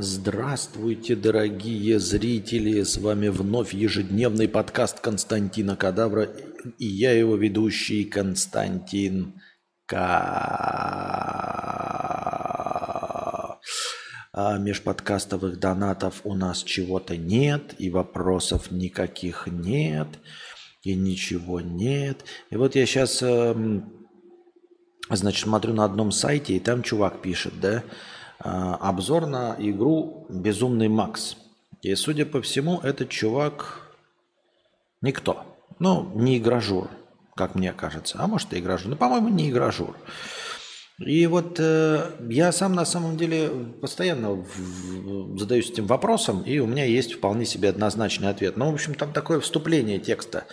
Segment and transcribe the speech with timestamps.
[0.00, 2.84] Здравствуйте, дорогие зрители!
[2.84, 6.28] С вами вновь ежедневный подкаст Константина Кадавра
[6.78, 9.42] и я его ведущий Константин
[9.86, 9.96] К.
[14.32, 20.06] А межподкастовых донатов у нас чего-то нет, и вопросов никаких нет,
[20.82, 22.24] и ничего нет.
[22.50, 24.06] И вот я сейчас, эм,
[25.10, 27.82] значит, смотрю на одном сайте, и там чувак пишет, да,
[28.38, 31.36] обзор на игру «Безумный Макс».
[31.82, 33.94] И, судя по всему, этот чувак
[35.00, 35.44] никто.
[35.78, 36.90] Ну, не игражур,
[37.36, 38.18] как мне кажется.
[38.20, 38.90] А может и игражур.
[38.90, 39.96] Но, по-моему, не игражур.
[40.98, 43.48] И вот э, я сам на самом деле
[43.80, 48.56] постоянно в, в, задаюсь этим вопросом, и у меня есть вполне себе однозначный ответ.
[48.56, 50.46] Ну, в общем, там такое вступление текста.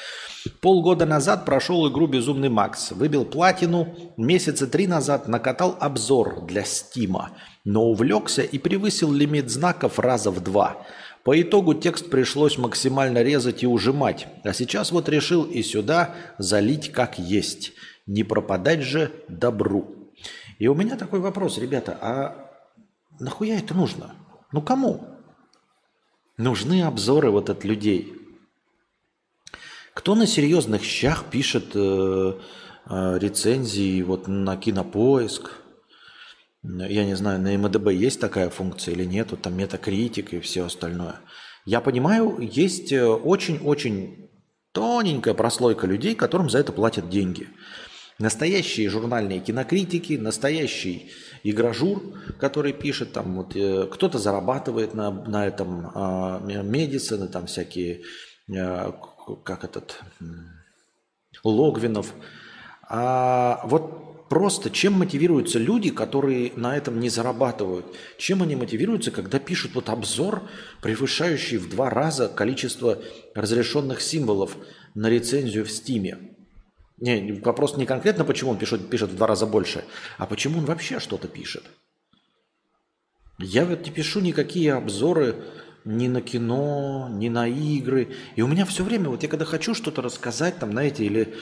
[0.61, 2.91] Полгода назад прошел игру «Безумный Макс».
[2.91, 3.95] Выбил платину.
[4.17, 7.31] Месяца три назад накатал обзор для Стима,
[7.65, 10.85] но увлекся и превысил лимит знаков раза в два.
[11.23, 14.27] По итогу текст пришлось максимально резать и ужимать.
[14.43, 17.73] А сейчас вот решил и сюда залить как есть.
[18.05, 20.11] Не пропадать же добру.
[20.59, 22.51] И у меня такой вопрос, ребята, а
[23.19, 24.13] нахуя это нужно?
[24.51, 25.03] Ну кому?
[26.37, 28.13] Нужны обзоры вот от людей.
[29.95, 32.33] Кто на серьезных щах пишет э,
[32.89, 35.64] э, рецензии вот на кинопоиск?
[36.67, 40.65] Я не знаю, на МДБ есть такая функция или нет, вот там метакритик и все
[40.65, 41.19] остальное.
[41.65, 44.29] Я понимаю, есть э, очень-очень
[44.71, 47.47] тоненькая прослойка людей, которым за это платят деньги.
[48.17, 51.11] Настоящие журнальные кинокритики, настоящий
[51.43, 52.01] игражур,
[52.39, 58.01] который пишет, там вот э, кто-то зарабатывает на, на этом э, медицины, там всякие,
[58.47, 58.91] э,
[59.43, 60.01] как этот,
[61.43, 62.13] Логвинов.
[62.87, 64.04] А вот
[64.35, 67.85] просто чем мотивируются люди, которые на этом не зарабатывают?
[68.17, 70.41] Чем они мотивируются, когда пишут вот обзор,
[70.81, 73.01] превышающий в два раза количество
[73.33, 74.57] разрешенных символов
[74.93, 76.35] на рецензию в Стиме?
[76.97, 79.85] Не, вопрос не конкретно, почему он пишет, пишет в два раза больше,
[80.17, 81.63] а почему он вообще что-то пишет.
[83.39, 85.45] Я вот не пишу никакие обзоры
[85.85, 88.09] ни на кино, ни на игры.
[88.35, 91.35] И у меня все время, вот я когда хочу что-то рассказать, там, знаете, или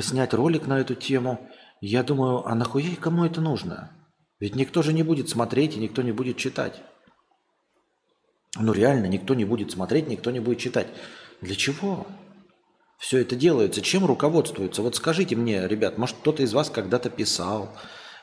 [0.00, 1.48] снять ролик на эту тему,
[1.80, 3.92] я думаю, а нахуя кому это нужно?
[4.38, 6.82] Ведь никто же не будет смотреть и никто не будет читать.
[8.58, 10.88] Ну реально, никто не будет смотреть, никто не будет читать.
[11.40, 12.06] Для чего?
[13.00, 13.80] все это делается?
[13.80, 14.82] Чем руководствуется?
[14.82, 17.74] Вот скажите мне, ребят, может кто-то из вас когда-то писал,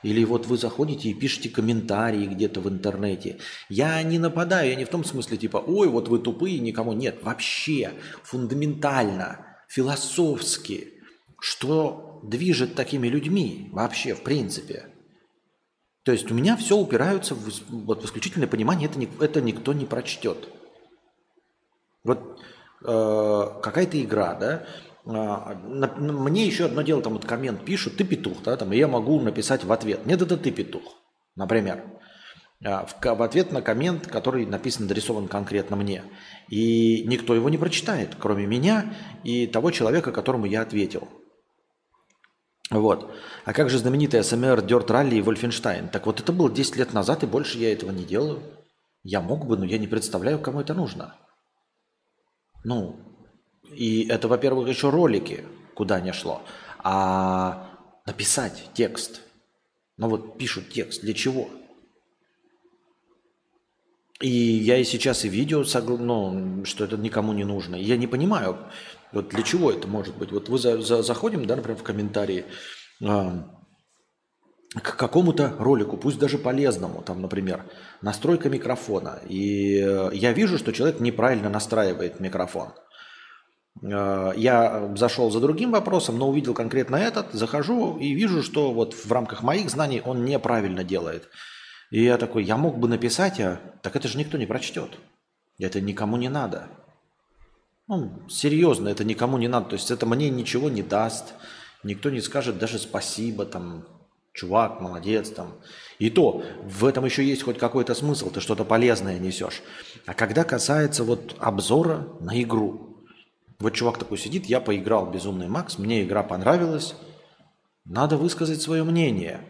[0.03, 3.39] или вот вы заходите и пишете комментарии где-то в интернете.
[3.67, 7.23] Я не нападаю, я не в том смысле типа, ой, вот вы тупые, никому нет.
[7.23, 10.93] Вообще, фундаментально, философски,
[11.41, 14.93] что движет такими людьми вообще, в принципе.
[16.03, 19.73] То есть у меня все упираются в, вот, в исключительное понимание, это, не, это никто
[19.73, 20.49] не прочтет.
[22.03, 22.39] Вот
[22.85, 24.63] Э, какая-то игра, да,
[25.05, 28.87] а, мне еще одно дело, там вот коммент пишут, ты петух, да, там, и я
[28.87, 30.83] могу написать в ответ, нет, это ты петух,
[31.35, 31.83] например,
[32.63, 36.03] а, в, в ответ на коммент, который написан, дорисован конкретно мне.
[36.49, 41.07] И никто его не прочитает, кроме меня и того человека, которому я ответил.
[42.69, 43.13] Вот.
[43.45, 45.87] А как же знаменитый СМР Дёрт Ралли и Вольфенштайн?
[45.89, 48.41] Так вот это было 10 лет назад, и больше я этого не делаю.
[49.03, 51.15] Я мог бы, но я не представляю, кому это нужно.
[52.63, 52.99] Ну,
[53.71, 55.45] и это, во-первых, еще ролики,
[55.75, 56.41] куда не шло.
[56.79, 57.69] А
[58.05, 59.21] написать текст.
[59.97, 61.01] Ну вот пишут текст.
[61.01, 61.49] Для чего?
[64.19, 65.63] И я и сейчас и видео,
[65.99, 67.75] ну, что это никому не нужно.
[67.75, 68.57] Я не понимаю,
[69.11, 70.31] вот для чего это может быть.
[70.31, 72.45] Вот вы за, за, заходим, да, например, в комментарии
[73.01, 73.05] э,
[74.75, 77.63] к какому-то ролику, пусть даже полезному, там, например,
[78.01, 79.21] настройка микрофона.
[79.27, 82.73] И э, я вижу, что человек неправильно настраивает микрофон.
[83.81, 88.93] Э, я зашел за другим вопросом, но увидел конкретно этот, захожу и вижу, что вот
[88.93, 91.29] в рамках моих знаний он неправильно делает.
[91.89, 94.89] И я такой, я мог бы написать, а так это же никто не прочтет.
[95.59, 96.67] Это никому не надо.
[97.87, 99.69] Ну, серьезно, это никому не надо.
[99.69, 101.33] То есть это мне ничего не даст.
[101.83, 103.85] Никто не скажет даже спасибо, там,
[104.33, 105.55] чувак, молодец там.
[105.99, 109.61] И то, в этом еще есть хоть какой-то смысл, ты что-то полезное несешь.
[110.05, 113.05] А когда касается вот обзора на игру,
[113.59, 116.93] вот чувак такой сидит, я поиграл Безумный Макс, мне игра понравилась,
[117.85, 119.41] надо высказать свое мнение.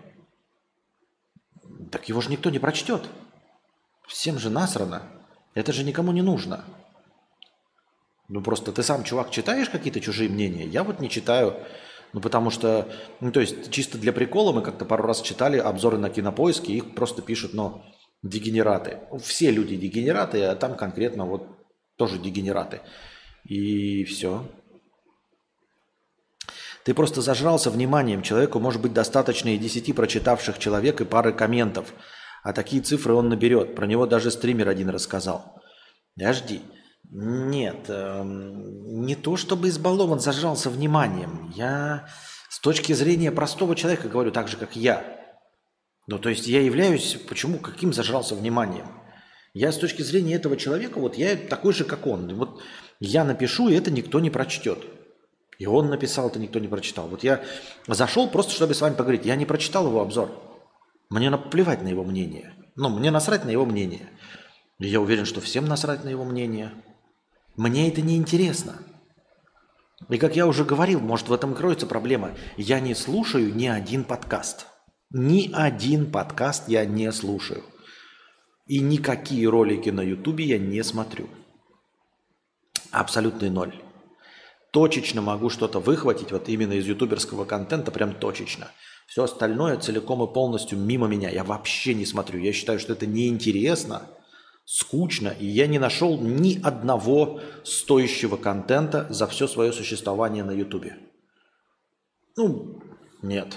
[1.91, 3.03] Так его же никто не прочтет.
[4.07, 5.03] Всем же насрано.
[5.53, 6.63] Это же никому не нужно.
[8.27, 10.65] Ну просто ты сам, чувак, читаешь какие-то чужие мнения?
[10.65, 11.55] Я вот не читаю
[12.13, 12.87] ну, потому что,
[13.19, 16.95] ну, то есть, чисто для прикола мы как-то пару раз читали обзоры на кинопоиске, их
[16.95, 17.83] просто пишут, ну,
[18.23, 18.99] дегенераты.
[19.21, 21.47] Все люди дегенераты, а там конкретно вот
[21.97, 22.81] тоже дегенераты.
[23.43, 24.45] И все.
[26.83, 28.21] Ты просто зажрался вниманием.
[28.21, 31.93] Человеку может быть достаточно и 10 прочитавших человек и пары комментов.
[32.43, 33.75] А такие цифры он наберет.
[33.75, 35.61] Про него даже стример один рассказал.
[36.15, 36.61] Подожди.
[37.09, 41.51] Нет, эм, не то чтобы избалован, зажрался вниманием.
[41.55, 42.09] Я
[42.49, 45.03] с точки зрения простого человека говорю так же, как я.
[46.07, 48.87] Ну, то есть я являюсь, почему, каким зажрался вниманием?
[49.53, 52.33] Я с точки зрения этого человека, вот я такой же, как он.
[52.35, 52.61] Вот
[52.99, 54.79] я напишу, и это никто не прочтет.
[55.59, 57.07] И он написал, это никто не прочитал.
[57.07, 57.41] Вот я
[57.87, 59.25] зашел просто, чтобы с вами поговорить.
[59.25, 60.29] Я не прочитал его обзор.
[61.09, 62.53] Мне наплевать на его мнение.
[62.75, 64.09] Ну, мне насрать на его мнение.
[64.77, 66.71] Я уверен, что всем насрать на его мнение.
[67.57, 68.75] Мне это не интересно.
[70.09, 72.35] И как я уже говорил, может в этом кроется проблема.
[72.55, 74.67] Я не слушаю ни один подкаст.
[75.09, 77.63] Ни один подкаст я не слушаю.
[78.67, 81.29] И никакие ролики на ютубе я не смотрю.
[82.91, 83.73] Абсолютный ноль.
[84.71, 88.69] Точечно могу что-то выхватить вот именно из ютуберского контента, прям точечно.
[89.07, 91.29] Все остальное целиком и полностью мимо меня.
[91.29, 92.39] Я вообще не смотрю.
[92.39, 94.07] Я считаю, что это неинтересно,
[94.67, 100.97] скучно, и я не нашел ни одного стоящего контента за все свое существование на ютубе.
[102.35, 102.83] Ну,
[103.21, 103.55] нет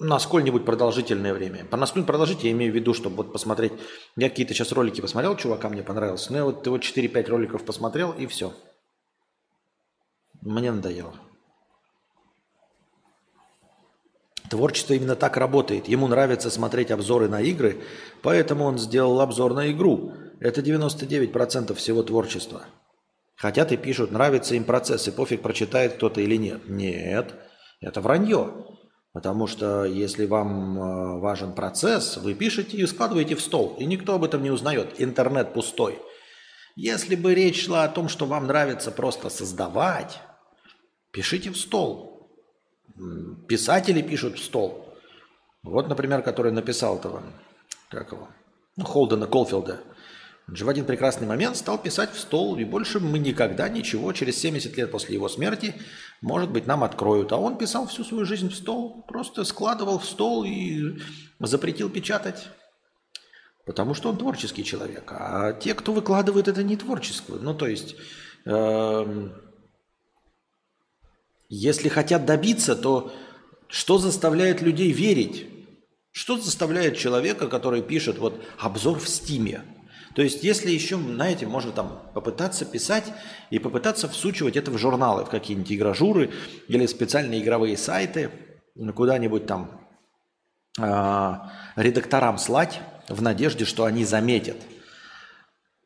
[0.00, 1.64] на сколь-нибудь продолжительное время.
[1.64, 3.72] По насколько продолжить, я имею в виду, чтобы вот посмотреть.
[4.16, 6.32] Я какие-то сейчас ролики посмотрел, чувака мне понравился.
[6.32, 8.52] Ну, я вот, вот 4-5 роликов посмотрел, и все.
[10.40, 11.14] Мне надоело.
[14.50, 15.88] Творчество именно так работает.
[15.88, 17.82] Ему нравится смотреть обзоры на игры,
[18.22, 20.12] поэтому он сделал обзор на игру.
[20.40, 22.64] Это 99% всего творчества.
[23.36, 26.68] Хотят и пишут, нравится им процесс, и пофиг, прочитает кто-то или нет.
[26.68, 27.34] Нет,
[27.80, 28.52] это вранье.
[29.12, 34.14] Потому что если вам э, важен процесс, вы пишете и складываете в стол, и никто
[34.14, 34.94] об этом не узнает.
[34.98, 36.00] Интернет пустой.
[36.74, 40.18] Если бы речь шла о том, что вам нравится просто создавать,
[41.12, 42.13] пишите в стол.
[43.48, 44.88] Писатели пишут в стол.
[45.62, 47.22] Вот, например, который написал этого,
[47.88, 48.28] как его,
[48.76, 49.80] ну, Холдена Колфилда–
[50.46, 54.12] он же в один прекрасный момент стал писать в стол, и больше мы никогда ничего
[54.12, 55.74] через 70 лет после его смерти,
[56.20, 57.32] может быть, нам откроют.
[57.32, 60.98] А он писал всю свою жизнь в стол, просто складывал в стол и
[61.40, 62.48] запретил печатать.
[63.64, 65.10] Потому что он творческий человек.
[65.12, 67.38] А те, кто выкладывает, это не творчество.
[67.40, 67.96] Ну, то есть,
[68.44, 69.28] э,
[71.54, 73.12] если хотят добиться, то
[73.68, 75.46] что заставляет людей верить?
[76.10, 79.62] Что заставляет человека, который пишет вот обзор в Стиме–
[80.14, 83.12] то есть, если еще, знаете, можно там попытаться писать
[83.50, 86.30] и попытаться всучивать это в журналы, в какие-нибудь игражуры
[86.68, 88.30] или специальные игровые сайты,
[88.94, 89.80] куда-нибудь там
[90.80, 91.34] э,
[91.74, 94.56] редакторам слать в надежде, что они заметят.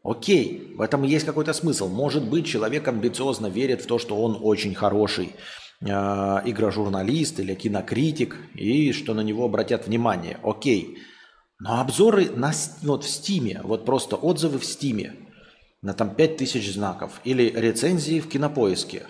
[0.02, 1.88] Окей, в этом есть какой-то смысл.
[1.88, 5.32] Может быть, человек амбициозно верит в то, что он очень хороший
[5.80, 10.38] э, игрожурналист или кинокритик, и что на него обратят внимание.
[10.42, 10.98] Окей.
[11.60, 12.52] Но обзоры на,
[12.82, 15.14] вот в Стиме, вот просто отзывы в Стиме
[15.82, 19.06] на там 5000 знаков или рецензии в Кинопоиске.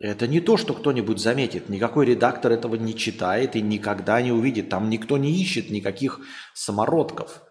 [0.00, 1.68] Это не то, что кто-нибудь заметит.
[1.68, 4.68] Никакой редактор этого не читает и никогда не увидит.
[4.68, 6.20] Там никто не ищет никаких
[6.54, 7.43] самородков.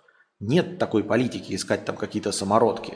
[0.48, 2.96] Нет такой политики искать там какие-то самородки.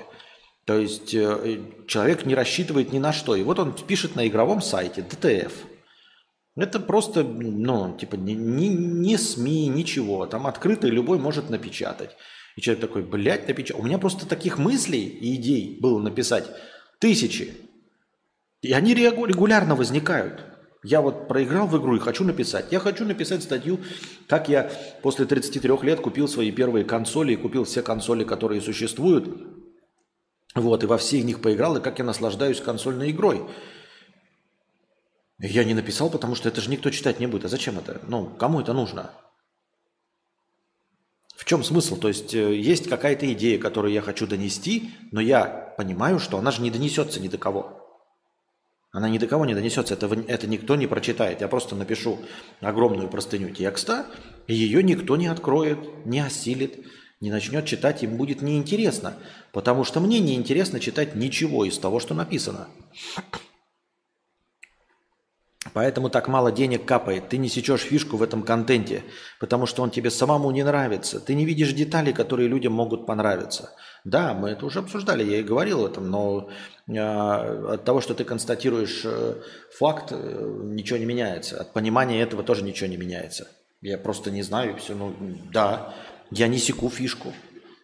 [0.66, 3.36] То есть э, человек не рассчитывает ни на что.
[3.36, 5.54] И вот он пишет на игровом сайте ДТФ–
[6.58, 10.26] это просто, ну, типа, не, не, не СМИ, ничего.
[10.26, 12.18] Там открыто любой может напечатать.
[12.56, 13.80] И человек такой, блядь, напечатать.
[13.80, 16.46] У меня просто таких мыслей и идей было написать
[17.00, 17.54] тысячи.
[18.64, 20.44] И они регулярно возникают.
[20.84, 22.68] Я вот проиграл в игру и хочу написать.
[22.72, 23.80] Я хочу написать статью,
[24.28, 29.28] как я после 33 лет купил свои первые консоли и купил все консоли, которые существуют.
[30.56, 33.48] Вот, и во все них поиграл, и как я наслаждаюсь консольной игрой.
[35.40, 37.46] Я не написал, потому что это же никто читать не будет.
[37.46, 38.02] А зачем это?
[38.08, 39.12] Ну, кому это нужно?
[41.36, 41.96] В чем смысл?
[41.98, 46.52] То есть э, есть какая-то идея, которую я хочу донести, но я понимаю, что она
[46.52, 47.87] же не донесется ни до кого.
[48.92, 51.42] Она ни до кого не донесется, это, это никто не прочитает.
[51.42, 52.20] Я просто напишу
[52.62, 54.06] огромную простыню текста,
[54.48, 56.86] и ее никто не откроет, не осилит,
[57.20, 59.18] не начнет читать, им будет неинтересно,
[59.52, 62.68] потому что мне неинтересно читать ничего из того, что написано.
[65.74, 67.30] Поэтому так мало денег капает.
[67.30, 69.04] Ты не сечешь фишку в этом контенте,
[69.40, 71.20] потому что он тебе самому не нравится.
[71.20, 73.72] Ты не видишь деталей, которые людям могут понравиться.
[74.04, 76.50] Да, мы это уже обсуждали, я и говорил об этом, но
[76.88, 79.36] э, от того, что ты констатируешь э,
[79.78, 81.60] факт, э, ничего не меняется.
[81.60, 83.50] От понимания этого тоже ничего не меняется.
[83.82, 84.96] Я просто не знаю, все.
[84.96, 85.14] Ну,
[85.52, 85.94] да,
[86.32, 87.34] я не секу фишку.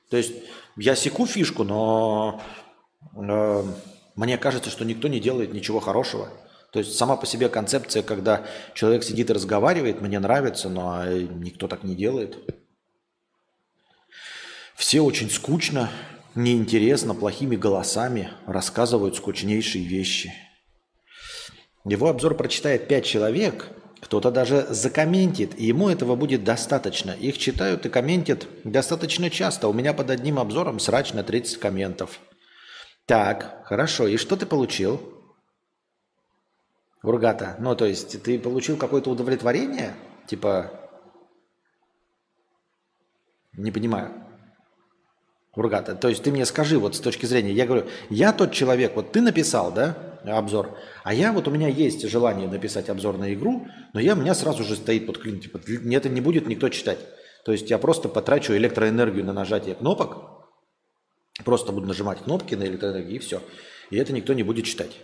[0.10, 0.34] То есть
[0.78, 2.42] я секу фишку, но
[3.16, 3.64] э,
[4.16, 6.30] мне кажется, что никто не делает ничего хорошего.
[6.74, 11.68] То есть сама по себе концепция, когда человек сидит и разговаривает, мне нравится, но никто
[11.68, 12.36] так не делает.
[14.76, 15.92] Все очень скучно,
[16.34, 20.34] неинтересно, плохими голосами рассказывают скучнейшие вещи.
[21.86, 23.68] Его обзор прочитает пять человек,
[24.02, 27.12] кто-то даже закомментит, и ему этого будет достаточно.
[27.12, 29.68] Их читают и комментят достаточно часто.
[29.68, 32.20] У меня под одним обзором срач на 30 комментов.
[33.06, 34.08] Так, хорошо.
[34.08, 35.23] И что ты получил?
[37.04, 37.58] Ургата.
[37.60, 39.94] Ну, то есть ты получил какое-то удовлетворение?
[40.26, 40.72] Типа...
[43.56, 44.12] Не понимаю.
[45.56, 45.94] Ургата.
[45.94, 49.12] То есть ты мне скажи вот с точки зрения, я говорю, я тот человек, вот
[49.12, 49.96] ты написал, да,
[50.26, 54.16] обзор, а я вот у меня есть желание написать обзор на игру, но я, у
[54.16, 56.98] меня сразу же стоит под клин, типа, это не будет никто читать.
[57.46, 60.48] То есть я просто потрачу электроэнергию на нажатие кнопок,
[61.46, 63.40] просто буду нажимать кнопки на электроэнергию и все.
[63.92, 64.98] И это никто не будет читать.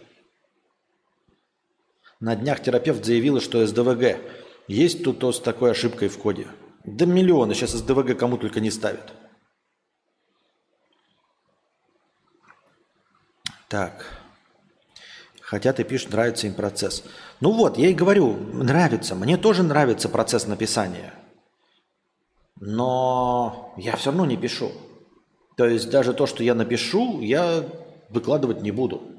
[2.19, 4.19] На днях терапевт заявила, что СДВГ.
[4.67, 6.47] Есть тут с такой ошибкой в коде.
[6.83, 9.13] Да миллионы сейчас СДВГ кому только не ставят.
[13.69, 14.05] Так.
[15.41, 17.03] Хотя ты пишешь, нравится им процесс.
[17.39, 19.15] Ну вот, я и говорю, нравится.
[19.15, 21.13] Мне тоже нравится процесс написания.
[22.59, 24.71] Но я все равно не пишу.
[25.55, 27.63] То есть даже то, что я напишу, я
[28.09, 29.18] выкладывать не буду.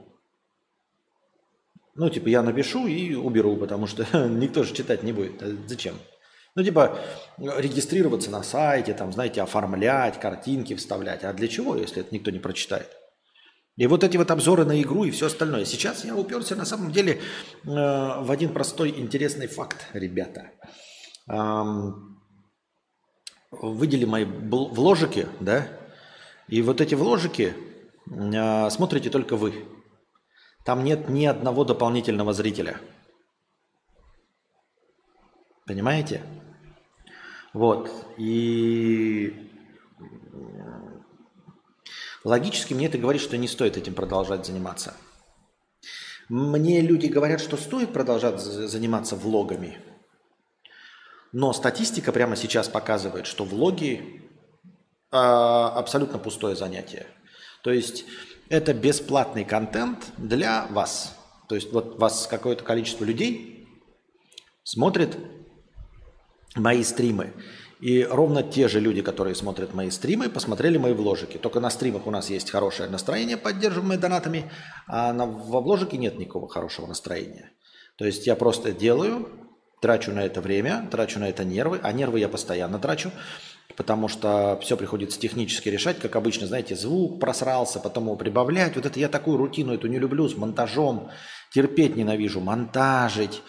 [2.00, 5.42] Ну, типа, я напишу и уберу, потому что никто же читать не будет.
[5.68, 5.96] Зачем?
[6.56, 6.98] Ну, типа,
[7.36, 11.24] регистрироваться на сайте, там, знаете, оформлять, картинки вставлять.
[11.24, 12.88] А для чего, если это никто не прочитает?
[13.76, 15.66] И вот эти вот обзоры на игру и все остальное.
[15.66, 17.18] Сейчас я уперся на самом деле э,
[17.64, 20.52] в один простой интересный факт, ребята.
[21.28, 22.18] Эм,
[23.50, 25.66] выдели мои вложики, да,
[26.48, 27.54] и вот эти вложики
[28.10, 29.66] э, смотрите только вы.
[30.70, 32.80] Там нет ни одного дополнительного зрителя.
[35.66, 36.22] Понимаете?
[37.52, 37.90] Вот.
[38.16, 39.50] И
[42.22, 44.94] Логически мне это говорит, что не стоит этим продолжать заниматься.
[46.28, 49.80] Мне люди говорят, что стоит продолжать заниматься влогами.
[51.32, 54.22] Но статистика прямо сейчас показывает, что влоги
[55.10, 57.08] э, абсолютно пустое занятие.
[57.64, 58.04] То есть
[58.50, 61.16] это бесплатный контент для вас.
[61.48, 63.66] То есть вот вас какое-то количество людей
[64.64, 65.16] смотрит
[66.56, 67.32] мои стримы.
[67.80, 71.38] И ровно те же люди, которые смотрят мои стримы, посмотрели мои вложики.
[71.38, 74.50] Только на стримах у нас есть хорошее настроение, поддерживаемое донатами,
[74.86, 77.52] а на, во вложике нет никакого хорошего настроения.
[77.96, 79.28] То есть я просто делаю,
[79.80, 83.12] трачу на это время, трачу на это нервы, а нервы я постоянно трачу,
[83.76, 88.76] потому что все приходится технически решать, как обычно, знаете, звук просрался, потом его прибавлять.
[88.76, 91.10] Вот это я такую рутину эту не люблю с монтажом,
[91.52, 93.42] терпеть ненавижу, монтажить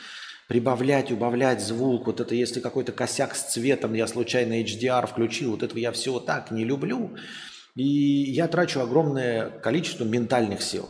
[0.51, 5.63] прибавлять, убавлять звук, вот это если какой-то косяк с цветом, я случайно HDR включил, вот
[5.63, 7.15] этого я все так не люблю.
[7.75, 10.89] И я трачу огромное количество ментальных сил.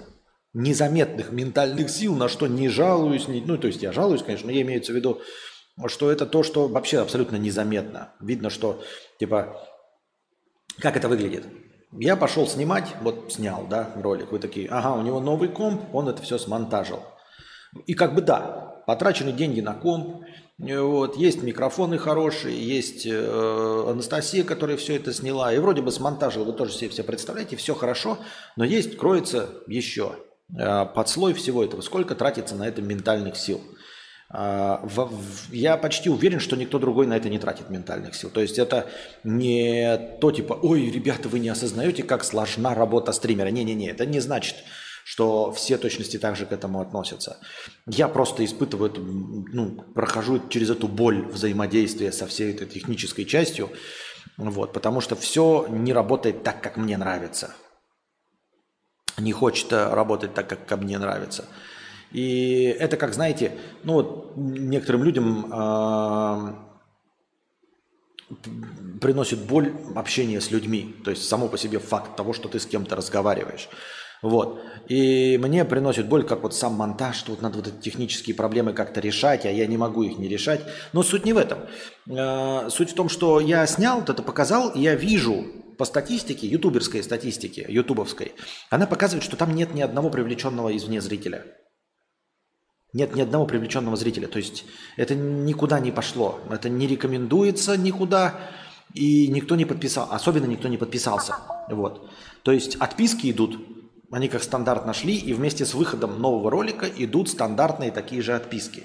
[0.53, 3.27] Незаметных ментальных сил, на что не жалуюсь.
[3.27, 5.21] Не, ну, то есть я жалуюсь, конечно, но я имею в виду,
[5.85, 8.13] что это то, что вообще абсолютно незаметно.
[8.19, 8.83] Видно, что,
[9.21, 9.55] типа,
[10.79, 11.45] как это выглядит?
[11.91, 14.31] Я пошел снимать, вот снял, да, ролик.
[14.31, 17.03] Вы такие, ага, у него новый комп, он это все смонтажил.
[17.85, 20.23] И как бы да, потрачены деньги на комп,
[20.57, 26.43] вот, есть микрофоны хорошие, есть э, Анастасия, которая все это сняла, и вроде бы смонтажила,
[26.43, 28.17] вы тоже себе все представляете, все хорошо,
[28.55, 30.15] но есть, кроется еще
[30.57, 33.61] э, под слой всего этого, сколько тратится на это ментальных сил.
[34.33, 35.09] Э, в,
[35.51, 38.29] я почти уверен, что никто другой на это не тратит ментальных сил.
[38.29, 38.89] То есть это
[39.23, 43.49] не то типа, ой, ребята, вы не осознаете, как сложна работа стримера.
[43.49, 44.55] Не-не-не, это не значит,
[45.03, 47.37] что все точности также к этому относятся.
[47.87, 53.69] Я просто испытываю, эту, ну, прохожу через эту боль взаимодействия со всей этой технической частью,
[54.37, 57.53] вот, потому что все не работает так, как мне нравится.
[59.17, 61.45] Не хочет работать так, как мне нравится.
[62.11, 63.53] И это, как знаете,
[63.83, 66.53] ну вот некоторым людям э,
[68.99, 70.95] приносит боль общение с людьми.
[71.03, 73.69] То есть само по себе факт того, что ты с кем-то разговариваешь.
[74.21, 74.61] Вот.
[74.87, 78.73] И мне приносит боль, как вот сам монтаж, что вот надо вот эти технические проблемы
[78.73, 80.61] как-то решать, а я не могу их не решать.
[80.93, 81.59] Но суть не в этом.
[82.09, 85.45] Э, суть в том, что я снял, вот это показал, и я вижу
[85.77, 88.33] по статистике, ютуберской статистике, ютубовской,
[88.69, 91.43] она показывает, что там нет ни одного привлеченного извне зрителя.
[92.93, 94.27] Нет ни одного привлеченного зрителя.
[94.27, 94.65] То есть
[94.97, 96.39] это никуда не пошло.
[96.49, 98.35] Это не рекомендуется никуда.
[98.93, 100.07] И никто не подписал.
[100.11, 101.35] Особенно никто не подписался.
[101.69, 102.09] Вот.
[102.43, 103.57] То есть отписки идут.
[104.11, 105.15] Они как стандарт нашли.
[105.15, 108.83] И вместе с выходом нового ролика идут стандартные такие же отписки.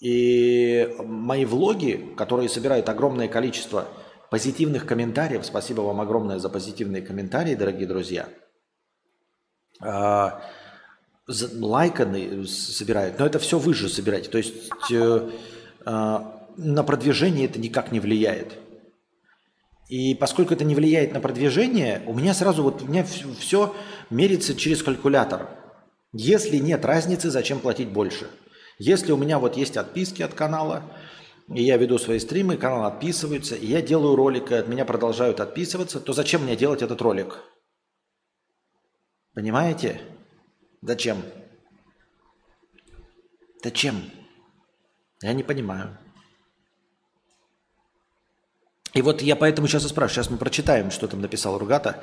[0.00, 3.86] И мои влоги, которые собирают огромное количество
[4.30, 8.28] позитивных комментариев, спасибо вам огромное за позитивные комментарии, дорогие друзья,
[9.82, 10.42] а,
[11.60, 14.30] лайканы собирают, но это все вы же собираете.
[14.30, 14.54] То есть
[14.92, 15.30] э,
[15.84, 18.58] а, на продвижение это никак не влияет.
[19.88, 23.74] И поскольку это не влияет на продвижение, у меня сразу вот у меня все
[24.08, 25.48] мерится через калькулятор.
[26.12, 28.28] Если нет разницы, зачем платить больше?
[28.78, 30.82] Если у меня вот есть отписки от канала,
[31.52, 35.40] и я веду свои стримы, канал отписывается, и я делаю ролик, и от меня продолжают
[35.40, 37.38] отписываться, то зачем мне делать этот ролик?
[39.34, 40.00] Понимаете?
[40.82, 41.22] Зачем?
[43.62, 44.02] Зачем?
[45.22, 45.98] Я не понимаю.
[48.94, 50.24] И вот я поэтому сейчас и спрашиваю.
[50.24, 52.02] Сейчас мы прочитаем, что там написал Ругата.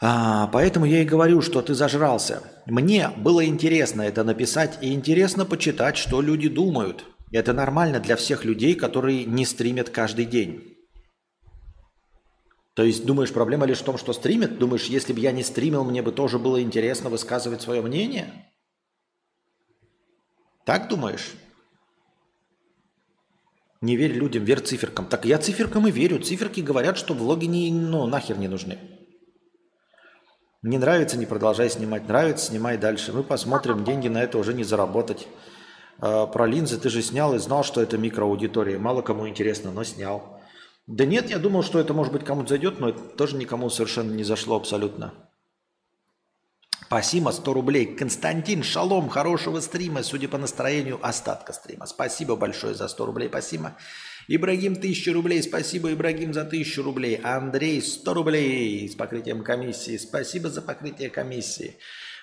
[0.00, 2.42] А, поэтому я и говорю, что ты зажрался.
[2.66, 7.04] Мне было интересно это написать и интересно почитать, что люди думают.
[7.32, 10.75] Это нормально для всех людей, которые не стримят каждый день.
[12.76, 14.58] То есть думаешь, проблема лишь в том, что стримят?
[14.58, 18.52] Думаешь, если бы я не стримил, мне бы тоже было интересно высказывать свое мнение?
[20.66, 21.32] Так думаешь?
[23.80, 25.06] Не верь людям, верь циферкам.
[25.06, 26.20] Так я циферкам и верю.
[26.20, 28.78] Циферки говорят, что влоги не, ну, нахер не нужны.
[30.60, 32.06] Не нравится, не продолжай снимать.
[32.06, 33.14] Нравится, снимай дальше.
[33.14, 35.26] Мы посмотрим, деньги на это уже не заработать.
[35.98, 38.78] А, про линзы ты же снял и знал, что это микроаудитория.
[38.78, 40.35] Мало кому интересно, но снял.
[40.86, 44.12] Да нет, я думал, что это может быть кому-то зайдет, но это тоже никому совершенно
[44.12, 45.12] не зашло абсолютно.
[46.86, 47.86] Спасибо, 100 рублей.
[47.96, 51.86] Константин, шалом, хорошего стрима, судя по настроению остатка стрима.
[51.86, 53.76] Спасибо большое за 100 рублей, спасибо.
[54.28, 57.16] Ибрагим, 1000 рублей, спасибо, Ибрагим, за 1000 рублей.
[57.16, 59.96] Андрей, 100 рублей с покрытием комиссии.
[59.96, 61.78] Спасибо за покрытие комиссии.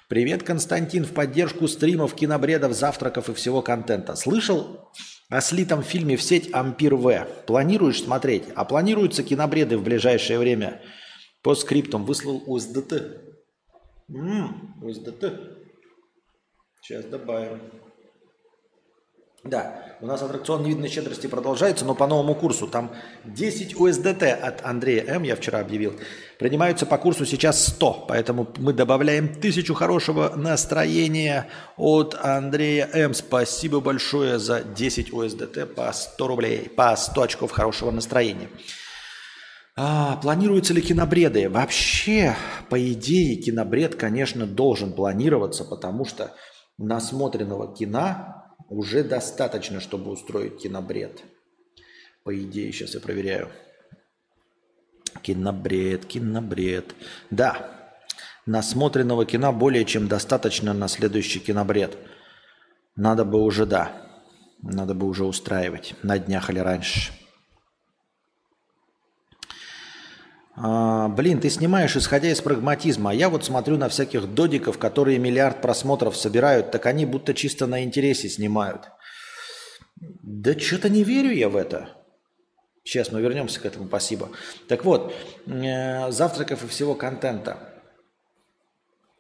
[0.08, 4.16] Привет, Константин, в поддержку стримов, кинобредов, завтраков и всего контента.
[4.16, 4.90] Слышал
[5.34, 7.26] о слитом фильме в сеть «Ампир В»?
[7.48, 8.44] Планируешь смотреть?
[8.54, 10.80] А планируются кинобреды в ближайшее время?
[11.42, 12.94] По скриптам выслал УСДТ.
[14.10, 15.26] М-м, УСДТ.
[16.82, 17.62] Сейчас добавим.
[19.44, 22.66] Да, у нас аттракцион невидной щедрости продолжается, но по новому курсу.
[22.66, 22.92] Там
[23.26, 26.00] 10 USDT от Андрея М, я вчера объявил.
[26.40, 33.14] Принимаются по курсу сейчас 100, поэтому мы добавляем тысячу хорошего настроения от Андрея М.
[33.14, 38.48] Спасибо большое за 10 USDT по 100 рублей, по 100 очков хорошего настроения.
[39.76, 41.50] А, планируются ли кинобреды?
[41.50, 42.38] Вообще,
[42.70, 46.32] по идее, кинобред, конечно, должен планироваться, потому что
[46.78, 48.33] насмотренного кино
[48.70, 51.24] уже достаточно, чтобы устроить кинобред.
[52.24, 53.50] По идее, сейчас я проверяю.
[55.22, 56.96] Кинобред, кинобред.
[57.30, 58.00] Да,
[58.46, 61.98] насмотренного кино более чем достаточно на следующий кинобред.
[62.96, 63.92] Надо бы уже, да,
[64.62, 67.12] надо бы уже устраивать на днях или раньше.
[70.56, 73.12] А, блин, ты снимаешь, исходя из прагматизма.
[73.12, 77.66] А я вот смотрю на всяких додиков, которые миллиард просмотров собирают, так они будто чисто
[77.66, 78.92] на интересе снимают.
[80.22, 81.90] Да что-то не верю я в это.
[82.84, 84.30] Сейчас мы вернемся к этому, спасибо.
[84.68, 85.14] Так вот,
[85.48, 87.58] э, завтраков и всего контента.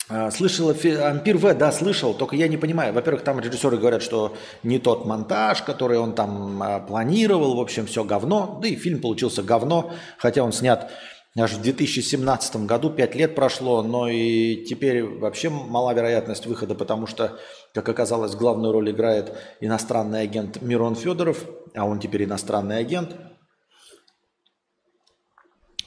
[0.10, 2.93] Э, слышал Ампир В, да, слышал, только я не понимаю.
[2.93, 7.86] Во-первых, там режиссеры говорят, что не тот монтаж, который он там э, планировал, в общем,
[7.88, 8.60] все говно.
[8.62, 10.91] Да и фильм получился говно, хотя он снят
[11.36, 17.08] Аж в 2017 году 5 лет прошло, но и теперь вообще мала вероятность выхода, потому
[17.08, 17.39] что,
[17.74, 21.43] как оказалось, главную роль играет иностранный агент Мирон Федоров,
[21.74, 23.15] а он теперь иностранный агент.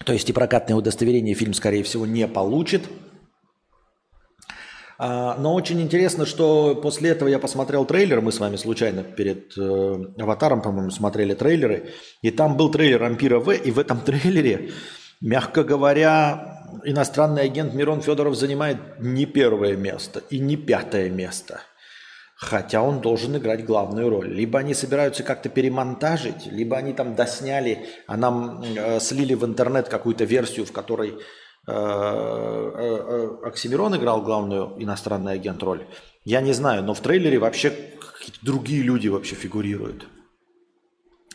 [0.05, 2.83] То есть и прокатное удостоверение фильм, скорее всего, не получит.
[4.99, 9.57] А, но очень интересно, что после этого я посмотрел трейлер, мы с вами случайно перед
[9.57, 14.71] э, «Аватаром», по-моему, смотрели трейлеры, и там был трейлер «Ампира В», и в этом трейлере
[15.21, 21.61] Мягко говоря, иностранный агент Мирон Федоров занимает не первое место и не пятое место.
[22.37, 24.29] Хотя он должен играть главную роль.
[24.29, 29.89] Либо они собираются как-то перемонтажить, либо они там досняли, а нам э, слили в интернет
[29.89, 31.17] какую-то версию, в которой э,
[31.67, 35.87] э, э, Оксимирон играл главную иностранный агент роль.
[36.25, 40.07] Я не знаю, но в трейлере вообще какие-то другие люди вообще фигурируют.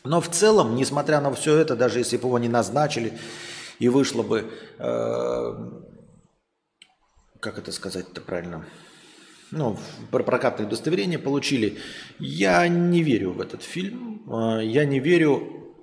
[0.03, 3.13] Но в целом, несмотря на все это, даже если бы его не назначили,
[3.81, 5.53] и вышло бы, э,
[7.39, 8.63] как это сказать-то правильно,
[9.49, 9.77] ну,
[10.11, 11.79] прокатное удостоверение получили.
[12.19, 14.23] Я не верю в этот фильм.
[14.31, 15.75] А, я не верю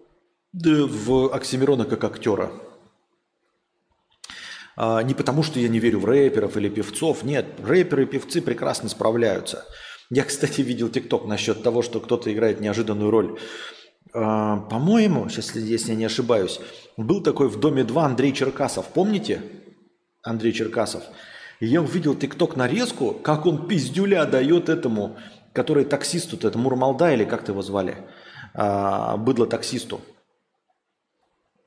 [0.52, 2.52] в Оксимирона как актера.
[4.76, 7.24] А, не потому, что я не верю в рэперов или певцов.
[7.24, 9.66] Нет, рэперы и певцы прекрасно справляются.
[10.08, 13.38] Я, кстати, видел тикток насчет того, что кто-то играет неожиданную роль.
[14.12, 16.60] А, по-моему, сейчас, если я не ошибаюсь,
[16.96, 18.86] был такой в «Доме 2» Андрей Черкасов.
[18.86, 19.42] Помните?
[20.22, 21.02] Андрей Черкасов.
[21.60, 25.16] И я увидел тикток нарезку, как он пиздюля дает этому,
[25.52, 27.96] который таксисту, это Мурмалда или как ты его звали,
[28.54, 30.00] а, быдло таксисту.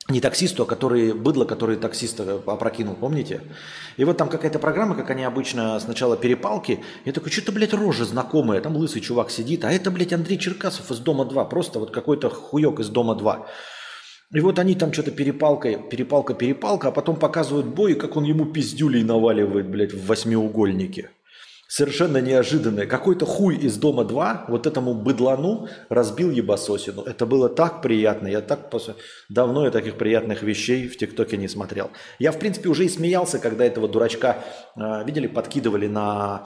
[0.10, 3.42] Не таксисту, а который, быдло, который таксиста опрокинул, помните?
[3.98, 6.84] И вот там какая-то программа, как они обычно, сначала перепалки.
[7.06, 8.62] Я такой, что-то, блядь, рожа знакомая.
[8.62, 9.64] Там лысый чувак сидит.
[9.64, 11.50] А это, блядь, Андрей Черкасов из Дома-2.
[11.50, 13.46] Просто вот какой-то хуек из Дома-2.
[14.34, 18.46] И вот они там что-то перепалкой, перепалка, перепалка, а потом показывают бой, как он ему
[18.46, 21.12] пиздюлей наваливает, блядь, в восьмиугольнике
[21.72, 22.86] совершенно неожиданное.
[22.86, 27.02] Какой-то хуй из дома 2 вот этому быдлану разбил ебасосину.
[27.04, 28.28] Это было так приятно.
[28.28, 28.96] Я так после...
[29.30, 31.92] давно я таких приятных вещей в ТикТоке не смотрел.
[32.20, 34.44] Я, в принципе, уже и смеялся, когда этого дурачка,
[34.76, 36.46] э, видели, подкидывали на...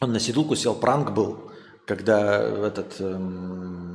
[0.00, 1.52] Он на седулку сел, пранк был,
[1.86, 2.98] когда этот...
[3.00, 3.90] Эм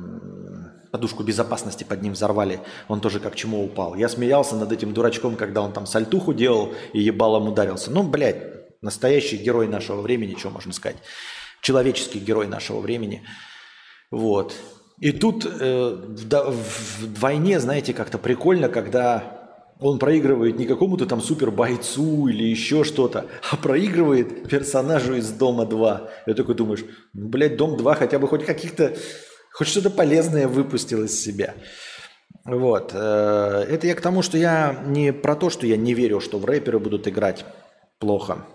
[0.92, 3.96] подушку безопасности под ним взорвали, он тоже как чему упал.
[3.96, 7.90] Я смеялся над этим дурачком, когда он там сальтуху делал и ебалом ударился.
[7.90, 10.98] Ну, блядь, Настоящий герой нашего времени, что можно сказать.
[11.60, 13.22] Человеческий герой нашего времени.
[14.10, 14.54] Вот.
[15.00, 19.36] И тут э, в, в войне, знаете, как-то прикольно, когда
[19.78, 25.66] он проигрывает не какому-то там супер бойцу или еще что-то, а проигрывает персонажу из Дома
[25.66, 26.10] 2.
[26.26, 28.96] Я такой думаешь, ну, блядь, Дом 2 хотя бы хоть каких-то,
[29.52, 31.54] хоть что-то полезное выпустил из себя.
[32.46, 32.92] Вот.
[32.94, 36.38] Э, это я к тому, что я не про то, что я не верю, что
[36.38, 37.44] в рэперы будут играть
[37.98, 38.46] плохо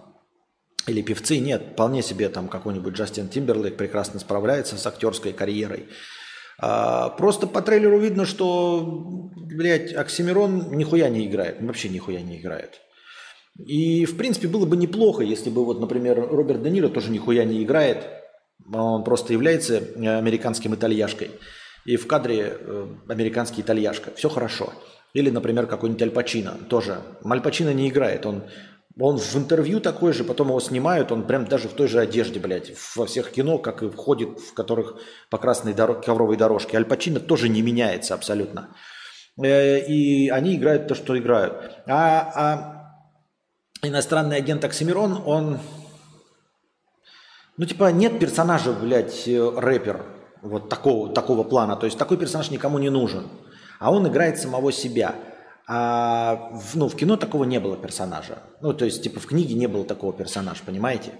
[0.87, 5.87] или певцы, нет, вполне себе там какой-нибудь Джастин Тимберлейк прекрасно справляется с актерской карьерой.
[6.59, 12.81] А, просто по трейлеру видно, что, блядь, Оксимирон нихуя не играет, вообще нихуя не играет.
[13.57, 17.43] И, в принципе, было бы неплохо, если бы, вот, например, Роберт Де Ниро тоже нихуя
[17.43, 18.05] не играет,
[18.73, 21.31] он просто является американским итальяшкой.
[21.85, 24.11] И в кадре э, американский итальяшка.
[24.15, 24.71] Все хорошо.
[25.13, 27.01] Или, например, какой-нибудь Аль Пачино тоже.
[27.25, 28.43] Аль Пачино не играет, он
[28.99, 32.39] он в интервью такой же, потом его снимают, он прям даже в той же одежде,
[32.39, 34.95] блядь, во всех кино, как и входит, в которых
[35.29, 36.77] по красной дор- ковровой дорожке.
[36.77, 38.75] Аль Пачино тоже не меняется абсолютно.
[39.41, 41.53] Э, и они играют то, что играют.
[41.87, 45.59] А, а иностранный агент Оксимирон, он...
[47.57, 50.05] Ну, типа, нет персонажа, блядь, рэпер
[50.41, 51.75] вот такого, такого плана.
[51.75, 53.29] То есть такой персонаж никому не нужен.
[53.79, 55.15] А он играет самого себя.
[55.67, 58.39] А в, ну, в кино такого не было персонажа.
[58.61, 61.11] Ну, то есть, типа, в книге не было такого персонажа, понимаете?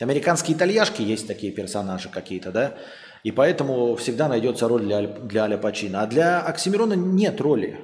[0.00, 2.74] Американские итальяшки есть такие персонажи какие-то, да?
[3.22, 6.02] И поэтому всегда найдется роль для, для Аля Пачино.
[6.02, 7.78] А для Оксимирона нет роли.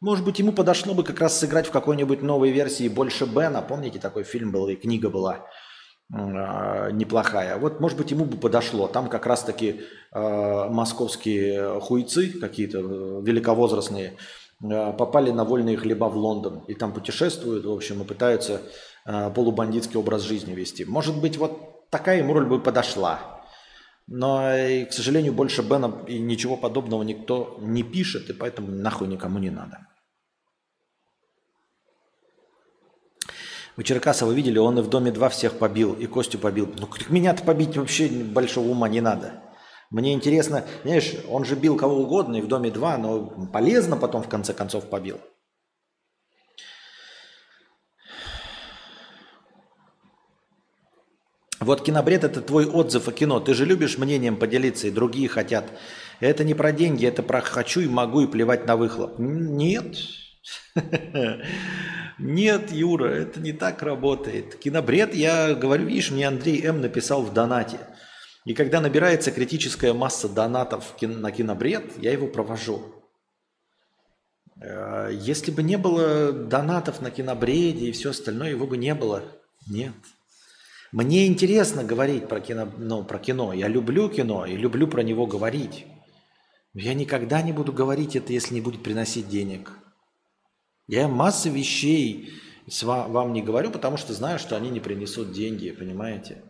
[0.00, 3.62] Может быть, ему подошло бы как раз сыграть в какой-нибудь новой версии «Больше Бена».
[3.62, 5.46] Помните, такой фильм был и книга была
[6.12, 7.58] э, неплохая.
[7.58, 8.88] Вот, может быть, ему бы подошло.
[8.88, 9.82] Там как раз-таки
[10.12, 14.16] э, московские хуйцы какие-то э, великовозрастные–
[14.60, 18.62] попали на вольные хлеба в Лондон и там путешествуют, в общем, и пытаются
[19.06, 20.84] э, полубандитский образ жизни вести.
[20.84, 23.40] Может быть, вот такая ему роль бы подошла.
[24.06, 29.08] Но, и, к сожалению, больше Бена и ничего подобного никто не пишет, и поэтому нахуй
[29.08, 29.86] никому не надо.
[33.76, 36.74] Вы Черкасова видели, он и в Доме 2 всех побил, и Костю побил.
[36.76, 39.42] Ну, меня-то побить вообще большого ума не надо.
[39.90, 44.22] Мне интересно, знаешь, он же бил кого угодно и в Доме 2, но полезно потом
[44.22, 45.20] в конце концов побил.
[51.58, 53.40] Вот кинобред– это твой отзыв о кино.
[53.40, 55.66] Ты же любишь мнением поделиться, и другие хотят.
[56.20, 59.18] Это не про деньги, это про хочу и могу и плевать на выхлоп.
[59.18, 59.96] Нет.
[62.18, 64.54] Нет, Юра, это не так работает.
[64.56, 66.80] Кинобред, я говорю, видишь, мне Андрей М.
[66.80, 67.80] написал в донате–
[68.44, 72.82] и когда набирается критическая масса донатов на кинобред, я его провожу.
[74.60, 79.22] Э, если бы не было донатов на кинобреде и все остальное, его бы не было.
[79.68, 79.92] Нет.
[80.92, 83.52] Мне интересно говорить про кино, ну, про кино.
[83.52, 85.86] Я люблю кино и люблю про него говорить.
[86.74, 89.72] я никогда не буду говорить это, если не будет приносить денег.
[90.88, 92.32] Я массы вещей
[92.82, 96.42] вам не говорю, потому что знаю, что они не принесут деньги, понимаете?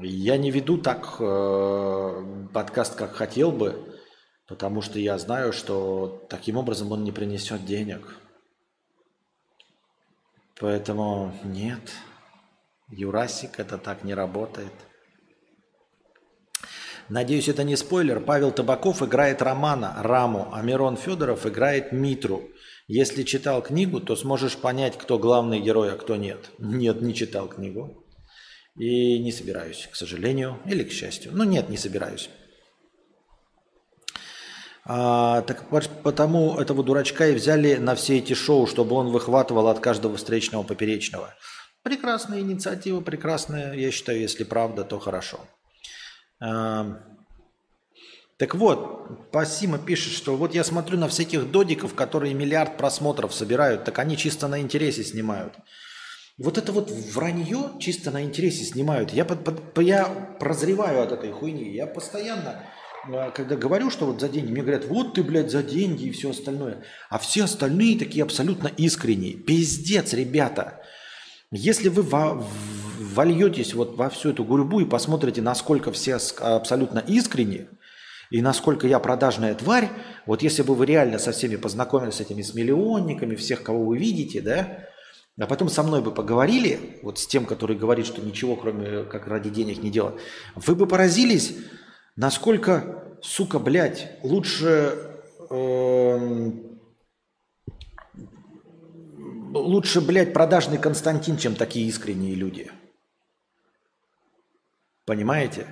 [0.00, 4.00] Я не веду так э, подкаст, как хотел бы,
[4.48, 8.16] потому что я знаю, что таким образом он не принесет денег.
[10.58, 11.92] Поэтому нет.
[12.88, 14.72] Юрасик, это так не работает.
[17.08, 18.20] Надеюсь, это не спойлер.
[18.20, 22.44] Павел Табаков играет Романа, Раму, а Мирон Федоров играет Митру.
[22.88, 26.50] Если читал книгу, то сможешь понять, кто главный герой, а кто нет.
[26.58, 28.01] Нет, не читал книгу.
[28.76, 31.32] И не собираюсь, к сожалению, или к счастью.
[31.34, 32.30] Ну нет, не собираюсь.
[34.84, 35.68] А, так
[36.02, 40.62] потому этого дурачка и взяли на все эти шоу, чтобы он выхватывал от каждого встречного
[40.64, 41.34] поперечного.
[41.82, 43.74] Прекрасная инициатива, прекрасная.
[43.74, 45.40] Я считаю, если правда, то хорошо.
[46.40, 46.98] А,
[48.38, 53.84] так вот, Пасима пишет, что вот я смотрю на всяких додиков, которые миллиард просмотров собирают,
[53.84, 55.54] так они чисто на интересе снимают.
[56.42, 59.12] Вот это вот вранье чисто на интересе снимают.
[59.12, 60.04] Я, под, под, я
[60.40, 61.72] прозреваю от этой хуйни.
[61.72, 62.64] Я постоянно
[63.04, 66.10] а, когда говорю, что вот за деньги, мне говорят, вот ты, блядь, за деньги и
[66.10, 66.82] все остальное.
[67.10, 69.34] А все остальные такие абсолютно искренние.
[69.34, 70.80] Пиздец, ребята.
[71.52, 72.44] Если вы во,
[72.98, 77.68] вольетесь вот во всю эту гурьбу и посмотрите, насколько все абсолютно искренние,
[78.30, 79.90] и насколько я продажная тварь,
[80.24, 83.98] вот если бы вы реально со всеми познакомились с этими с миллионниками, всех, кого вы
[83.98, 84.88] видите, да,
[85.38, 89.26] а потом со мной бы поговорили, вот с тем, который говорит, что ничего, кроме как
[89.26, 90.20] ради денег не делает,
[90.54, 91.56] вы бы поразились,
[92.16, 96.50] Насколько, сука, блядь, лучше, э,
[99.54, 102.70] лучше, блядь, продажный Константин, чем такие искренние люди.
[105.06, 105.66] Понимаете?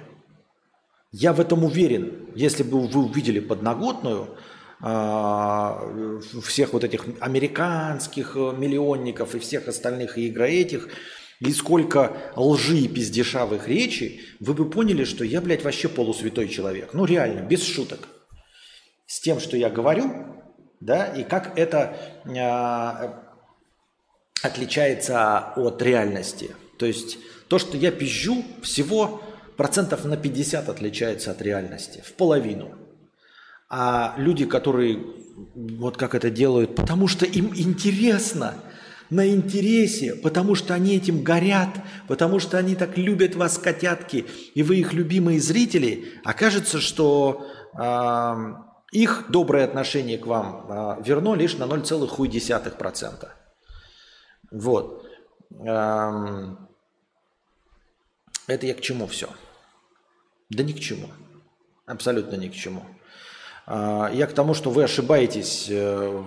[1.12, 2.30] Я в этом уверен.
[2.34, 4.38] Если бы вы увидели подноготную
[4.80, 10.88] всех вот этих американских миллионников и всех остальных и игра этих–
[11.40, 15.88] и сколько лжи и пиздеша в их речи, вы бы поняли, что я, блядь, вообще
[15.88, 16.92] полусвятой человек.
[16.92, 18.08] Ну, реально, без шуток.
[19.06, 20.36] С тем, что я говорю,
[20.80, 26.54] да, и как это э, отличается от реальности.
[26.78, 27.16] То есть
[27.48, 29.22] то, что я пизжу, всего
[29.56, 32.76] процентов на 50 отличается от реальности, в половину.
[33.70, 35.06] А люди, которые
[35.54, 38.54] вот как это делают, потому что им интересно–
[39.11, 41.68] на интересе, потому что они этим горят,
[42.06, 48.54] потому что они так любят вас, котятки, и вы их любимые зрители, окажется, что э,
[48.92, 53.28] их доброе отношение к вам э, верно лишь на 0,1%.
[54.52, 55.06] Вот.
[55.66, 56.56] Э,
[58.46, 59.28] это я к чему все?
[60.50, 61.09] Да ни к чему.
[61.87, 62.85] Абсолютно ни к чему.
[63.66, 66.22] А, я к тому, что вы ошибаетесь э,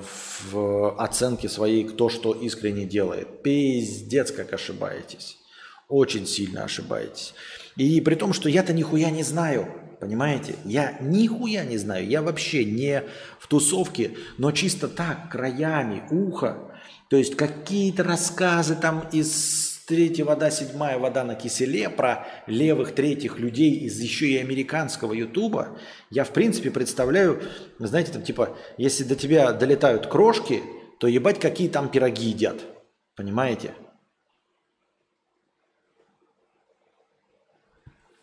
[0.52, 3.44] в оценке своей, кто что искренне делает.
[3.44, 5.38] Пиздец, как ошибаетесь.
[5.88, 7.34] Очень сильно ошибаетесь.
[7.76, 9.68] И при том, что я-то нихуя не знаю,
[10.00, 10.56] понимаете?
[10.66, 12.08] Я нихуя не знаю.
[12.08, 13.04] Я вообще не
[13.40, 16.72] в тусовке, но чисто так, краями, ухо.
[17.10, 23.40] То есть какие-то рассказы там из третья вода, седьмая вода на киселе, про левых третьих
[23.40, 25.78] людей из еще и американского ютуба,
[26.10, 27.42] я в принципе представляю,
[27.80, 30.64] знаете, там типа, если до тебя долетают крошки,
[31.00, 32.58] то ебать какие там пироги едят.
[33.16, 33.74] Понимаете?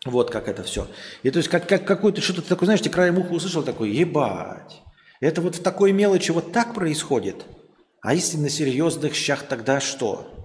[0.07, 0.89] Вот как это все.
[1.23, 4.83] И то есть как, как какой-то что-то такое, знаешь, ты краем уха услышал такой, ебать.
[5.21, 7.45] Это вот в такой мелочи вот так происходит.
[8.01, 10.40] А если на серьезных щах, тогда что?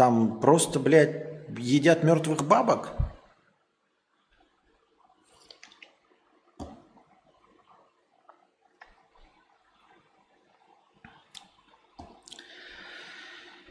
[0.00, 1.26] Там просто, блядь,
[1.58, 2.92] едят мертвых бабок?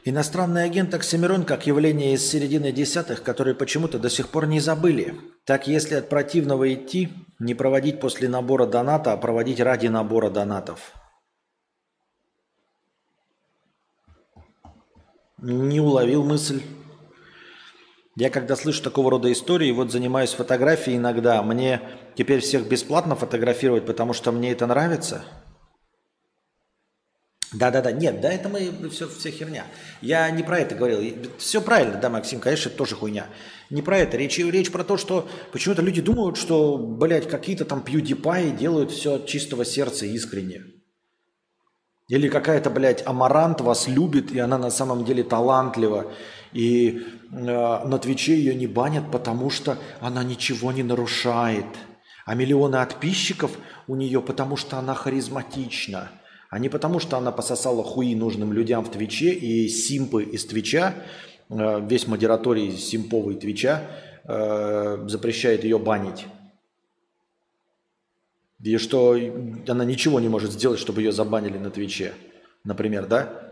[0.05, 5.19] Иностранный агент Оксимирон как явление из середины десятых, которые почему-то до сих пор не забыли.
[5.45, 10.93] Так если от противного идти, не проводить после набора доната, а проводить ради набора донатов.
[15.41, 16.61] Не уловил мысль.
[18.15, 21.81] Я когда слышу такого рода истории, вот занимаюсь фотографией иногда, мне
[22.15, 25.23] теперь всех бесплатно фотографировать, потому что мне это нравится?
[27.53, 29.65] Да-да-да, нет, да, это мы все, все херня.
[30.01, 31.01] Я не про это говорил.
[31.37, 33.27] Все правильно, да, Максим, конечно, это тоже хуйня.
[33.69, 34.17] Не про это.
[34.17, 39.15] Речь, речь про то, что почему-то люди думают, что, блядь, какие-то там PewDiePie делают все
[39.15, 40.78] от чистого сердца искренне.
[42.09, 46.07] Или какая-то, блядь, амарант вас любит, и она на самом деле талантлива.
[46.53, 51.67] И э, на Твиче ее не банят, потому что она ничего не нарушает.
[52.25, 53.51] А миллионы подписчиков
[53.87, 56.09] у нее, потому что она харизматична.
[56.49, 60.95] А не потому, что она пососала хуи нужным людям в Твиче, и симпы из Твича,
[61.49, 63.83] э, весь модераторий симповый Твича
[64.23, 66.25] э, запрещает ее банить.
[68.61, 69.17] И что
[69.67, 72.13] она ничего не может сделать, чтобы ее забанили на Твиче.
[72.63, 73.49] Например, да?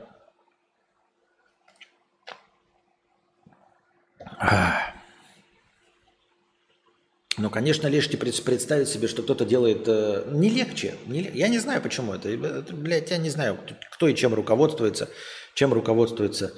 [7.38, 9.88] Ну, конечно, легче представить себе, что кто-то делает...
[9.88, 10.96] Э, не легче.
[11.06, 12.30] Не, я не знаю, почему это.
[12.30, 12.74] это.
[12.74, 13.60] Блядь, я не знаю,
[13.92, 15.08] кто и чем руководствуется.
[15.54, 16.54] Чем руководствуется.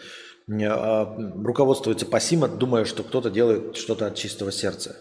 [0.47, 1.05] Э,
[1.43, 4.95] руководствуется пассимо, думая, что кто-то делает что-то от чистого сердца.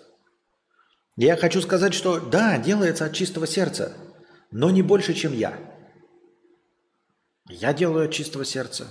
[1.19, 3.93] Я хочу сказать, что да, делается от чистого сердца,
[4.51, 5.59] но не больше, чем я.
[7.49, 8.87] Я делаю от чистого сердца.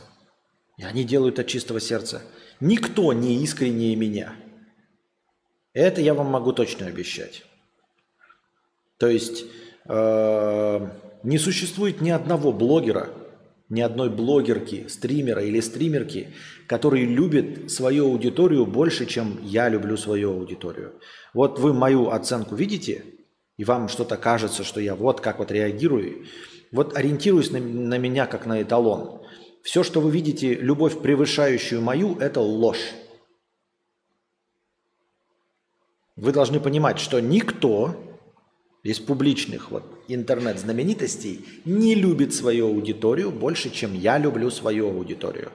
[0.77, 2.21] И они делают от чистого сердца.
[2.59, 4.35] Никто не искреннее меня–
[5.77, 7.43] это я вам могу точно обещать.
[8.97, 9.45] То есть
[9.85, 10.89] э,
[11.21, 13.09] не существует ни одного блогера,
[13.69, 16.33] ни одной блогерки, стримера или стримерки,
[16.67, 20.99] который любит свою аудиторию больше, чем я люблю свою аудиторию.
[21.33, 23.05] Вот вы мою оценку видите,
[23.55, 26.25] и вам что-то кажется, что я вот как вот реагирую,
[26.71, 29.21] вот ориентируюсь на, на меня как на эталон.
[29.63, 32.93] Все, что вы видите, любовь, превышающую мою, это ложь.
[36.17, 37.95] Вы должны понимать, что никто
[38.83, 45.51] из публичных вот, интернет-знаменитостей не любит свою аудиторию больше, чем я люблю свою аудиторию.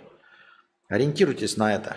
[0.92, 1.96] Ориентируйтесь на это.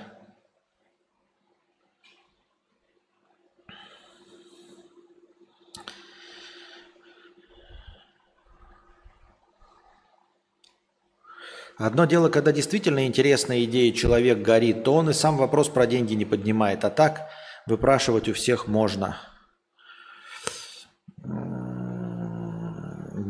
[11.77, 16.13] Одно дело, когда действительно интересная идея человек горит, то он и сам вопрос про деньги
[16.13, 16.85] не поднимает.
[16.85, 17.29] А так–
[17.65, 19.17] Выпрашивать у всех можно.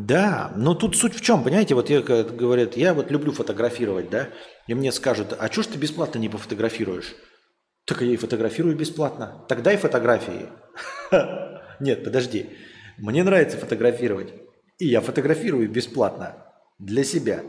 [0.05, 4.29] Да, но тут суть в чем, понимаете, вот я, говорят, я вот люблю фотографировать, да,
[4.67, 7.15] и мне скажут, а что ж ты бесплатно не пофотографируешь?
[7.85, 9.43] Так я и фотографирую бесплатно.
[9.47, 10.49] Тогда и фотографии.
[11.79, 12.51] Нет, подожди.
[12.99, 14.31] Мне нравится фотографировать.
[14.77, 16.35] И я фотографирую бесплатно.
[16.77, 17.41] Для себя.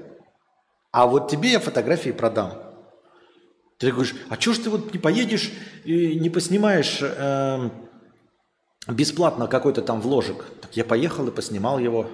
[0.93, 2.53] А вот тебе я фотографии продам.
[3.79, 5.53] Ты говоришь, а что ж ты вот не поедешь
[5.85, 7.71] и не поснимаешь э,
[8.89, 10.47] бесплатно какой-то там вложек?
[10.63, 12.09] Так я поехал и поснимал его.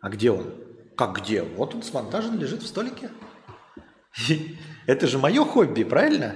[0.00, 0.54] А где он?
[0.96, 1.42] Как где?
[1.42, 3.10] Вот он смонтажен, лежит в столике.
[4.86, 6.34] Это же мое хобби, правильно?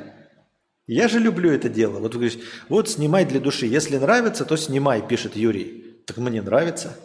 [0.87, 1.99] Я же люблю это дело.
[1.99, 3.67] Вот вы говорите, вот снимай для души.
[3.67, 6.03] Если нравится, то снимай, пишет Юрий.
[6.07, 6.99] Так мне нравится.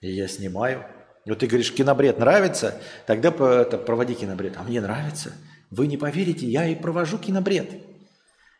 [0.00, 0.84] И я снимаю.
[1.26, 4.56] Вот ты говоришь, кинобред нравится, тогда это, проводи кинобред.
[4.56, 5.32] А мне нравится.
[5.70, 7.70] Вы не поверите, я и провожу кинобред.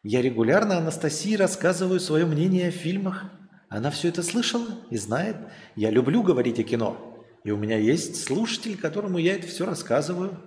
[0.03, 3.25] Я регулярно Анастасии рассказываю свое мнение о фильмах.
[3.69, 5.37] Она все это слышала и знает.
[5.75, 7.25] Я люблю говорить о кино.
[7.45, 10.41] И у меня есть слушатель, которому я это все рассказываю.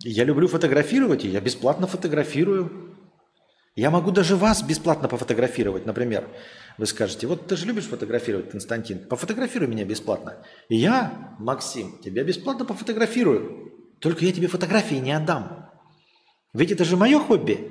[0.00, 2.96] Я люблю фотографировать, и я бесплатно фотографирую.
[3.74, 6.28] Я могу даже вас бесплатно пофотографировать, например.
[6.78, 10.44] Вы скажете, вот ты же любишь фотографировать, Константин, пофотографируй меня бесплатно.
[10.68, 13.72] И я, Максим, тебя бесплатно пофотографирую.
[14.00, 15.70] Только я тебе фотографии не отдам.
[16.54, 17.70] Ведь это же мое хобби.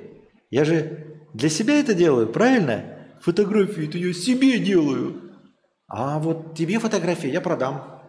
[0.50, 2.97] Я же для себя это делаю, правильно?
[3.28, 5.34] Фотографии это я себе делаю.
[5.86, 8.00] А вот тебе фотографии я продам.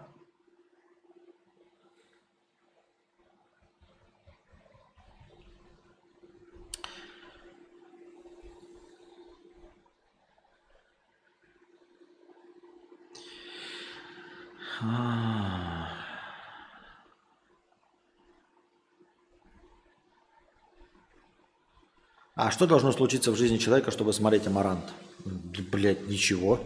[22.35, 24.85] А что должно случиться в жизни человека, чтобы смотреть «Амарант»?
[25.25, 26.59] Блять, ничего.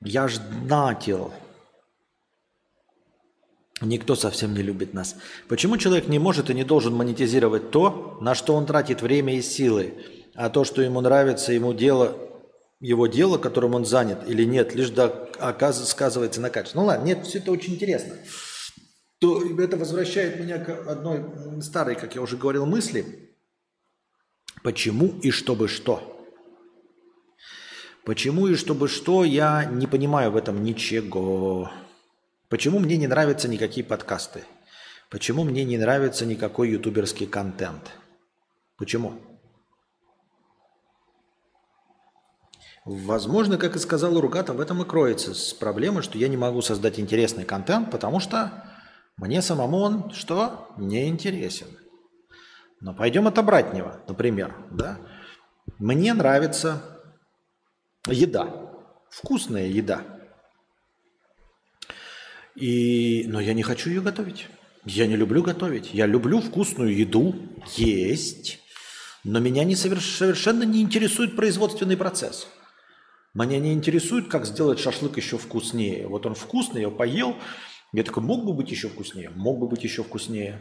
[0.00, 1.32] Я ж донатил.
[3.80, 5.16] Никто совсем не любит нас.
[5.48, 9.42] Почему человек не может и не должен монетизировать то, на что он тратит время и
[9.42, 9.94] силы,
[10.34, 12.16] а то, что ему нравится, ему дело,
[12.80, 15.28] его дело, которым он занят или нет, лишь да,
[15.72, 16.80] сказывается на качестве.
[16.80, 18.14] Ну ладно, нет, все это очень интересно.
[19.18, 23.30] То это возвращает меня к одной старой, как я уже говорил, мысли–
[24.64, 26.13] Почему и чтобы что?
[28.04, 31.70] Почему и чтобы что, я не понимаю в этом ничего.
[32.50, 34.44] Почему мне не нравятся никакие подкасты?
[35.10, 37.92] Почему мне не нравится никакой ютуберский контент?
[38.76, 39.14] Почему?
[42.84, 46.60] Возможно, как и сказал Ругата, в этом и кроется с проблемой, что я не могу
[46.60, 48.64] создать интересный контент, потому что
[49.16, 50.68] мне самому он что?
[50.76, 51.68] Не интересен.
[52.80, 54.54] Но пойдем от обратного, например.
[54.70, 54.98] Да?
[55.78, 56.93] Мне нравится
[58.06, 58.70] еда,
[59.10, 60.02] вкусная еда.
[62.54, 63.24] И...
[63.28, 64.46] Но я не хочу ее готовить.
[64.84, 65.94] Я не люблю готовить.
[65.94, 67.34] Я люблю вкусную еду
[67.76, 68.60] есть,
[69.24, 72.48] но меня не совершенно не интересует производственный процесс.
[73.32, 76.06] Меня не интересует, как сделать шашлык еще вкуснее.
[76.06, 77.36] Вот он вкусный, я поел.
[77.92, 79.30] Я такой, мог бы быть еще вкуснее?
[79.30, 80.60] Мог бы быть еще вкуснее.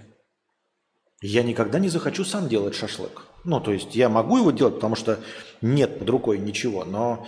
[1.23, 3.21] Я никогда не захочу сам делать шашлык.
[3.45, 5.19] Ну, то есть я могу его делать, потому что
[5.61, 7.25] нет под рукой ничего, но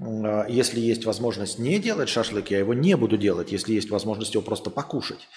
[0.00, 4.34] э, если есть возможность не делать шашлык, я его не буду делать, если есть возможность
[4.34, 5.28] его просто покушать.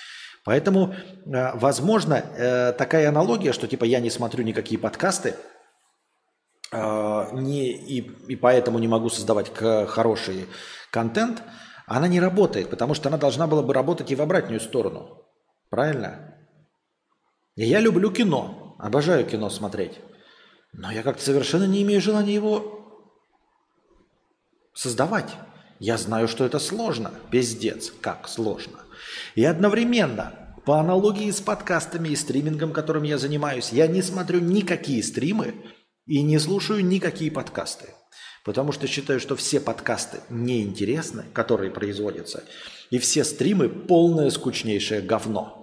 [0.43, 5.35] Поэтому, э, возможно, э, такая аналогия, что типа я не смотрю никакие подкасты,
[6.71, 10.47] э, не, и, и поэтому не могу создавать хороший
[10.89, 11.43] контент,
[11.85, 15.27] она не работает, потому что она должна была бы работать и в обратную сторону.
[15.69, 16.28] Правильно?
[17.65, 19.99] Я люблю кино, обожаю кино смотреть.
[20.71, 23.03] Но я как-то совершенно не имею желания его
[24.73, 25.35] создавать.
[25.77, 27.11] Я знаю, что это сложно.
[27.31, 28.79] Пиздец, как сложно.
[29.35, 35.03] И одновременно, по аналогии с подкастами и стримингом, которым я занимаюсь, я не смотрю никакие
[35.03, 35.53] стримы
[36.05, 37.89] и не слушаю никакие подкасты.
[38.45, 42.45] Потому что считаю, что все подкасты неинтересны, которые производятся,
[42.89, 45.59] и все стримы полное скучнейшее говно.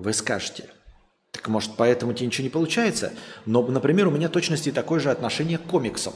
[0.00, 0.64] Вы скажете,
[1.30, 3.12] так может поэтому тебе ничего не получается?
[3.44, 6.14] Но, например, у меня точности такое же отношение к комиксам.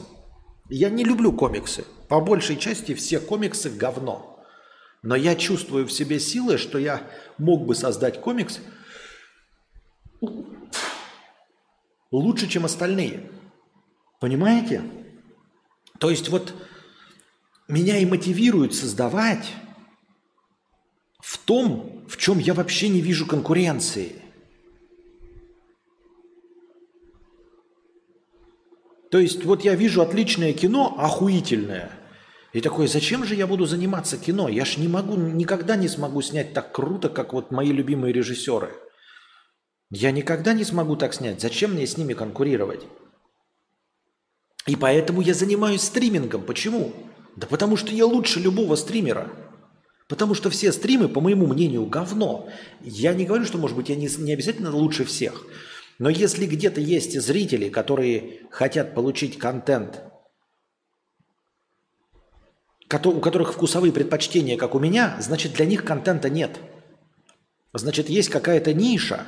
[0.69, 1.85] Я не люблю комиксы.
[2.09, 4.43] По большей части все комиксы говно.
[5.03, 7.03] Но я чувствую в себе силы, что я
[7.37, 8.59] мог бы создать комикс
[12.09, 13.29] лучше, чем остальные.
[14.19, 14.81] Понимаете?
[15.99, 16.55] То есть вот
[17.67, 19.53] меня и мотивирует создавать
[21.25, 24.15] в том, в чем я вообще не вижу конкуренции.
[29.09, 31.91] То есть вот я вижу отличное кино, охуительное–
[32.55, 34.47] и такой, зачем же я буду заниматься кино?
[34.47, 38.71] Я ж не могу, никогда не смогу снять так круто, как вот мои любимые режиссеры.
[39.91, 41.41] Я никогда не смогу так снять.
[41.41, 42.87] Зачем мне с ними конкурировать?
[44.67, 46.43] И поэтому я занимаюсь стримингом.
[46.43, 46.93] Почему?
[47.35, 49.29] Да потому что я лучше любого стримера.
[50.07, 52.47] Потому что все стримы, по моему мнению, говно.
[52.81, 55.45] Я не говорю, что, может быть, я не, не обязательно лучше всех.
[55.97, 60.03] Но если где-то есть зрители, которые хотят получить контент
[63.03, 66.59] у которых вкусовые предпочтения, как у меня, значит, для них контента нет.
[67.73, 69.25] Значит, есть какая-то ниша,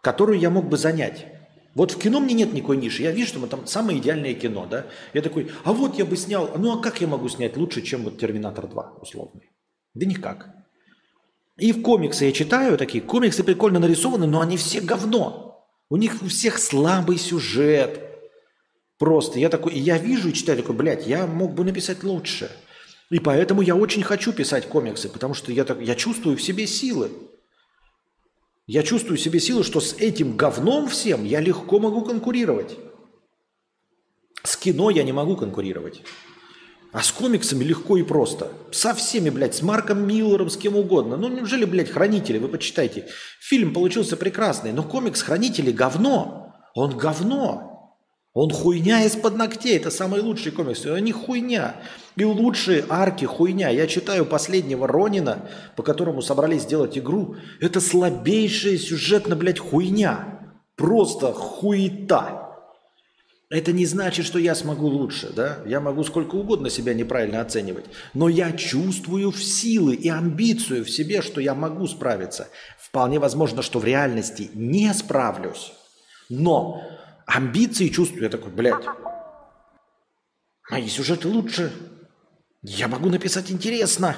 [0.00, 1.37] которую я мог бы занять.
[1.78, 3.04] Вот в кино мне нет никакой ниши.
[3.04, 4.86] Я вижу, что там самое идеальное кино, да?
[5.14, 8.02] Я такой, а вот я бы снял, ну а как я могу снять лучше, чем
[8.02, 9.52] вот «Терминатор 2» условный?
[9.94, 10.50] Да никак.
[11.56, 15.68] И в комиксы я читаю такие, комиксы прикольно нарисованы, но они все говно.
[15.88, 18.02] У них у всех слабый сюжет,
[18.98, 22.50] Просто я такой, я вижу и читаю, такой, блядь, я мог бы написать лучше.
[23.10, 26.66] И поэтому я очень хочу писать комиксы, потому что я, так, я чувствую в себе
[26.66, 27.12] силы.
[28.68, 32.76] Я чувствую себе силы, что с этим говном всем я легко могу конкурировать.
[34.42, 36.02] С кино я не могу конкурировать.
[36.92, 38.52] А с комиксами легко и просто.
[38.70, 41.16] Со всеми, блядь, с Марком Миллером, с кем угодно.
[41.16, 43.08] Ну, неужели, блядь, «Хранители», вы почитайте.
[43.40, 46.54] Фильм получился прекрасный, но комикс «Хранители» говно.
[46.74, 47.67] Он говно.
[48.34, 49.76] Он хуйня из-под ногтей.
[49.76, 50.84] Это самый лучший комикс.
[50.86, 51.76] Они хуйня.
[52.16, 53.70] И лучшие арки хуйня.
[53.70, 57.36] Я читаю последнего Ронина, по которому собрались сделать игру.
[57.60, 60.54] Это слабейшая сюжетно, блядь, хуйня.
[60.76, 62.48] Просто хуета.
[63.50, 65.60] Это не значит, что я смогу лучше, да?
[65.64, 67.86] Я могу сколько угодно себя неправильно оценивать.
[68.12, 72.48] Но я чувствую в силы и амбицию в себе, что я могу справиться.
[72.78, 75.72] Вполне возможно, что в реальности не справлюсь.
[76.28, 76.82] Но
[77.28, 78.24] амбиции чувствую.
[78.24, 78.84] Я такой, блядь,
[80.70, 81.72] мои сюжеты лучше.
[82.62, 84.16] Я могу написать интересно.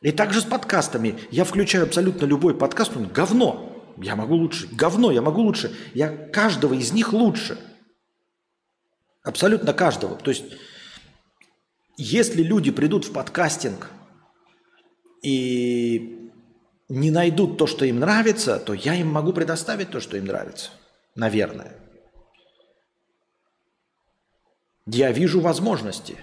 [0.00, 1.18] И также с подкастами.
[1.30, 3.94] Я включаю абсолютно любой подкаст, он говно.
[3.98, 4.68] Я могу лучше.
[4.72, 5.76] Говно, я могу лучше.
[5.94, 7.58] Я каждого из них лучше.
[9.22, 10.16] Абсолютно каждого.
[10.16, 10.44] То есть,
[11.96, 13.90] если люди придут в подкастинг
[15.22, 16.30] и
[16.88, 20.70] не найдут то, что им нравится, то я им могу предоставить то, что им нравится.
[21.14, 21.78] Наверное.
[24.86, 26.18] Я вижу возможности.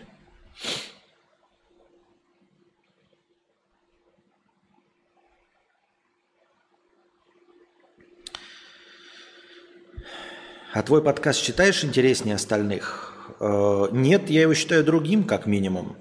[10.72, 13.36] А твой подкаст считаешь интереснее остальных?
[13.40, 15.98] Э, нет, я его считаю другим, как минимум.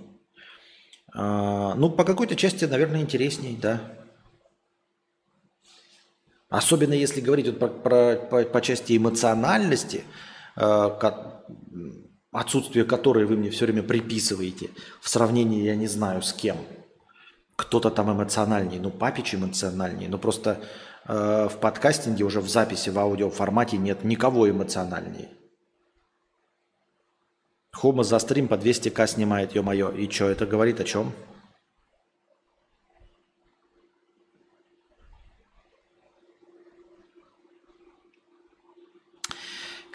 [1.14, 3.97] Э, ну, по какой-то части, наверное, интересней, да.
[6.49, 10.05] Особенно если говорить вот про, про, по, по части эмоциональности,
[10.57, 10.90] э,
[12.32, 14.70] отсутствие которой вы мне все время приписываете
[15.01, 16.57] в сравнении, я не знаю, с кем.
[17.57, 20.61] Кто-то там эмоциональнее, ну, папич эмоциональнее, но просто
[21.07, 25.28] э, в подкастинге уже в записи, в аудиоформате нет никого эмоциональнее.
[27.72, 29.90] Хома за стрим по 200к снимает, ё-моё.
[29.90, 31.12] И что, это говорит о чем?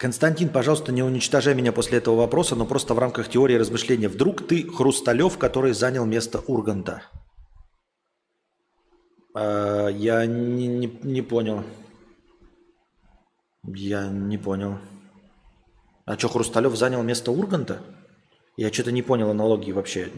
[0.04, 4.10] Константин, пожалуйста, не уничтожай меня после этого вопроса, но просто в рамках теории размышления.
[4.10, 7.04] Вдруг ты Хрусталев, который занял место Урганта?
[9.34, 11.64] А, я не, не, не понял.
[13.62, 14.76] Я не понял.
[16.04, 17.80] А что, Хрусталев занял место Урганта?
[18.58, 20.10] Я что-то не понял аналогии вообще.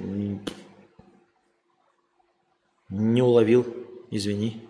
[2.89, 3.65] Не уловил,
[4.11, 4.66] извини.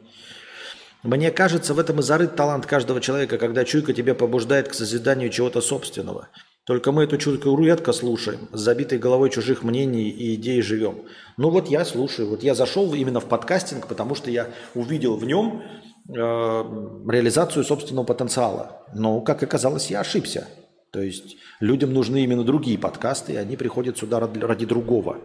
[1.02, 5.30] Мне кажется, в этом и зарыт талант каждого человека, когда чуйка тебя побуждает к созиданию
[5.30, 6.28] чего-то собственного.
[6.66, 11.04] Только мы эту чуйку редко слушаем, с забитой головой чужих мнений и идей живем.
[11.36, 15.24] Ну вот я слушаю, вот я зашел именно в подкастинг, потому что я увидел в
[15.24, 15.62] нем
[16.08, 18.82] э, реализацию собственного потенциала.
[18.92, 20.48] Но, как оказалось, я ошибся.
[20.90, 25.18] То есть людям нужны именно другие подкасты, и они приходят сюда ради, другого.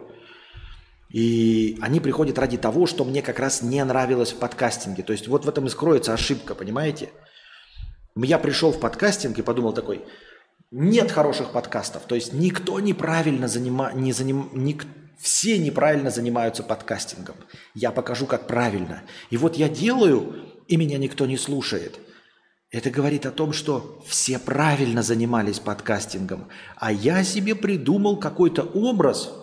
[1.12, 5.02] И они приходят ради того, что мне как раз не нравилось в подкастинге.
[5.02, 7.10] То есть вот в этом и скроется ошибка, понимаете?
[8.16, 10.02] Я пришел в подкастинг и подумал такой,
[10.70, 12.04] нет хороших подкастов.
[12.04, 14.86] То есть никто неправильно занима, не заним, ник,
[15.18, 17.36] все неправильно занимаются подкастингом.
[17.74, 19.02] Я покажу, как правильно.
[19.28, 20.34] И вот я делаю,
[20.66, 21.98] и меня никто не слушает.
[22.70, 29.30] Это говорит о том, что все правильно занимались подкастингом, а я себе придумал какой-то образ–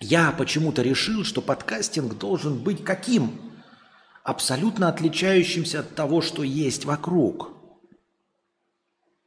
[0.00, 3.38] я почему-то решил, что подкастинг должен быть каким?
[4.24, 7.50] Абсолютно отличающимся от того, что есть вокруг.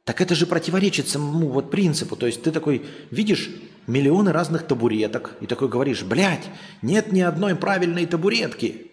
[0.04, 2.16] Так это же противоречит самому вот принципу.
[2.16, 3.50] То есть ты такой видишь
[3.86, 6.46] миллионы разных табуреток и такой говоришь, блядь,
[6.82, 8.90] нет ни одной правильной табуретки.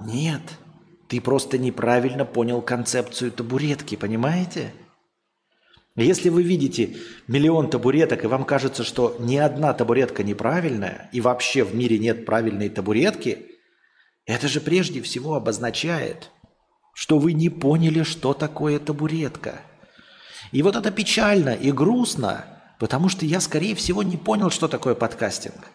[0.00, 0.42] Нет,
[1.08, 4.72] ты просто неправильно понял концепцию табуретки, понимаете?
[5.94, 6.96] Если вы видите
[7.28, 12.24] миллион табуреток, и вам кажется, что ни одна табуретка неправильная, и вообще в мире нет
[12.24, 13.46] правильной табуретки,
[14.24, 16.30] это же прежде всего обозначает,
[16.94, 19.60] что вы не поняли, что такое табуретка.
[20.50, 22.46] И вот это печально и грустно,
[22.78, 25.70] потому что я, скорее всего, не понял, что такое подкастинг.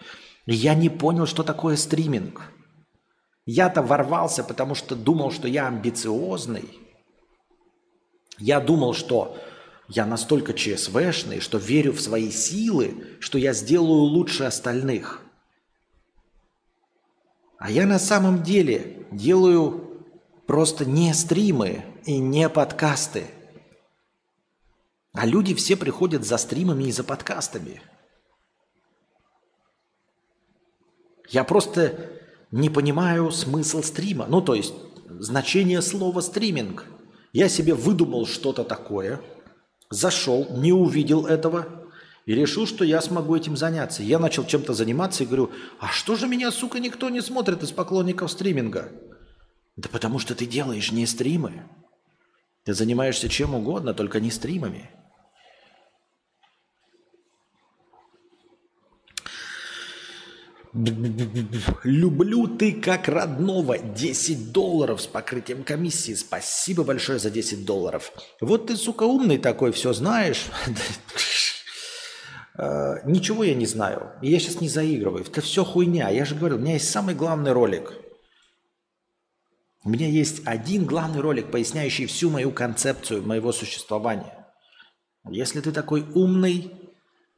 [0.47, 2.41] Я не понял, что такое стриминг.
[3.45, 6.69] Я-то ворвался, потому что думал, что я амбициозный.
[8.39, 9.37] Я думал, что
[9.89, 15.21] я настолько ЧСВшный, что верю в свои силы, что я сделаю лучше остальных.
[17.57, 20.05] А я на самом деле делаю
[20.45, 23.27] просто не стримы и не подкасты.
[25.13, 27.81] А люди все приходят за стримами и за подкастами.
[31.29, 32.11] Я просто
[32.51, 34.27] не понимаю смысл стрима.
[34.27, 34.73] Ну, то есть,
[35.09, 36.85] значение слова стриминг.
[37.33, 39.21] Я себе выдумал что-то такое–
[39.89, 41.67] зашел, не увидел этого
[42.25, 44.03] и решил, что я смогу этим заняться.
[44.03, 47.71] Я начал чем-то заниматься и говорю, а что же меня, сука, никто не смотрит из
[47.71, 48.91] поклонников стриминга?
[49.75, 51.63] Да потому что ты делаешь не стримы.
[52.63, 54.89] Ты занимаешься чем угодно, только не стримами.
[61.83, 63.79] Люблю ты как родного.
[63.79, 66.13] 10 долларов с покрытием комиссии.
[66.13, 68.11] Спасибо большое за 10 долларов.
[68.41, 70.45] Вот ты, сука, умный такой, все знаешь.
[72.55, 74.11] А, ничего я не знаю.
[74.21, 75.25] Я сейчас не заигрываю.
[75.25, 76.09] Это все хуйня.
[76.09, 77.93] Я же говорю, у меня есть самый главный ролик.
[79.83, 84.47] У меня есть один главный ролик, поясняющий всю мою концепцию моего существования.
[85.27, 86.71] Если ты такой умный,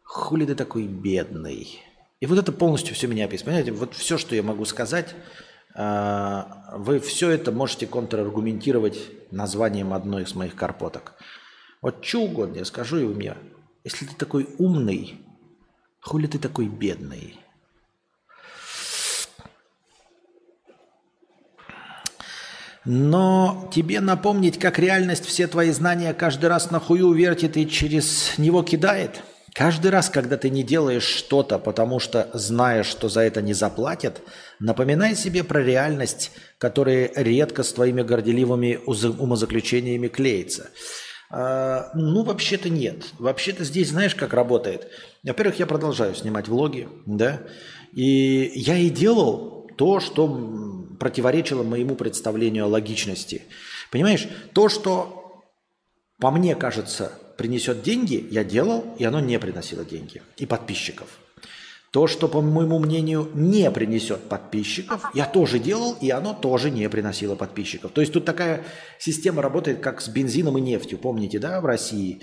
[0.04, 1.80] хули ты такой бедный?
[2.20, 3.46] И вот это полностью все меня описывает.
[3.46, 5.16] Понимаете, вот все, что я могу сказать,
[5.74, 9.00] а, вы все это можете контраргументировать
[9.32, 11.14] названием одной из моих карпоток.
[11.82, 13.36] Вот что угодно я скажу, и вы мне,
[13.86, 15.22] если ты такой умный,
[16.02, 17.40] хули ты такой бедный?
[22.84, 28.38] Но тебе напомнить, как реальность все твои знания каждый раз на хую вертит и через
[28.38, 29.22] него кидает–
[29.60, 34.22] Каждый раз, когда ты не делаешь что-то, потому что знаешь, что за это не заплатят,
[34.62, 40.70] напоминай себе про реальность, которая редко с твоими горделивыми умозаключениями клеится.
[41.30, 43.08] А, ну, вообще-то нет.
[43.20, 44.88] Вообще-то здесь знаешь, как работает?
[45.24, 47.42] Во-первых, я продолжаю снимать влоги, да,
[47.92, 53.42] и я и делал то, что противоречило моему представлению о логичности.
[53.92, 55.44] Понимаешь, то, что
[56.18, 60.22] по мне кажется принесет деньги, я делал, и оно не приносило деньги.
[60.36, 61.08] И подписчиков.
[61.90, 66.90] То, что, по моему мнению, не принесет подписчиков, я тоже делал, и оно тоже не
[66.90, 67.92] приносило подписчиков.
[67.94, 68.66] То есть тут такая
[69.00, 70.98] система работает, как с бензином и нефтью.
[70.98, 72.20] Помните, да, в России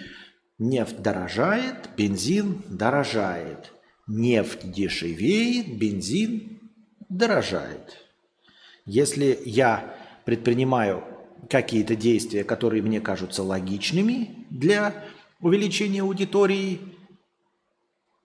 [0.58, 3.72] нефть дорожает, бензин дорожает.
[4.06, 6.60] Нефть дешевеет, бензин
[7.08, 8.04] дорожает.
[8.84, 9.96] Если я
[10.26, 11.02] предпринимаю
[11.48, 15.04] какие-то действия, которые мне кажутся логичными для
[15.40, 16.80] увеличения аудитории,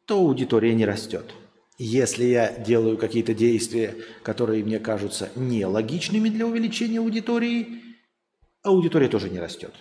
[0.05, 1.33] то аудитория не растет.
[1.77, 7.81] Если я делаю какие-то действия, которые мне кажутся нелогичными для увеличения аудитории,
[8.63, 9.73] аудитория тоже не растет.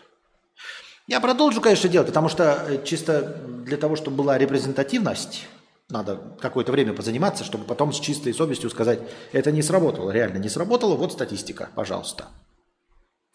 [1.06, 5.46] Я продолжу, конечно, делать, потому что э, чисто для того, чтобы была репрезентативность,
[5.88, 9.00] надо какое-то время позаниматься, чтобы потом с чистой совестью сказать,
[9.32, 12.28] это не сработало, реально не сработало, вот статистика, пожалуйста.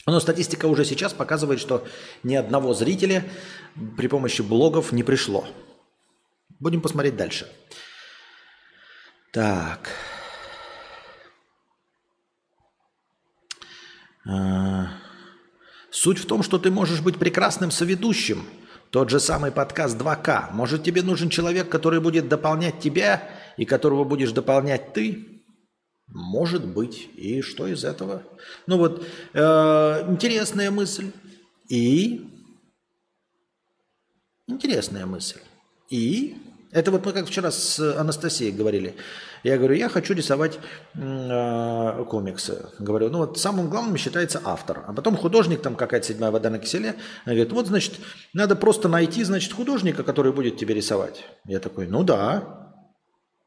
[0.08, 1.88] Но статистика уже сейчас показывает, что
[2.22, 3.26] ни одного зрителя
[3.98, 5.48] при помощи блогов не пришло.
[6.60, 7.52] Будем посмотреть дальше.
[9.32, 9.90] Так.
[14.28, 14.90] А,
[15.90, 18.46] суть в том, что ты можешь быть прекрасным соведущим.
[18.92, 20.52] Тот же самый подкаст 2К.
[20.52, 23.28] Может, тебе нужен человек, который будет дополнять тебя
[23.58, 25.35] и которого будешь дополнять ты?
[26.08, 27.10] Может быть.
[27.16, 28.24] И что из этого?
[28.68, 29.40] Ну вот, э,
[30.10, 31.12] интересная мысль.
[31.68, 32.30] И?
[34.48, 35.40] Интересная мысль.
[35.90, 36.38] И?
[36.72, 38.96] Это вот мы как вчера с Анастасией говорили.
[39.44, 40.60] Я говорю, я хочу рисовать
[40.96, 42.66] э, комиксы.
[42.80, 44.84] Говорю, ну вот самым главным считается автор.
[44.88, 46.96] А потом художник, там какая-то седьмая вода на киселе.
[47.26, 47.94] Она говорит, вот, значит,
[48.34, 51.24] надо просто найти, значит, художника, который будет тебе рисовать.
[51.46, 52.74] Я такой, ну да.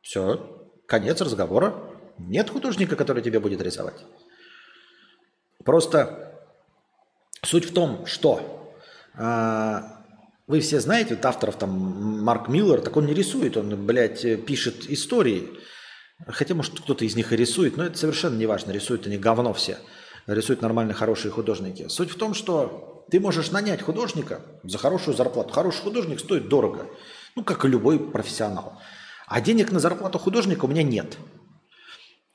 [0.00, 1.74] Все, конец разговора.
[2.18, 4.04] Нет художника, который тебе будет рисовать.
[5.64, 6.34] Просто
[7.42, 8.74] суть в том, что
[9.14, 9.80] э,
[10.46, 11.70] вы все знаете, вот авторов там
[12.24, 15.48] Марк Миллер, так он не рисует, он, блядь, пишет истории.
[16.26, 19.52] Хотя, может, кто-то из них и рисует, но это совершенно не важно, рисуют они говно
[19.52, 19.78] все.
[20.26, 21.88] Рисуют нормально хорошие художники.
[21.88, 25.52] Суть в том, что ты можешь нанять художника за хорошую зарплату.
[25.52, 26.86] Хороший художник стоит дорого,
[27.36, 28.80] ну, как и любой профессионал.
[29.26, 31.16] А денег на зарплату художника у меня нет.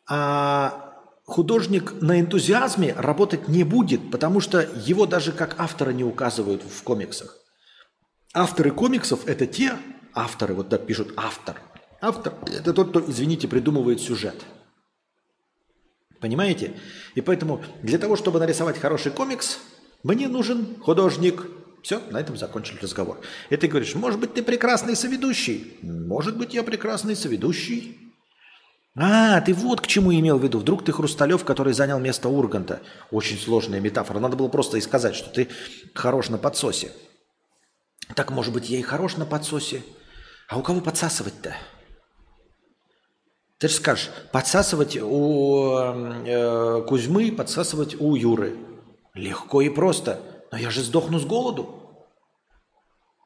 [0.09, 0.93] А
[1.25, 6.83] художник на энтузиазме работать не будет, потому что его даже как автора не указывают в
[6.83, 7.37] комиксах.
[8.33, 9.73] Авторы комиксов– это те
[10.13, 11.61] авторы, вот так пишут автор.
[12.01, 14.43] Автор– это тот, кто, извините, придумывает сюжет.
[16.19, 16.73] Понимаете?
[17.15, 19.59] И поэтому для того, чтобы нарисовать хороший комикс,
[20.03, 21.45] мне нужен художник.
[21.81, 23.19] Все, на этом закончили разговор.
[23.49, 25.77] И ты говоришь, может быть, ты прекрасный соведущий.
[25.81, 28.02] Может быть, я прекрасный соведущий.
[28.95, 30.59] А, ты вот к чему имел в виду.
[30.59, 32.81] Вдруг ты Хрусталев, который занял место Урганта.
[33.09, 34.19] Очень сложная метафора.
[34.19, 35.49] Надо было просто и сказать, что ты
[35.95, 36.91] хорош на подсосе.
[38.15, 39.83] Так, может быть, я и хорош на подсосе.
[40.47, 41.55] А у кого подсасывать-то?
[43.57, 48.57] Ты же скажешь, подсасывать у э, Кузьмы, подсасывать у Юры.
[49.15, 50.19] Легко и просто.
[50.51, 51.82] Но я же сдохну с голоду.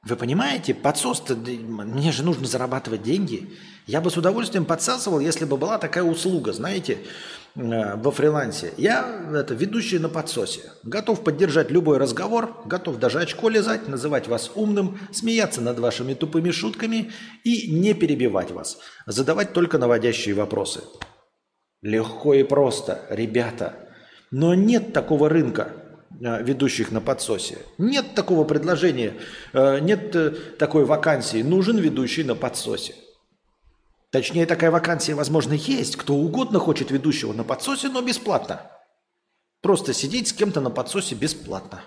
[0.08, 3.50] Вы понимаете, подсос-то, мне же нужно зарабатывать деньги.
[3.88, 7.00] Я бы с удовольствием подсасывал, если бы была такая услуга, знаете,
[7.56, 8.74] э, во фрилансе.
[8.78, 10.62] Я это, ведущий на подсосе.
[10.84, 16.52] Готов поддержать любой разговор, готов даже очко лизать, называть вас умным, смеяться над вашими тупыми
[16.52, 17.12] шутками
[17.44, 18.78] и не перебивать вас.
[19.08, 20.84] Задавать только наводящие вопросы.
[21.82, 23.90] Легко и просто, ребята.
[24.32, 25.74] Но нет такого рынка,
[26.10, 27.60] ведущих на подсосе.
[27.78, 29.14] Нет такого предложения,
[29.54, 31.42] э, нет э, такой вакансии.
[31.42, 32.96] Нужен ведущий на подсосе.
[34.12, 35.96] Точнее, такая вакансия, возможно, есть.
[35.96, 38.62] Кто угодно хочет ведущего на подсосе, но бесплатно.
[39.62, 41.82] Просто сидеть с кем-то на подсосе бесплатно.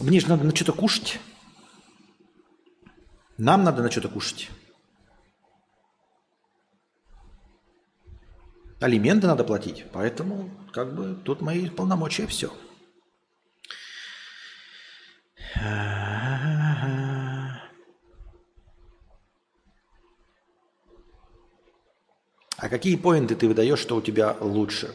[0.00, 1.20] Мне же надо на что-то кушать.
[3.36, 4.50] Нам надо на что-то кушать.
[8.82, 9.84] Алименты надо платить.
[9.92, 12.52] Поэтому, как бы, тут мои полномочия все.
[22.56, 24.90] А какие поинты ты выдаешь, что у тебя лучше?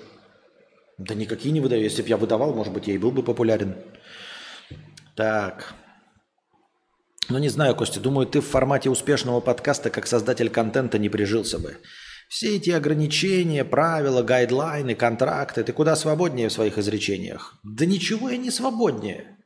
[0.98, 1.82] Да никакие не выдаю.
[1.82, 3.78] Если бы я выдавал, может быть, я и был бы популярен.
[5.16, 5.74] Так.
[7.30, 11.58] Ну, не знаю, Костя, думаю, ты в формате успешного подкаста как создатель контента не прижился
[11.58, 11.78] бы.
[12.30, 17.56] Все эти ограничения, правила, гайдлайны, контракты, ты куда свободнее в своих изречениях?
[17.64, 19.38] Да ничего я не свободнее.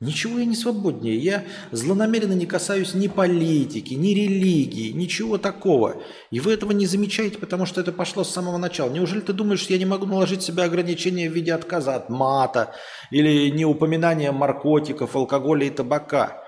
[0.00, 1.16] Ничего я не свободнее.
[1.16, 6.02] Я злонамеренно не касаюсь ни политики, ни религии, ничего такого.
[6.30, 8.90] И вы этого не замечаете, потому что это пошло с самого начала.
[8.90, 12.74] Неужели ты думаешь, что я не могу наложить себе ограничения в виде отказа от мата
[13.10, 16.44] или неупоминания наркотиков, алкоголя и табака?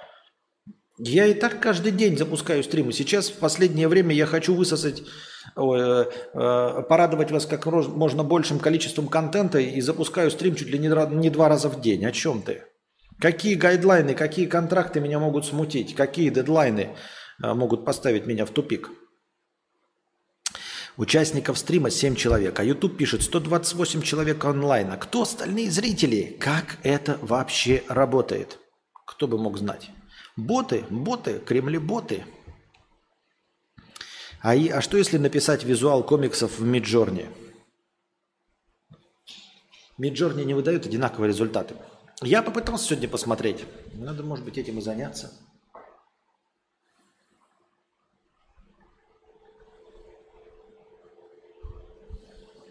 [0.99, 2.93] Я и так каждый день запускаю стримы.
[2.93, 5.03] Сейчас в последнее время я хочу высосать
[5.55, 11.68] порадовать вас как можно большим количеством контента и запускаю стрим чуть ли не, два раза
[11.68, 12.05] в день.
[12.05, 12.64] О чем ты?
[13.20, 15.94] Какие гайдлайны, какие контракты меня могут смутить?
[15.94, 16.96] Какие дедлайны
[17.42, 18.90] э, могут поставить меня в тупик?
[20.96, 24.90] Участников стрима 7 человек, а YouTube пишет 128 человек онлайн.
[24.90, 26.36] А кто остальные зрители?
[26.40, 28.59] Как это вообще работает?
[29.07, 29.90] Кто бы мог знать?
[30.36, 32.24] Боты, боты, кремли-боты.
[34.43, 37.28] А, и, а что если написать визуал комиксов в Миджорне?
[39.99, 41.74] Миджорни не выдают одинаковые результаты.
[42.22, 43.66] Я попытался сегодня посмотреть.
[43.93, 45.32] Надо, может быть, этим и заняться.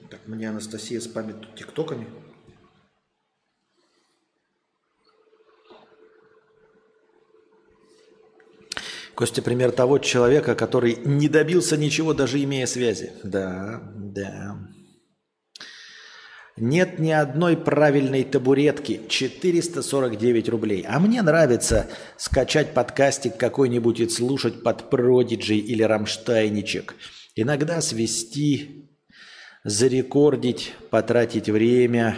[0.09, 2.07] Так, мне Анастасия спамит тут тиктоками.
[9.19, 13.11] Костя пример того человека, который не добился ничего, даже имея связи.
[13.21, 14.57] Да, да.
[16.55, 19.01] Нет ни одной правильной табуретки.
[19.09, 20.85] 449 рублей.
[20.87, 26.95] А мне нравится скачать подкастик какой-нибудь и слушать под Продиджи или Рамштайничек.
[27.35, 28.89] Иногда свести,
[29.65, 32.17] зарекордить, потратить время.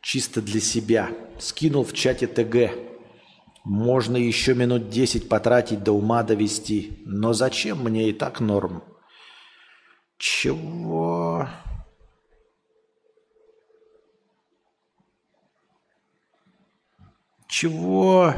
[0.00, 1.10] Чисто для себя.
[1.40, 2.91] Скинул в чате ТГ.
[3.64, 7.02] Можно еще минут 10 потратить, до ума довести.
[7.06, 8.82] Но зачем мне и так норм?
[10.18, 11.48] Чего?
[17.48, 18.34] Чего?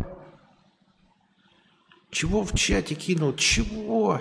[2.11, 3.35] Чего в чате кинул?
[3.35, 4.21] Чего?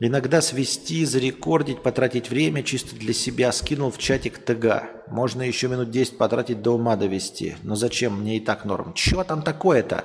[0.00, 3.50] Иногда свести, зарекордить, потратить время чисто для себя.
[3.50, 5.08] Скинул в чатик ТГ.
[5.08, 7.56] Можно еще минут 10 потратить до ума довести.
[7.64, 8.20] Но зачем?
[8.20, 8.94] Мне и так норм.
[8.94, 10.04] Чего там такое-то?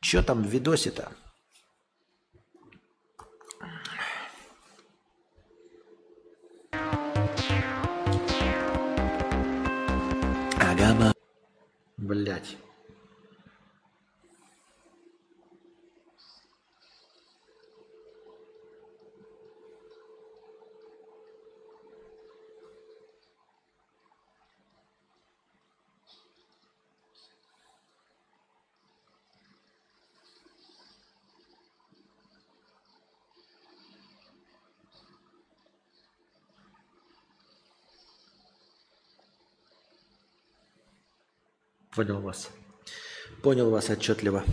[0.00, 1.10] Чего там в видосе-то?
[10.60, 11.12] Агама.
[11.96, 12.56] Блять.
[41.94, 42.50] Понял вас.
[43.42, 44.44] Понял вас отчетливо.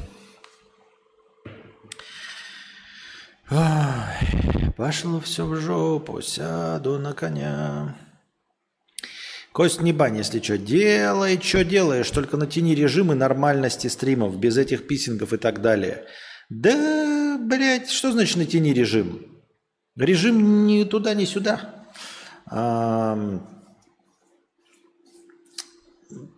[3.50, 7.96] Ой, пошло все в жопу, сяду на коня.
[9.54, 10.58] Кость не бань, если что.
[10.58, 16.06] Делай, что делаешь, только натяни режимы нормальности стримов, без этих писингов и так далее.
[16.50, 19.26] Да, блядь, что значит натяни режим?
[19.96, 21.86] Режим ни туда, ни сюда.
[22.46, 23.18] А,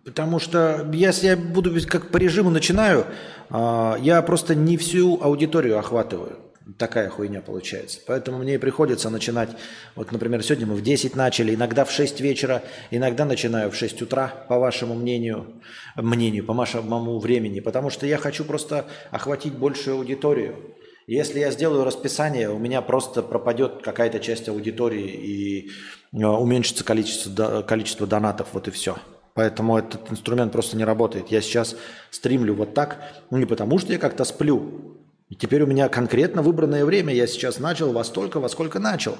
[0.03, 3.05] Потому что если я буду как по режиму начинаю,
[3.49, 6.39] а, я просто не всю аудиторию охватываю.
[6.77, 7.99] Такая хуйня получается.
[8.05, 9.49] Поэтому мне приходится начинать.
[9.95, 14.01] Вот, например, сегодня мы в 10 начали, иногда в 6 вечера, иногда начинаю в 6
[14.01, 15.61] утра, по вашему мнению,
[15.95, 17.61] мнению, по вашему времени.
[17.61, 20.75] Потому что я хочу просто охватить большую аудиторию.
[21.07, 25.71] Если я сделаю расписание, у меня просто пропадет какая-то часть аудитории и
[26.13, 28.49] а, уменьшится количество, количество донатов.
[28.53, 28.97] Вот и все.
[29.33, 31.29] Поэтому этот инструмент просто не работает.
[31.29, 31.75] Я сейчас
[32.09, 34.97] стримлю вот так, ну не потому что я как-то сплю.
[35.29, 37.13] И теперь у меня конкретно выбранное время.
[37.13, 39.17] Я сейчас начал во столько, во сколько начал.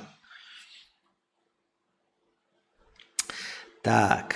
[3.82, 4.36] Так.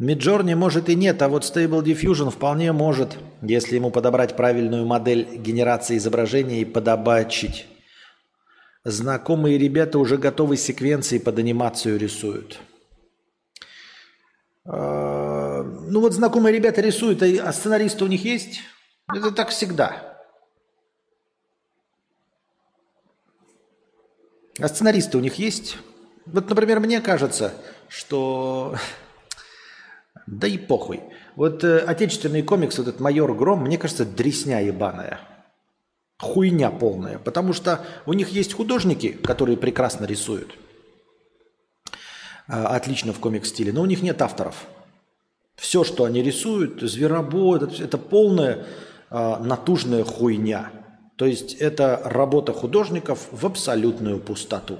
[0.00, 5.36] Midjourney может и нет, а вот Stable Diffusion вполне может, если ему подобрать правильную модель
[5.36, 7.66] генерации изображения и подобачить
[8.84, 12.58] Знакомые ребята уже готовы секвенции под анимацию рисуют.
[14.64, 18.60] А, ну вот знакомые ребята рисуют, а сценаристы у них есть?
[19.14, 20.18] Это так всегда.
[24.58, 25.78] А сценаристы у них есть?
[26.26, 27.54] Вот, например, мне кажется,
[27.88, 28.76] что...
[30.26, 31.00] Да и похуй.
[31.34, 35.18] Вот э, отечественный комикс, вот этот «Майор Гром», мне кажется, дресня ебаная
[36.22, 37.18] хуйня полная.
[37.18, 40.56] Потому что у них есть художники, которые прекрасно рисуют.
[42.48, 43.72] А, отлично в комик-стиле.
[43.72, 44.66] Но у них нет авторов.
[45.56, 48.64] Все, что они рисуют, зверобой, это, это полная
[49.10, 50.70] а, натужная хуйня.
[51.16, 54.78] То есть это работа художников в абсолютную пустоту.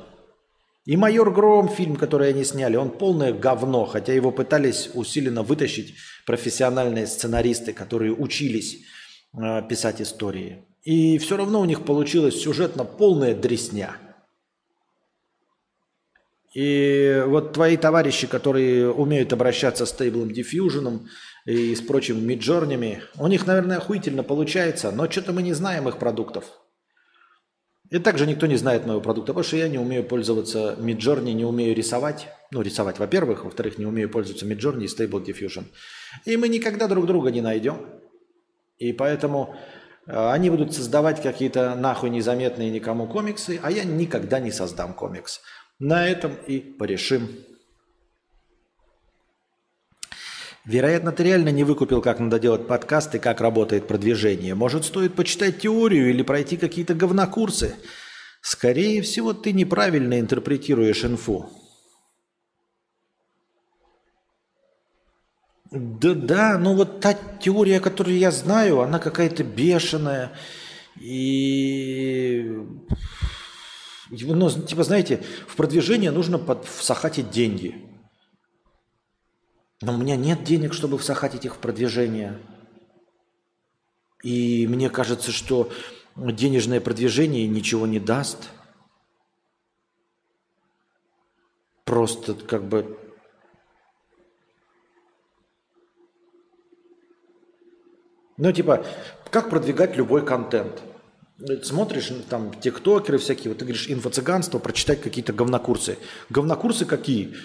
[0.84, 5.94] И «Майор Гром» фильм, который они сняли, он полное говно, хотя его пытались усиленно вытащить
[6.26, 8.78] профессиональные сценаристы, которые учились
[9.32, 10.64] э, писать истории.
[10.82, 13.96] И все равно у них получилась сюжетно полная дресня.
[16.54, 21.06] И вот твои товарищи, которые умеют обращаться с Stable Diffusion,
[21.44, 23.02] и с прочими миджорнями.
[23.18, 26.44] У них, наверное, охуительно получается, но что-то мы не знаем их продуктов.
[27.90, 31.44] И также никто не знает моего продукта, потому что я не умею пользоваться Midjourney, не
[31.44, 32.28] умею рисовать.
[32.50, 33.44] Ну, рисовать, во-первых.
[33.44, 35.64] Во-вторых, не умею пользоваться Midjourney и Stable Diffusion.
[36.24, 37.86] И мы никогда друг друга не найдем.
[38.78, 39.54] И поэтому
[40.06, 45.40] они будут создавать какие-то нахуй незаметные никому комиксы, а я никогда не создам комикс.
[45.78, 47.28] На этом и порешим.
[50.64, 54.54] Вероятно, ты реально не выкупил, как надо делать подкаст и как работает продвижение.
[54.54, 57.74] Может, стоит почитать теорию или пройти какие-то говнокурсы?
[58.40, 61.50] Скорее всего, ты неправильно интерпретируешь инфу.
[65.72, 70.32] Да, да, ну вот та теория, которую я знаю, она какая-то бешеная.
[71.00, 72.44] И,
[74.10, 77.88] ну, типа, знаете, в продвижение нужно под, всахатить деньги.
[79.80, 82.38] Но у меня нет денег, чтобы всахатить их в продвижение.
[84.22, 85.72] И мне кажется, что
[86.16, 88.50] денежное продвижение ничего не даст.
[91.84, 92.98] Просто как бы...
[98.42, 98.84] Ну, типа,
[99.30, 100.82] как продвигать любой контент?
[101.62, 105.96] Смотришь, там, тиктокеры всякие, вот ты говоришь, инфо-цыганство, прочитать какие-то говнокурсы.
[106.28, 107.36] Говнокурсы какие?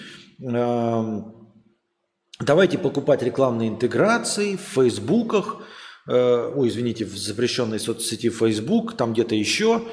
[0.42, 1.36] Эм,
[2.40, 5.58] Давайте покупать рекламные интеграции в фейсбуках,
[6.08, 9.84] э, ой, извините, в запрещенной соцсети Facebook, там где-то еще.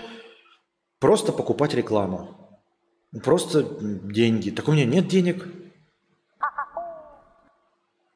[1.00, 2.60] Просто покупать рекламу.
[3.24, 4.50] Просто деньги.
[4.50, 5.46] Так у меня нет денег.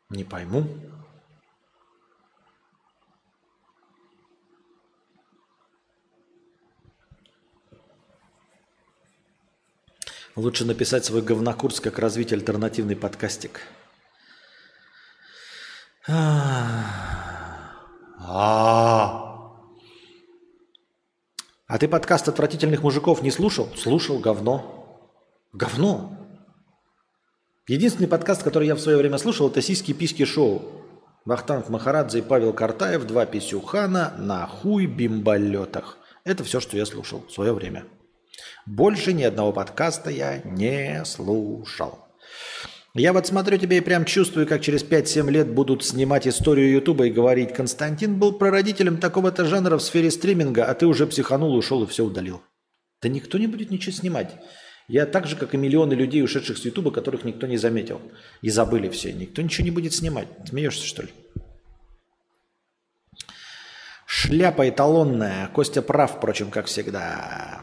[0.10, 0.66] Не пойму.
[10.40, 13.60] Лучше написать свой говнокурс, как развить альтернативный подкастик.
[16.08, 16.48] А
[21.78, 23.68] ты подкаст отвратительных мужиков не слушал?
[23.76, 25.12] Слушал, говно.
[25.52, 26.18] Говно.
[27.68, 30.62] Единственный подкаст, который я в свое время слушал, это «Сиськи-письки шоу».
[31.26, 35.98] Вахтанг Махарадзе и Павел Картаев, два писюхана на хуй бимболетах.
[36.24, 37.84] Это все, что я слушал в свое время.
[38.66, 42.00] Больше ни одного подкаста я не слушал.
[42.96, 47.06] Я вот смотрю тебя и прям чувствую, как через 5-7 лет будут снимать историю Ютуба
[47.06, 51.84] и говорить, Константин был прародителем такого-то жанра в сфере стриминга, а ты уже психанул, ушел
[51.84, 52.42] и все удалил.
[53.02, 54.36] Да никто не будет ничего снимать.
[54.88, 58.02] Я так же, как и миллионы людей, ушедших с Ютуба, которых никто не заметил.
[58.42, 59.14] И забыли все.
[59.14, 60.28] Никто ничего не будет снимать.
[60.48, 61.10] Смеешься, что ли?
[64.08, 65.48] Шляпа эталонная.
[65.50, 67.62] Костя прав, впрочем, как всегда.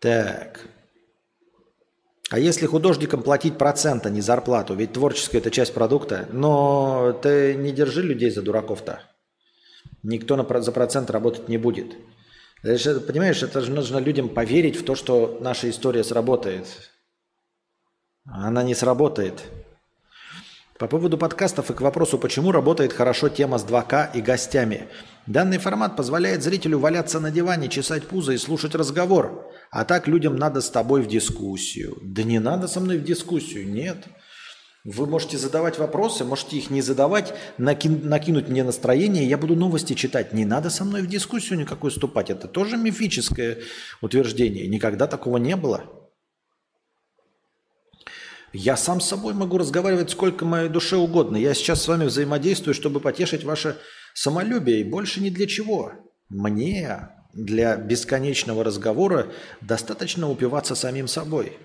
[0.00, 0.60] Так.
[2.30, 7.54] А если художникам платить процент, а не зарплату, ведь творческое это часть продукта, но ты
[7.54, 9.02] не держи людей за дураков-то.
[10.02, 11.96] Никто на, за процент работать не будет.
[12.62, 16.66] Понимаешь, это же нужно людям поверить в то, что наша история сработает.
[18.26, 19.44] Она не сработает.
[20.78, 24.86] По поводу подкастов и к вопросу, почему работает хорошо тема с 2К и гостями.
[25.26, 29.50] Данный формат позволяет зрителю валяться на диване, чесать пузо и слушать разговор.
[29.72, 31.98] А так людям надо с тобой в дискуссию.
[32.02, 34.04] Да не надо со мной в дискуссию, нет.
[34.84, 39.94] Вы можете задавать вопросы, можете их не задавать, наки- накинуть мне настроение, я буду новости
[39.94, 40.32] читать.
[40.32, 42.30] Не надо со мной в дискуссию никакой вступать.
[42.30, 43.58] Это тоже мифическое
[44.00, 44.68] утверждение.
[44.68, 45.97] Никогда такого не было.
[48.52, 51.36] Я сам с собой могу разговаривать сколько моей душе угодно.
[51.36, 53.78] Я сейчас с вами взаимодействую, чтобы потешить ваше
[54.14, 55.92] самолюбие, и больше ни для чего.
[56.28, 61.58] Мне для бесконечного разговора достаточно упиваться самим собой.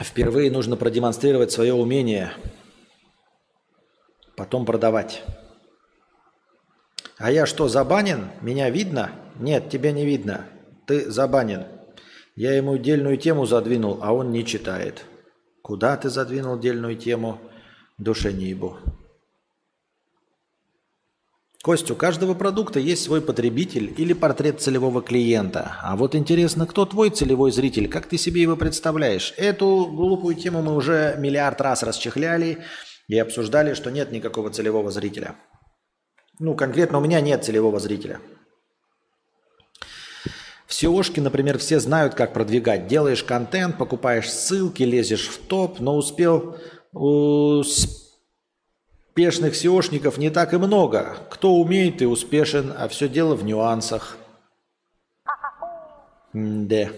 [0.00, 2.32] Впервые нужно продемонстрировать свое умение,
[4.36, 5.22] потом продавать.
[7.18, 8.30] А я что, забанен?
[8.40, 9.12] Меня видно?
[9.38, 10.48] Нет, тебя не видно.
[10.86, 11.66] Ты забанен.
[12.34, 15.04] Я ему дельную тему задвинул, а он не читает.
[15.62, 17.38] Куда ты задвинул дельную тему?
[17.98, 18.78] Душе не ебу.
[21.62, 25.76] Кость, у каждого продукта есть свой потребитель или портрет целевого клиента.
[25.82, 27.88] А вот интересно, кто твой целевой зритель?
[27.88, 29.32] Как ты себе его представляешь?
[29.36, 32.64] Эту глупую тему мы уже миллиард раз расчехляли
[33.06, 35.36] и обсуждали, что нет никакого целевого зрителя.
[36.40, 38.18] Ну, конкретно у меня нет целевого зрителя.
[40.72, 40.74] В
[41.20, 42.86] например, все знают, как продвигать.
[42.86, 46.56] Делаешь контент, покупаешь ссылки, лезешь в топ, но успел
[46.92, 47.92] успешных
[49.52, 51.18] SEOшников не так и много.
[51.28, 54.16] Кто умеет и успешен, а все дело в нюансах.
[56.32, 56.88] Да.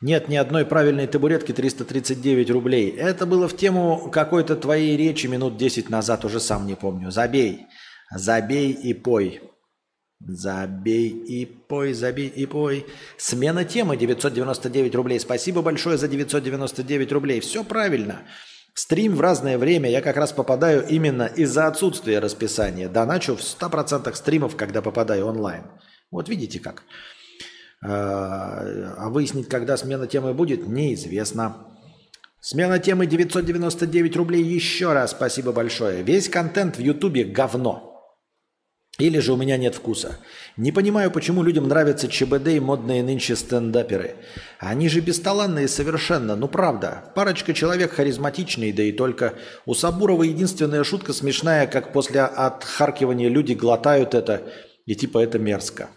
[0.00, 2.90] Нет ни одной правильной табуретки 339 рублей.
[2.90, 7.10] Это было в тему какой-то твоей речи минут 10 назад, уже сам не помню.
[7.10, 7.66] Забей.
[8.14, 9.40] Забей и пой.
[10.20, 12.86] Забей и пой, забей и пой.
[13.16, 15.18] Смена темы 999 рублей.
[15.18, 17.40] Спасибо большое за 999 рублей.
[17.40, 18.22] Все правильно.
[18.74, 22.88] Стрим в разное время я как раз попадаю именно из-за отсутствия расписания.
[22.88, 25.64] Доначу в 100% стримов, когда попадаю онлайн.
[26.12, 26.84] Вот видите как.
[27.84, 31.68] А, а выяснить, когда смена темы будет, неизвестно.
[32.40, 35.10] Смена темы 999 рублей еще раз.
[35.10, 36.02] Спасибо большое.
[36.02, 37.88] Весь контент в Ютубе говно.
[38.98, 40.18] Или же у меня нет вкуса.
[40.56, 44.16] Не понимаю, почему людям нравятся ЧБД и модные нынче стендаперы.
[44.58, 47.12] Они же бесталанные совершенно, ну правда.
[47.14, 49.34] Парочка человек харизматичные, да и только.
[49.66, 54.42] У Сабурова единственная шутка смешная, как после отхаркивания люди глотают это,
[54.84, 55.90] и типа это мерзко.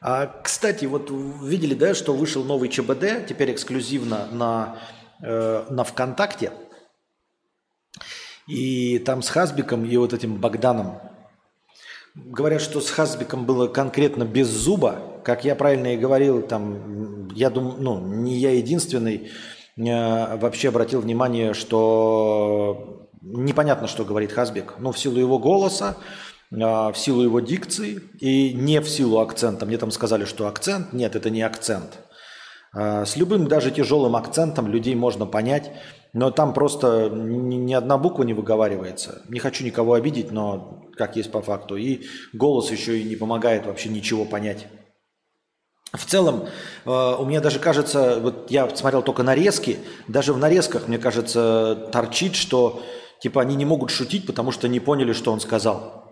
[0.00, 4.78] А, кстати, вот видели, да, что вышел новый ЧБД, теперь эксклюзивно на,
[5.22, 6.52] э, на ВКонтакте.
[8.46, 11.00] И там с Хазбиком и вот этим Богданом.
[12.14, 15.20] Говорят, что с Хазбиком было конкретно без зуба.
[15.24, 19.30] Как я правильно и говорил, там, я думаю, ну, не я единственный
[19.76, 24.74] э, вообще обратил внимание, что непонятно, что говорит Хазбик.
[24.78, 25.96] Но в силу его голоса,
[26.50, 29.66] в силу его дикции и не в силу акцента.
[29.66, 30.92] Мне там сказали, что акцент.
[30.92, 31.98] Нет, это не акцент.
[32.72, 35.70] А, с любым, даже тяжелым акцентом людей можно понять,
[36.12, 39.22] но там просто ни одна буква не выговаривается.
[39.28, 41.76] Не хочу никого обидеть, но как есть по факту.
[41.76, 44.66] И голос еще и не помогает вообще ничего понять.
[45.92, 46.46] В целом,
[46.84, 51.88] а, у меня даже кажется, вот я смотрел только нарезки, даже в нарезках, мне кажется,
[51.92, 52.82] торчит, что
[53.20, 56.07] типа они не могут шутить, потому что не поняли, что он сказал.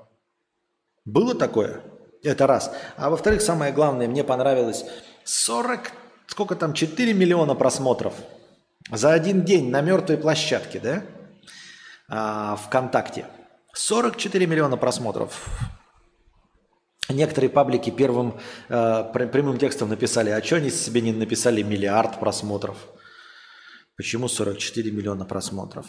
[1.07, 1.83] Было такое?
[2.23, 2.75] Это раз.
[2.97, 4.85] А во-вторых, самое главное, мне понравилось
[5.25, 5.93] 40,
[6.27, 8.15] сколько там, 4 миллиона просмотров
[8.91, 11.03] за один день на мертвой площадке, да?
[12.09, 13.27] А, ВКонтакте.
[13.73, 15.47] 44 миллиона просмотров.
[17.09, 22.79] Некоторые паблики первым э, прямым текстом написали, а что они себе не написали миллиард просмотров?
[23.97, 25.87] Почему 44 миллиона просмотров?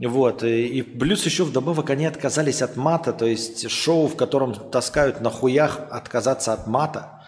[0.00, 4.52] Вот, и, и плюс еще вдобавок они отказались от мата, то есть шоу, в котором
[4.70, 7.24] таскают на хуях отказаться от мата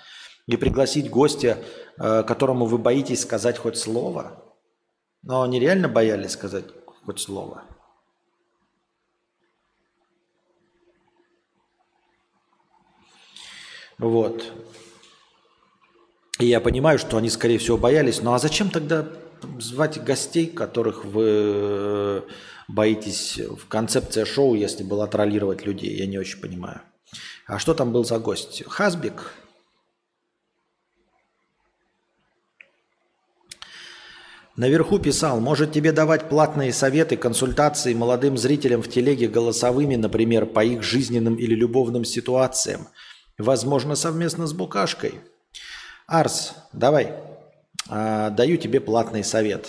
[0.47, 1.59] и пригласить гостя,
[1.99, 4.43] э, которому вы боитесь сказать хоть слово.
[5.23, 6.65] Но они реально боялись сказать
[7.05, 7.63] хоть слово.
[13.99, 14.53] Вот.
[16.39, 18.21] И я понимаю, что они, скорее всего, боялись.
[18.21, 19.07] Ну а зачем тогда
[19.59, 22.25] звать гостей, которых вы
[22.69, 25.97] боитесь в концепция шоу, если была троллировать людей?
[25.97, 26.81] Я не очень понимаю.
[27.47, 28.65] А что там был за гость?
[28.67, 29.33] Хасбик?
[34.57, 40.65] Наверху писал, может тебе давать платные советы, консультации молодым зрителям в телеге голосовыми, например, по
[40.65, 42.89] их жизненным или любовным ситуациям.
[43.37, 45.21] Возможно, совместно с Букашкой.
[46.07, 47.13] Арс, давай,
[47.91, 49.69] а, даю тебе платный совет.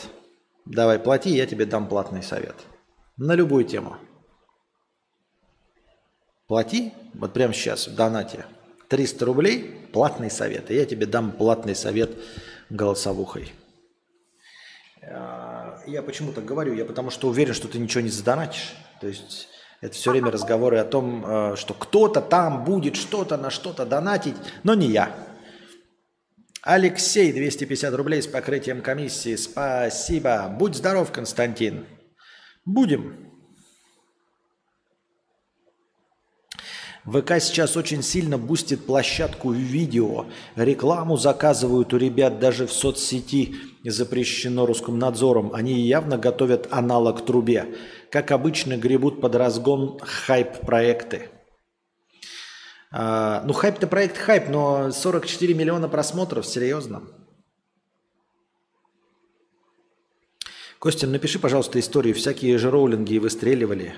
[0.65, 2.55] Давай, плати, я тебе дам платный совет.
[3.17, 3.97] На любую тему.
[6.47, 8.45] Плати, вот прямо сейчас в донате,
[8.89, 10.69] 300 рублей, платный совет.
[10.69, 12.11] И я тебе дам платный совет
[12.69, 13.51] голосовухой.
[15.01, 16.73] А, я почему так говорю?
[16.73, 18.75] Я потому что уверен, что ты ничего не задонатишь.
[19.01, 19.49] То есть
[19.81, 24.35] это все время разговоры о том, а, что кто-то там будет что-то на что-то донатить,
[24.63, 25.15] но не я.
[26.61, 29.35] Алексей, 250 рублей с покрытием комиссии.
[29.35, 30.47] Спасибо.
[30.49, 31.85] Будь здоров, Константин.
[32.67, 33.15] Будем.
[37.05, 40.25] ВК сейчас очень сильно бустит площадку видео.
[40.57, 43.55] Рекламу заказывают у ребят даже в соцсети,
[43.85, 45.53] запрещено русским надзором.
[45.53, 47.73] Они явно готовят аналог трубе.
[48.11, 51.29] Как обычно, гребут под разгон хайп-проекты.
[52.91, 57.03] А, ну, хайп-то проект хайп, но 44 миллиона просмотров, серьезно.
[60.79, 62.15] Костя, напиши, пожалуйста, историю.
[62.15, 63.95] Всякие же роулинги выстреливали.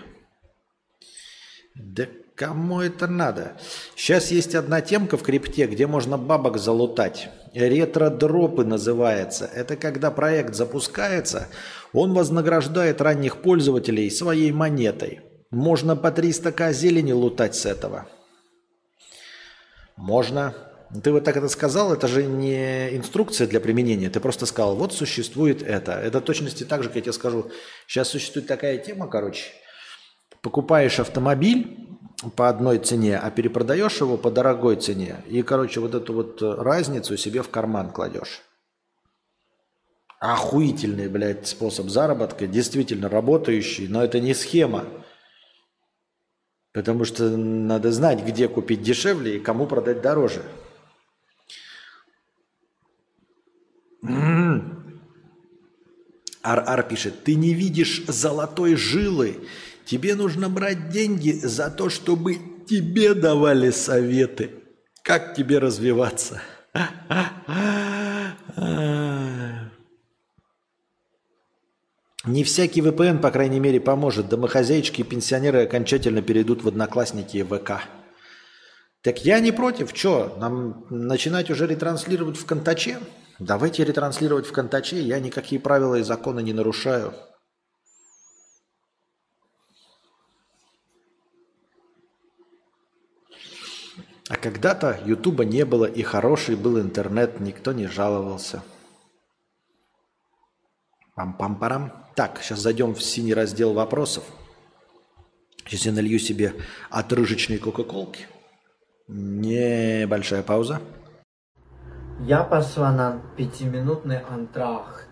[1.75, 2.05] Да
[2.39, 3.57] Кому это надо?
[3.97, 7.27] Сейчас есть одна темка в крипте, где можно бабок залутать.
[7.53, 9.49] Ретро-дропы называется.
[9.53, 11.49] Это когда проект запускается,
[11.91, 15.19] он вознаграждает ранних пользователей своей монетой.
[15.51, 18.07] Можно по 300к зелени лутать с этого.
[19.97, 20.55] Можно.
[21.04, 24.10] Ты вот так это сказал, это же не инструкция для применения.
[24.10, 25.92] Ты просто сказал, вот существует это.
[25.92, 27.52] Это точности так же, как я тебе скажу.
[27.88, 29.52] Сейчас существует такая тема, короче.
[30.42, 31.90] Покупаешь автомобиль,
[32.36, 35.18] по одной цене, а перепродаешь его по дорогой цене.
[35.28, 38.42] И, короче, вот эту вот разницу себе в карман кладешь.
[40.20, 44.86] Охуительный, блядь, способ заработка, действительно работающий, но это не схема.
[46.74, 50.44] Потому что надо знать, где купить дешевле и кому продать дороже.
[56.41, 59.38] Ар-Ар пишет, ты не видишь золотой жилы.
[59.86, 62.38] Тебе нужно брать деньги за то, чтобы
[62.68, 64.52] тебе давали советы.
[65.04, 66.41] Как тебе развиваться?
[72.26, 74.30] Не всякий VPN, по крайней мере, поможет.
[74.30, 77.82] Домохозяйчики и пенсионеры окончательно перейдут в одноклассники и ВК.
[79.02, 79.91] Так я не против.
[79.95, 83.00] Что, нам начинать уже ретранслировать в Контаче?
[83.40, 85.02] Давайте ретранслировать в Контаче.
[85.02, 87.14] Я никакие правила и законы не нарушаю.
[94.28, 98.62] А когда-то Ютуба не было, и хороший был интернет, никто не жаловался.
[101.16, 101.94] Пам-пам-парам.
[102.16, 104.26] Так, сейчас зайдем в синий раздел вопросов.
[105.66, 106.54] Сейчас я налью себе
[106.90, 108.28] отрыжечной кока-колки.
[109.08, 110.82] Небольшая пауза.
[112.20, 115.07] Я пошла на пятиминутный антрахт.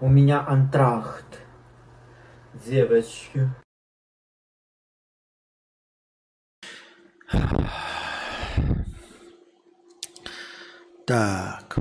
[0.00, 1.40] У меня антрахт.
[2.52, 3.48] Девочки.
[11.06, 11.78] Так.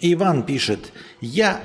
[0.00, 0.92] Иван пишет.
[1.20, 1.60] Я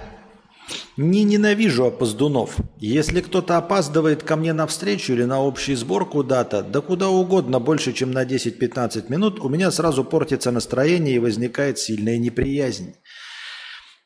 [0.97, 2.57] не ненавижу опоздунов.
[2.77, 7.59] Если кто-то опаздывает ко мне на встречу или на общий сбор куда-то, да куда угодно
[7.59, 12.95] больше, чем на 10-15 минут, у меня сразу портится настроение и возникает сильная неприязнь.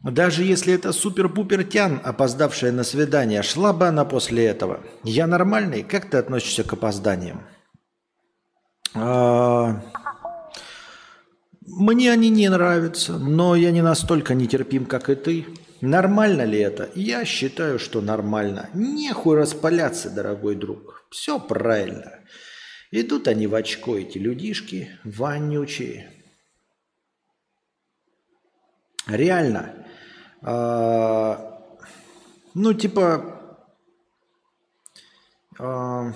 [0.03, 4.81] Даже если это супер-пупер тян, опоздавшая на свидание, шла бы она после этого.
[5.03, 5.83] Я нормальный?
[5.83, 7.41] Как ты относишься к опозданиям?
[8.95, 9.81] А...
[11.67, 15.45] Мне они не нравятся, но я не настолько нетерпим, как и ты.
[15.81, 16.91] Нормально ли это?
[16.93, 18.69] Я считаю, что нормально.
[18.75, 21.07] Нехуй распаляться, дорогой друг.
[21.09, 22.19] Все правильно.
[22.91, 26.11] Идут они в очко, эти людишки, вонючие.
[29.07, 29.87] Реально.
[30.43, 31.59] А,
[32.53, 33.67] ну, типа...
[35.57, 36.13] А,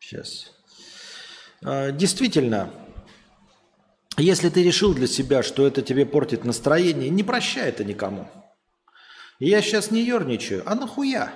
[0.00, 0.52] сейчас.
[1.62, 2.70] А, действительно,
[4.16, 8.28] если ты решил для себя, что это тебе портит настроение, не прощай это никому.
[9.40, 11.32] Я сейчас не ерничаю, а нахуя?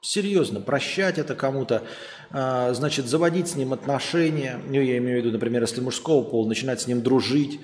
[0.00, 1.82] Серьезно, прощать это кому-то,
[2.30, 6.46] а, значит, заводить с ним отношения, ну, я имею в виду, например, если мужского пола,
[6.46, 7.58] начинать с ним дружить,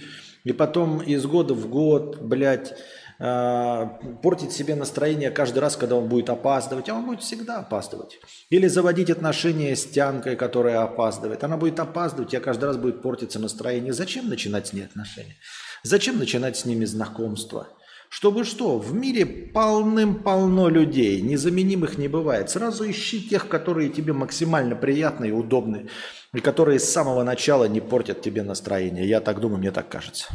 [0.45, 2.75] и потом из года в год, блядь,
[3.21, 8.19] портить себе настроение каждый раз, когда он будет опаздывать, а он будет всегда опаздывать.
[8.49, 11.45] Или заводить отношения с тянкой, которая опаздывает.
[11.45, 13.93] Она будет опаздывать, а каждый раз будет портиться настроение.
[13.93, 15.37] Зачем начинать с ней отношения?
[15.83, 17.69] Зачем начинать с ними знакомство?
[18.09, 22.49] Чтобы что, в мире полным-полно людей, незаменимых не бывает.
[22.49, 25.89] Сразу ищи тех, которые тебе максимально приятны и удобны,
[26.33, 29.07] и которые с самого начала не портят тебе настроение.
[29.07, 30.27] Я так думаю, мне так кажется.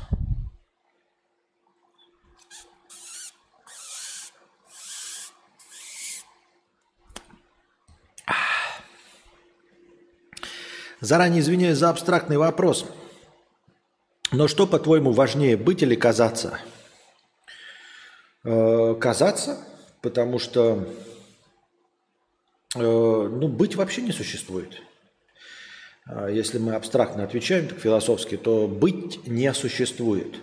[11.06, 12.88] Заранее извиняюсь за абстрактный вопрос.
[14.32, 16.58] Но что, по-твоему, важнее, быть или казаться?
[18.44, 19.60] Э, казаться,
[20.02, 20.84] потому что
[22.74, 24.82] э, ну, быть вообще не существует.
[26.08, 30.38] А если мы абстрактно отвечаем, так философски, то быть не существует.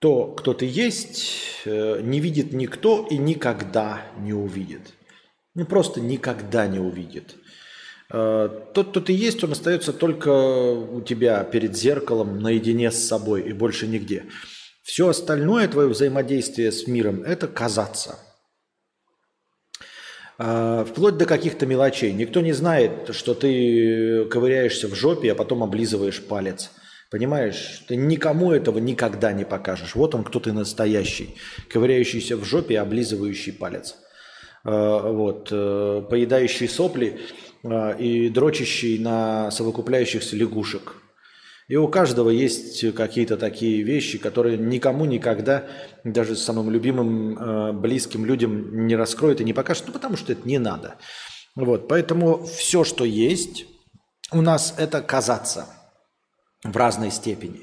[0.00, 4.92] То, кто ты есть, э, не видит никто и никогда не увидит.
[5.54, 7.36] Ну, просто никогда не увидит.
[8.12, 13.42] Э, тот, кто ты есть, он остается только у тебя перед зеркалом, наедине с собой
[13.42, 14.24] и больше нигде.
[14.82, 18.18] Все остальное твое взаимодействие с миром– это казаться.
[20.38, 22.12] Э, вплоть до каких-то мелочей.
[22.12, 26.70] Никто не знает, что ты ковыряешься в жопе, а потом облизываешь палец.
[27.10, 27.84] Понимаешь?
[27.88, 29.94] Ты никому этого никогда не покажешь.
[29.94, 31.36] Вот он, кто ты настоящий.
[31.70, 33.96] Ковыряющийся в жопе облизывающий палец.
[34.64, 35.48] Э, вот.
[35.48, 37.20] Поедающий сопли
[37.64, 40.94] и дрочащий на совокупляющихся лягушек.
[41.68, 45.64] И у каждого есть какие-то такие вещи, которые никому никогда,
[46.04, 50.46] даже самым любимым, а, близким людям не раскроет и не покажет, ну потому что это
[50.46, 50.96] не надо.
[51.54, 53.64] Вот, поэтому все, что есть,
[54.32, 55.66] у нас это казаться
[56.64, 57.60] в разной степени.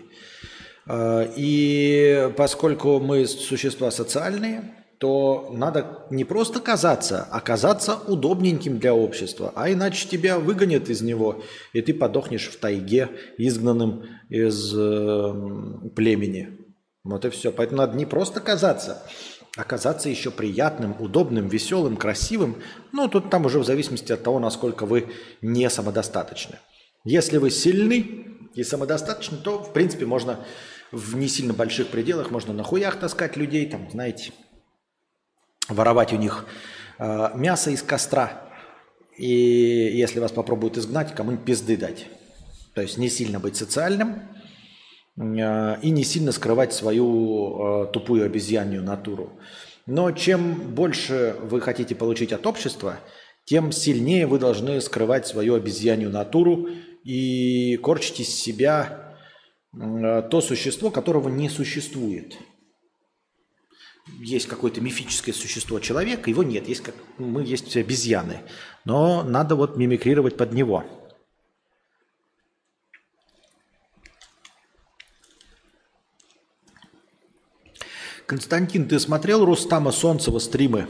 [0.88, 8.94] А, и поскольку мы существа социальные, то надо не просто казаться, а казаться удобненьким для
[8.94, 9.54] общества.
[9.56, 16.60] А иначе тебя выгонят из него, и ты подохнешь в тайге, изгнанным из э, племени.
[17.06, 17.54] Вот и все.
[17.54, 19.02] Поэтому надо не просто казаться,
[19.56, 22.58] а казаться еще приятным, удобным, веселым, красивым.
[22.92, 25.08] Ну, тут там уже в зависимости от того, насколько вы
[25.42, 26.58] не самодостаточны.
[27.06, 30.46] Если вы сильны и самодостаточны, то, в принципе, можно
[30.92, 34.34] в не сильно больших пределах, можно на хуях таскать людей, там, знаете,
[35.70, 36.46] воровать у них
[36.98, 38.44] э, мясо из костра.
[39.18, 42.08] И если вас попробуют изгнать, кому-нибудь пизды дать.
[42.74, 44.22] То есть не сильно быть социальным
[45.18, 49.40] э, и не сильно скрывать свою э, тупую обезьянью натуру.
[49.86, 53.00] Но чем больше вы хотите получить от общества,
[53.46, 56.68] тем сильнее вы должны скрывать свою обезьянью натуру
[57.04, 59.16] и корчить из себя
[59.74, 62.38] э, то существо, которого не существует
[64.20, 68.42] есть какое-то мифическое существо человека, его нет, есть как мы есть обезьяны,
[68.86, 70.84] но надо вот мимикрировать под него.
[78.26, 80.88] Константин, ты смотрел Рустама Солнцева стримы?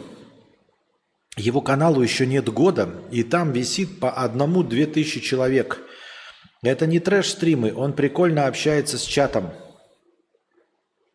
[1.37, 5.79] Его каналу еще нет года, и там висит по одному-две тысячи человек.
[6.61, 9.51] Это не трэш-стримы, он прикольно общается с чатом.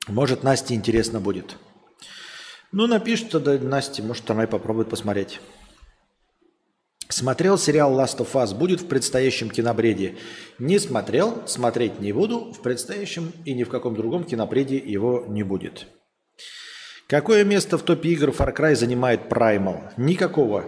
[0.09, 1.59] Может, Насте интересно будет.
[2.77, 5.41] Ну, напишет тогда Насте, может, она и попробует посмотреть.
[7.09, 10.17] Смотрел сериал Last of Us, будет в предстоящем кинобреде.
[10.59, 15.45] Не смотрел, смотреть не буду, в предстоящем и ни в каком другом кинобреде его не
[15.45, 15.87] будет.
[17.07, 19.93] Какое место в топе игр Far Cry занимает Primal?
[19.97, 20.65] Никакого.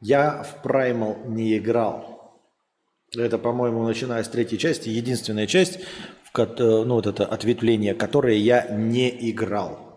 [0.00, 2.40] Я в Primal не играл.
[3.16, 5.80] Это, по-моему, начиная с третьей части, единственная часть,
[6.22, 9.87] в, ну, вот это ответвление, которое я не играл.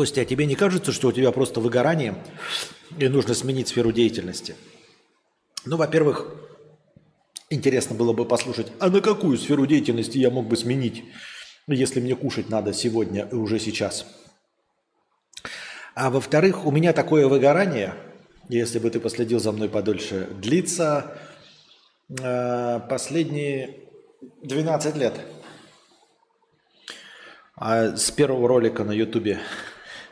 [0.00, 2.14] Костя, а тебе не кажется, что у тебя просто выгорание
[2.98, 4.56] и нужно сменить сферу деятельности?
[5.66, 6.26] Ну, во-первых,
[7.50, 11.04] интересно было бы послушать, а на какую сферу деятельности я мог бы сменить,
[11.66, 14.06] если мне кушать надо сегодня и уже сейчас?
[15.94, 17.92] А во-вторых, у меня такое выгорание,
[18.48, 21.18] если бы ты последил за мной подольше, длится
[22.08, 23.80] э, последние
[24.44, 25.20] 12 лет.
[27.54, 29.40] А с первого ролика на Ютубе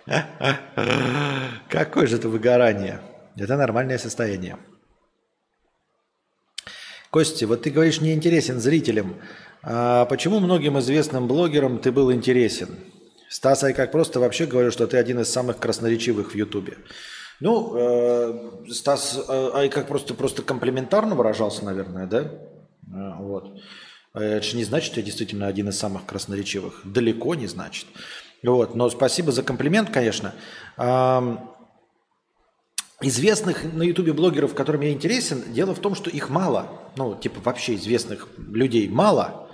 [1.69, 3.01] Какое же это выгорание?
[3.37, 4.59] Это нормальное состояние.
[7.11, 9.17] Костя, вот ты говоришь, не интересен зрителям.
[9.63, 12.79] А почему многим известным блогерам ты был интересен?
[13.29, 16.79] Стас, как просто вообще говорю, что ты один из самых красноречивых в Ютубе.
[17.41, 22.21] Ну, э, Стас, э, а как просто, просто комплиментарно выражался, наверное, да?
[22.23, 23.61] Э, вот.
[24.15, 26.81] Это же не значит, что я действительно один из самых красноречивых.
[26.85, 27.87] Далеко не значит.
[28.43, 30.35] Вот, но спасибо за комплимент, конечно.
[33.01, 36.69] Известных на Ютубе блогеров, которым я интересен, дело в том, что их мало.
[36.97, 39.49] Ну, типа вообще известных людей мало.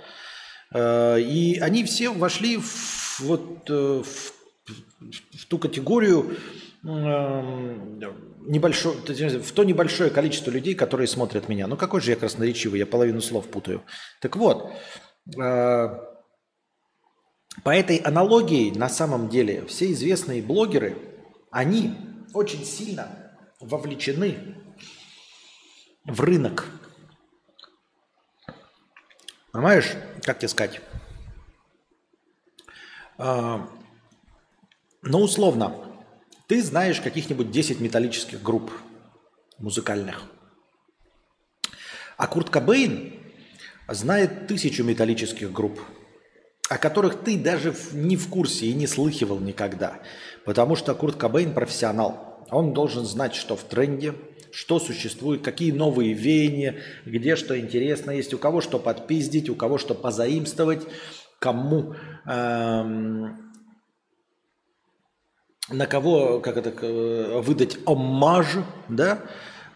[0.73, 4.33] Э, и они все вошли в, вот, э, в,
[5.37, 6.35] в ту категорию
[8.47, 11.67] небольшое, в то небольшое количество людей, которые смотрят меня.
[11.67, 13.83] Ну какой же я красноречивый, я половину слов путаю.
[14.21, 14.71] Так вот,
[15.35, 15.87] э,
[17.63, 20.97] по этой аналогии, на самом деле, все известные блогеры,
[21.51, 21.95] они
[22.33, 24.57] очень сильно вовлечены
[26.03, 26.65] в рынок.
[29.51, 30.81] Понимаешь, как тебе сказать?
[33.17, 33.69] А,
[35.01, 35.73] ну, условно,
[36.47, 38.69] ты знаешь каких-нибудь 10 металлических групп
[39.57, 40.23] музыкальных.
[42.17, 43.13] А Курт Кобейн
[43.87, 45.79] знает тысячу металлических групп–
[46.69, 49.99] о которых ты даже не в курсе и не слыхивал никогда.
[50.45, 52.45] Потому что Курт Кобейн профессионал.
[52.49, 54.13] Он должен знать, что в тренде,
[54.51, 59.77] что существует, какие новые веяния, где что интересно есть, у кого что подпиздить, у кого
[59.77, 60.83] что позаимствовать,
[61.39, 63.51] кому, эм,
[65.69, 68.47] на кого, как это, э, выдать оммаж,
[68.89, 69.19] да,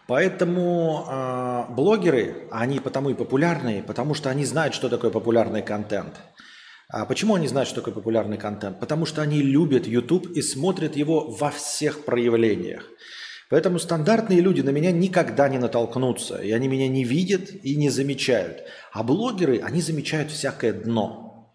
[0.06, 6.20] Поэтому э, блогеры, они потому и популярные, потому что они знают, что такое популярный контент.
[6.92, 8.80] А почему они знают, что такое популярный контент?
[8.80, 12.84] Потому что они любят YouTube и смотрят его во всех проявлениях.
[13.48, 17.90] Поэтому стандартные люди на меня никогда не натолкнутся, и они меня не видят и не
[17.90, 18.62] замечают.
[18.92, 21.52] А блогеры, они замечают всякое дно.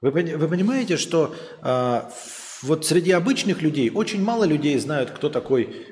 [0.00, 2.00] Вы, вы понимаете, что э,
[2.62, 5.86] вот среди обычных людей очень мало людей знают, кто такой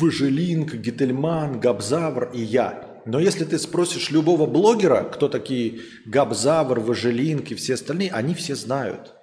[0.00, 2.93] Важелинг, Гительман, Габзавр и я.
[3.06, 9.14] Но если ты спросишь любого блогера, кто такие Габзавр, Важелинки, все остальные, они все знают.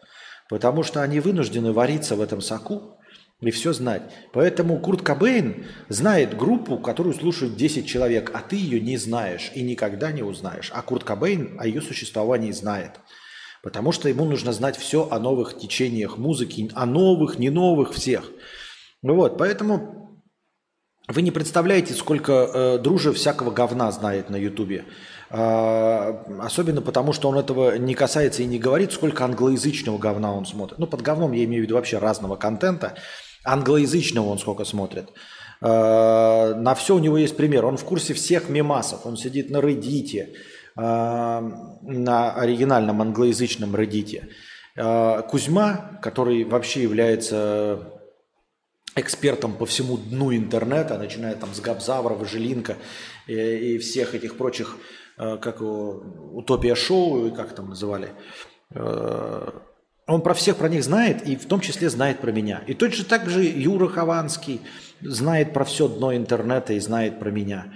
[0.49, 2.97] Потому что они вынуждены вариться в этом соку
[3.39, 4.03] и все знать.
[4.33, 9.63] Поэтому Курт Кобейн знает группу, которую слушают 10 человек, а ты ее не знаешь и
[9.63, 10.71] никогда не узнаешь.
[10.73, 12.99] А Курт Кобейн о ее существовании знает.
[13.63, 18.31] Потому что ему нужно знать все о новых течениях музыки, о новых, не новых, всех.
[19.01, 20.00] Ну вот, поэтому
[21.07, 24.85] вы не представляете, сколько э, дружи всякого говна знает на Ютубе.
[25.29, 30.45] Э, особенно потому, что он этого не касается и не говорит, сколько англоязычного говна он
[30.45, 30.77] смотрит.
[30.77, 32.95] Ну, под говном я имею в виду вообще разного контента.
[33.43, 35.09] Англоязычного он сколько смотрит.
[35.61, 37.65] Э, на все у него есть пример.
[37.65, 39.05] Он в курсе всех мемасов.
[39.05, 40.31] Он сидит на Reddit, э,
[40.75, 44.23] на оригинальном англоязычном Reddit.
[45.29, 48.00] Кузьма, который вообще является
[49.01, 52.77] экспертом по всему дну интернета, начиная там с Габзавра, Важелинка
[53.27, 54.77] и, и всех этих прочих,
[55.17, 56.03] э, как его,
[56.33, 58.09] Утопия Шоу, как там называли.
[58.73, 59.49] Э,
[60.07, 62.63] он про всех про них знает, и в том числе знает про меня.
[62.67, 64.61] И точно так же Юра Хованский
[65.01, 67.73] знает про все дно интернета и знает про меня.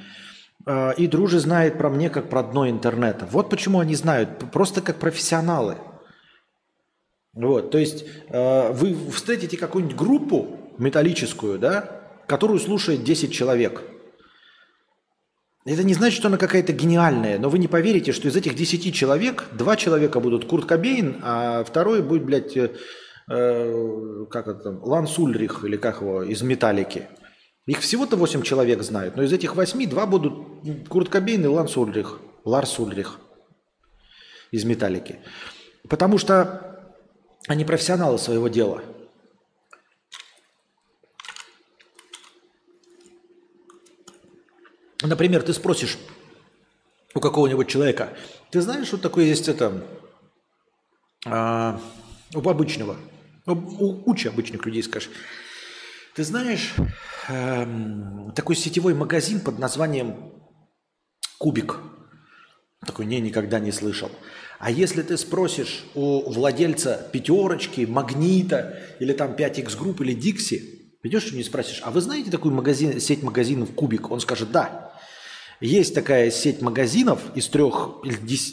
[0.66, 3.28] Э, и Дружи знает про мне как про дно интернета.
[3.32, 5.78] Вот почему они знают, просто как профессионалы.
[7.34, 13.84] Вот, то есть вы встретите какую-нибудь группу, металлическую, да, которую слушает 10 человек.
[15.66, 18.94] Это не значит, что она какая-то гениальная, но вы не поверите, что из этих 10
[18.94, 22.76] человек два человека будут Курт Кобейн, а второй будет, блядь, э,
[23.32, 27.08] э, как это, Ланс Ульрих или как его, из Металлики.
[27.66, 30.34] Их всего-то 8 человек знают, но из этих 8 два будут
[30.88, 33.20] Курт Кобейн и Ланс Ульрих, Ларс Ульрих
[34.52, 35.18] из Металлики.
[35.90, 36.94] Потому что
[37.48, 38.84] они профессионалы своего дела–
[45.06, 45.98] Например, ты спросишь
[47.14, 48.14] у какого-нибудь человека,
[48.52, 49.86] ты знаешь, что такое есть это
[51.26, 51.80] а,
[52.34, 52.98] у обычного,
[53.46, 55.10] у кучи обычных людей скажешь,
[56.16, 56.74] ты знаешь
[57.28, 57.68] э,
[58.36, 60.32] такой сетевой магазин под названием
[61.38, 61.78] Кубик?
[62.86, 64.10] Такой, не, никогда не слышал.
[64.58, 71.34] А если ты спросишь у владельца пятерочки, магнита, или там 5X групп, или Дикси, идешь
[71.34, 74.10] и не спросишь, а вы знаете такую магазин, сеть магазинов Кубик?
[74.10, 74.85] Он скажет, да.
[75.62, 78.02] Есть такая сеть магазинов из трех,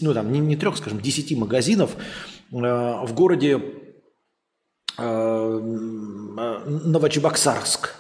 [0.01, 3.61] ну там не, не трех, скажем, десяти магазинов э, в городе
[4.99, 5.61] э,
[6.67, 7.97] Новочебоксарск.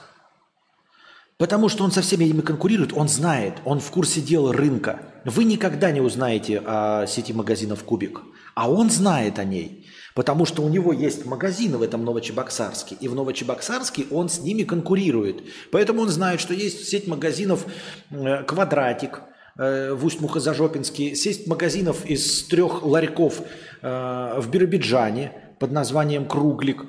[1.37, 5.03] Потому что он со всеми ими конкурирует, он знает, он в курсе дела рынка.
[5.25, 8.21] Вы никогда не узнаете о сети магазинов «Кубик»,
[8.55, 9.89] а он знает о ней.
[10.15, 14.63] Потому что у него есть магазины в этом Новочебоксарске, и в Новочебоксарске он с ними
[14.63, 15.43] конкурирует.
[15.71, 17.67] Поэтому он знает, что есть сеть магазинов
[18.11, 19.23] э, «Квадратик»,
[19.59, 23.41] э, в Усть-Мухозажопинске, сеть магазинов из трех ларьков
[23.81, 26.85] э, в Биробиджане под названием «Круглик».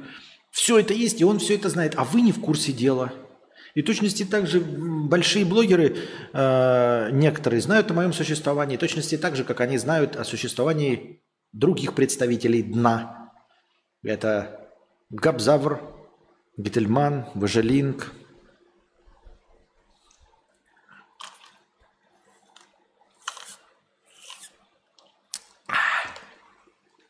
[0.52, 3.12] Все это есть, и он все это знает, а вы не в курсе дела.
[3.74, 5.98] И точности также большие блогеры,
[6.32, 11.23] некоторые знают о моем существовании, точности так же, как они знают о существовании
[11.54, 13.32] других представителей дна.
[14.04, 14.70] Это
[15.12, 15.82] Габзавр,
[16.58, 18.12] Гительман, Важелинг.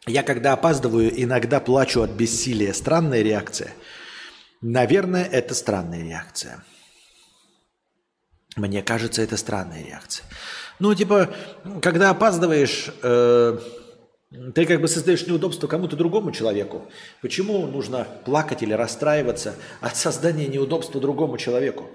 [0.05, 2.73] Я когда опаздываю, иногда плачу от бессилия.
[2.73, 3.73] Странная реакция.
[4.61, 6.63] Наверное, это странная реакция.
[8.57, 10.25] Мне кажется, это странная реакция.
[10.79, 11.33] Ну, типа,
[11.81, 13.59] когда опаздываешь, э,
[14.55, 16.89] ты как бы создаешь неудобство кому-то другому человеку.
[17.21, 21.87] Почему нужно плакать или расстраиваться от создания неудобства другому человеку?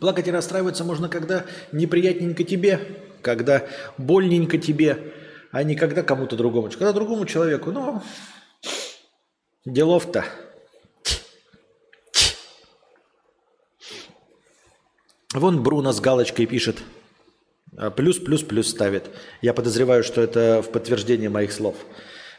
[0.00, 2.80] Плакать и расстраиваться можно, когда неприятненько тебе,
[3.22, 3.66] когда
[3.98, 5.12] больненько тебе,
[5.52, 6.70] а не когда кому-то другому.
[6.70, 8.02] Когда другому человеку, ну,
[9.64, 10.24] делов-то.
[15.32, 16.82] Вон Бруно с галочкой пишет–
[17.96, 19.10] плюс, плюс, плюс ставит.
[19.42, 21.76] Я подозреваю, что это в подтверждение моих слов.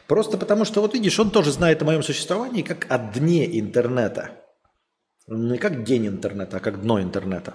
[0.06, 4.30] Просто потому, что вот видишь, он тоже знает о моем существовании как о дне интернета.
[5.26, 7.54] Не как день интернета, а как дно интернета.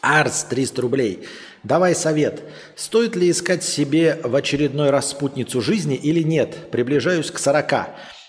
[0.00, 1.26] Арс, 300 рублей.
[1.62, 2.42] Давай совет.
[2.76, 6.70] Стоит ли искать себе в очередной раз спутницу жизни или нет?
[6.70, 7.72] Приближаюсь к 40.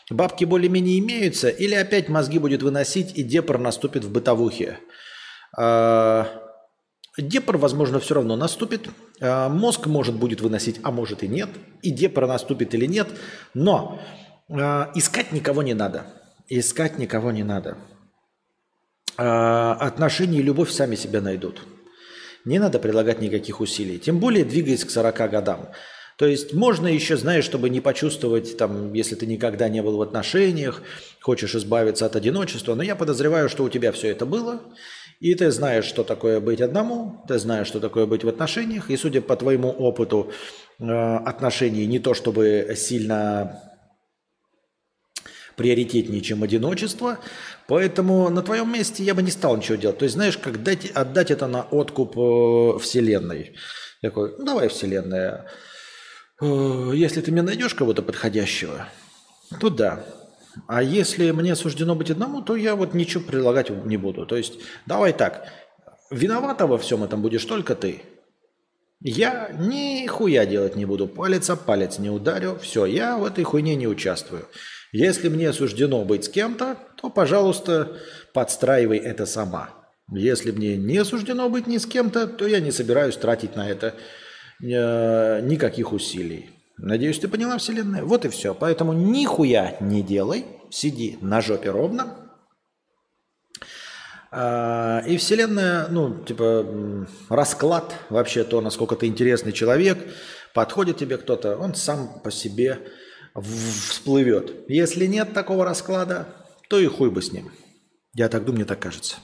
[0.09, 4.79] Бабки более-менее имеются или опять мозги будет выносить и депр наступит в бытовухе?
[5.57, 6.44] А,
[7.17, 8.89] Депр, возможно, все равно наступит.
[9.21, 11.49] А, мозг может будет выносить, а может и нет.
[11.81, 13.07] И депр наступит или нет.
[13.53, 13.99] Но
[14.49, 16.07] а, искать никого не надо.
[16.49, 17.77] Искать никого не надо.
[19.17, 21.61] А, отношения и любовь сами себя найдут.
[22.43, 23.97] Не надо прилагать никаких усилий.
[23.97, 25.69] Тем более двигаясь к 40 годам.
[26.17, 30.01] То есть можно еще, знаешь, чтобы не почувствовать, там, если ты никогда не был в
[30.01, 30.81] отношениях,
[31.19, 34.61] хочешь избавиться от одиночества, но я подозреваю, что у тебя все это было,
[35.19, 38.97] и ты знаешь, что такое быть одному, ты знаешь, что такое быть в отношениях, и
[38.97, 40.31] судя по твоему опыту
[40.79, 43.61] э, отношений, не то чтобы сильно
[45.55, 47.19] приоритетнее, чем одиночество.
[47.67, 49.97] Поэтому на твоем месте я бы не стал ничего делать.
[49.97, 53.55] То есть, знаешь, как дать, отдать это на откуп э, Вселенной.
[54.01, 55.47] Такой, ну, давай, Вселенная,
[56.41, 58.89] э, если ты мне найдешь кого-то подходящего,
[59.59, 60.05] то да.
[60.67, 64.25] А если мне суждено быть одному, то я вот ничего прилагать не буду.
[64.25, 65.47] То есть, давай так,
[66.09, 68.01] виновата во всем этом будешь только ты.
[69.01, 73.75] Я нихуя делать не буду, палец о палец не ударю, все, я в этой хуйне
[73.75, 74.47] не участвую.
[74.91, 77.97] Если мне суждено быть с кем-то, то, пожалуйста,
[78.33, 79.69] подстраивай это сама.
[80.11, 83.95] Если мне не суждено быть ни с кем-то, то я не собираюсь тратить на это
[84.61, 86.54] э, никаких усилий.
[86.77, 88.03] Надеюсь, ты поняла, Вселенная?
[88.03, 88.53] Вот и все.
[88.53, 92.31] Поэтому нихуя не делай, сиди на жопе ровно.
[94.31, 99.97] А, и Вселенная, ну, типа, расклад, вообще то, насколько ты интересный человек,
[100.53, 102.79] подходит тебе кто-то, он сам по себе
[103.33, 104.69] всплывет.
[104.69, 106.27] Если нет такого расклада,
[106.69, 107.51] то и хуй бы с ним.
[108.13, 109.17] Я так думаю, мне так кажется.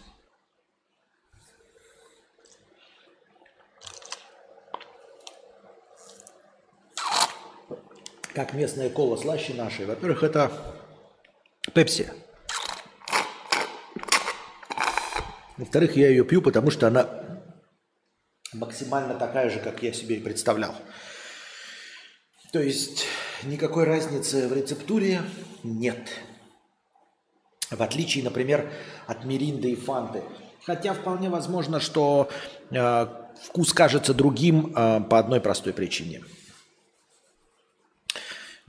[8.34, 9.86] Как местная кола слаще нашей.
[9.86, 10.52] Во-первых, это
[11.74, 12.12] пепси.
[15.58, 17.10] Во-вторых, я ее пью, потому что она
[18.54, 20.74] максимально такая же, как я себе и представлял.
[22.54, 23.06] То есть
[23.44, 25.22] никакой разницы в рецептуре
[25.64, 26.10] нет.
[27.70, 28.72] В отличие, например,
[29.08, 30.24] от Миринды и Фанты.
[30.66, 32.30] Хотя вполне возможно, что
[32.70, 33.08] э,
[33.42, 36.22] вкус кажется другим э, по одной простой причине.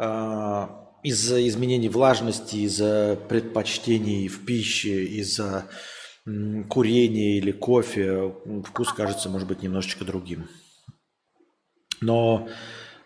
[0.03, 0.67] Э,
[1.03, 5.67] из-за изменений влажности, из-за предпочтений в пище, из-за
[6.69, 8.33] курения или кофе
[8.65, 10.49] вкус кажется, может быть, немножечко другим.
[12.01, 12.49] Но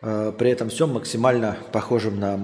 [0.02, 2.39] Э, при этом всем максимально похожим на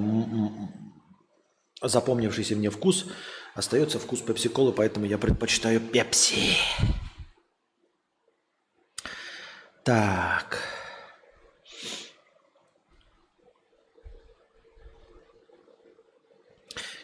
[1.80, 3.06] запомнившийся мне вкус
[3.54, 6.56] остается вкус пепси-колы, поэтому я предпочитаю пепси.
[9.84, 10.58] Так.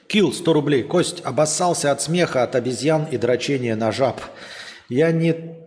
[0.08, 0.82] Килл 100 рублей.
[0.82, 4.20] Кость обоссался от смеха, от обезьян и дрочения на жаб.
[4.88, 5.58] Я не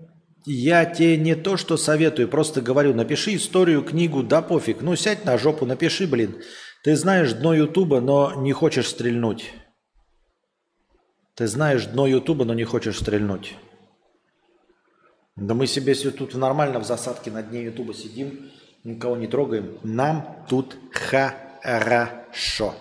[0.45, 4.81] я тебе не то, что советую, просто говорю, напиши историю, книгу, да пофиг.
[4.81, 6.41] Ну, сядь на жопу, напиши, блин.
[6.83, 9.53] Ты знаешь дно Ютуба, но не хочешь стрельнуть.
[11.35, 13.55] Ты знаешь дно Ютуба, но не хочешь стрельнуть.
[15.35, 18.51] Да мы себе тут нормально в засадке на дне Ютуба сидим,
[18.83, 19.77] никого не трогаем.
[19.83, 22.73] Нам тут хорошо.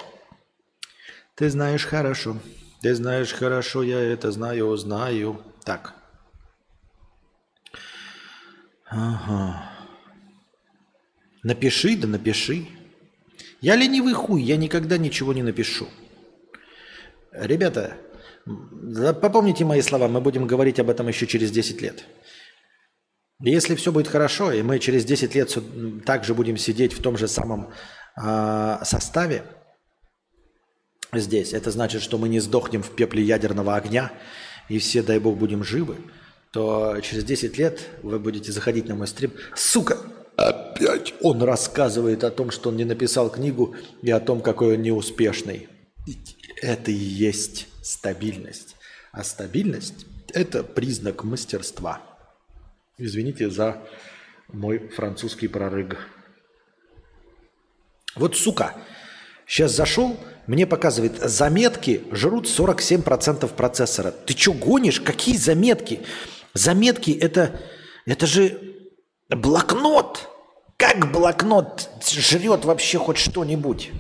[1.41, 2.37] Ты знаешь хорошо.
[2.83, 5.41] Ты знаешь хорошо, я это знаю, знаю.
[5.65, 5.95] Так.
[8.85, 9.73] Ага.
[11.43, 12.67] Напиши, да напиши.
[13.63, 15.89] Я ленивый хуй, я никогда ничего не напишу.
[17.33, 17.97] Ребята,
[19.23, 22.05] попомните мои слова, мы будем говорить об этом еще через 10 лет.
[23.43, 25.57] Если все будет хорошо, и мы через 10 лет
[26.05, 27.73] также будем сидеть в том же самом
[28.23, 29.45] э, составе
[31.13, 34.13] здесь, это значит, что мы не сдохнем в пепле ядерного огня,
[34.69, 35.97] и все, дай бог, будем живы–
[36.51, 39.33] то через 10 лет вы будете заходить на мой стрим.
[39.55, 39.99] Сука,
[40.37, 44.83] опять он рассказывает о том, что он не написал книгу и о том, какой он
[44.83, 45.69] неуспешный.
[46.61, 48.77] Это и есть стабильность.
[49.13, 52.01] А стабильность– это признак мастерства.
[52.99, 53.83] Извините за
[54.49, 55.99] мой французский прорыг.
[58.17, 58.75] Вот сука,
[59.47, 60.19] сейчас зашел,
[60.51, 64.11] мне показывает, заметки жрут 47% процессора.
[64.11, 65.01] Ты что гонишь?
[65.01, 66.01] Какие заметки?
[66.55, 67.61] Заметки это,
[68.05, 68.61] это же
[69.29, 70.29] блокнот.
[70.77, 73.93] Как блокнот жрет вообще хоть что-нибудь?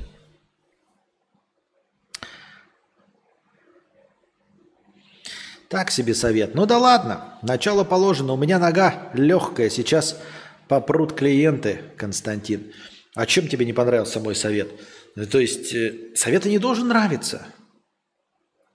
[5.68, 6.56] Так себе совет.
[6.56, 8.32] Ну да ладно, начало положено.
[8.32, 9.70] У меня нога легкая.
[9.70, 10.18] Сейчас
[10.66, 12.72] попрут клиенты, Константин.
[13.14, 14.68] А чем тебе не понравился мой совет?
[15.14, 17.46] То есть э, совет не должен нравиться.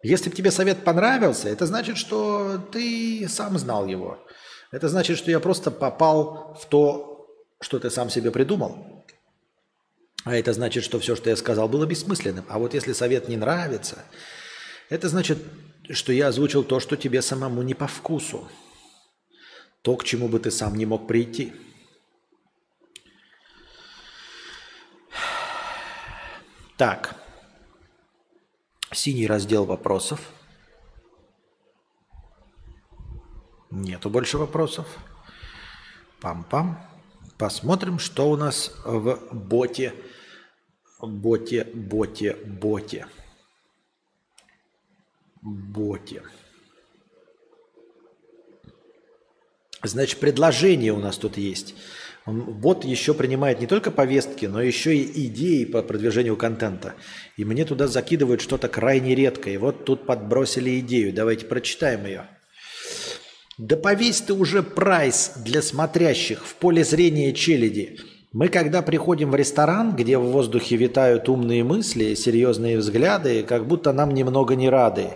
[0.04, 4.20] Если бы тебе совет понравился, это значит, что ты сам знал его.
[4.72, 7.28] Это значит, что я просто попал в то,
[7.62, 9.06] что ты сам себе придумал.
[10.26, 12.46] А это значит, что все, что я сказал, было бессмысленным.
[12.50, 14.04] А вот если совет не нравится,
[14.90, 15.38] это значит,
[15.90, 18.48] что я озвучил то, что тебе самому не по вкусу.
[19.82, 21.54] То, к чему бы ты сам не мог прийти.
[26.78, 27.16] Так.
[28.92, 30.20] Синий раздел вопросов.
[33.72, 34.88] Нету больше вопросов.
[36.22, 36.78] Пам-пам.
[37.38, 39.94] Посмотрим, что у нас в боте.
[41.02, 43.08] Боте, боте, боте.
[45.42, 46.24] Боте.
[49.84, 51.76] Значит, предложение у нас тут есть.
[52.26, 56.96] Бот еще принимает не только повестки, но еще и идеи по продвижению контента.
[57.38, 59.54] И мне туда закидывают что-то крайне редкое.
[59.54, 61.14] И вот тут подбросили идею.
[61.14, 62.28] Давайте прочитаем ее.
[63.60, 68.00] Да повесь ты уже прайс для смотрящих в поле зрения челяди.
[68.34, 73.94] Мы, когда приходим в ресторан, где в воздухе витают умные мысли, серьезные взгляды, как будто
[73.94, 75.12] нам немного не рады.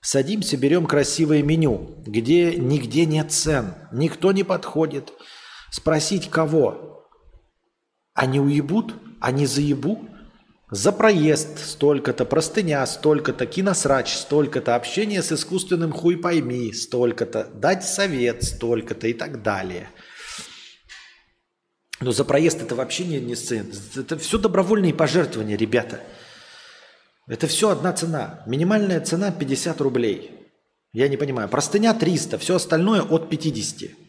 [0.00, 5.12] Садимся, берем красивое меню, где нигде нет цен, никто не подходит.
[5.76, 7.06] Спросить кого?
[8.14, 8.94] Они уебут?
[9.20, 10.08] Они заебу?
[10.70, 18.42] За проезд столько-то, простыня столько-то, киносрач столько-то, общение с искусственным хуй пойми столько-то, дать совет
[18.42, 19.90] столько-то и так далее.
[22.00, 23.70] Но за проезд это вообще не, не сцена.
[23.96, 26.00] Это все добровольные пожертвования, ребята.
[27.28, 28.42] Это все одна цена.
[28.46, 30.30] Минимальная цена 50 рублей.
[30.94, 31.50] Я не понимаю.
[31.50, 34.05] Простыня 300, все остальное от 50.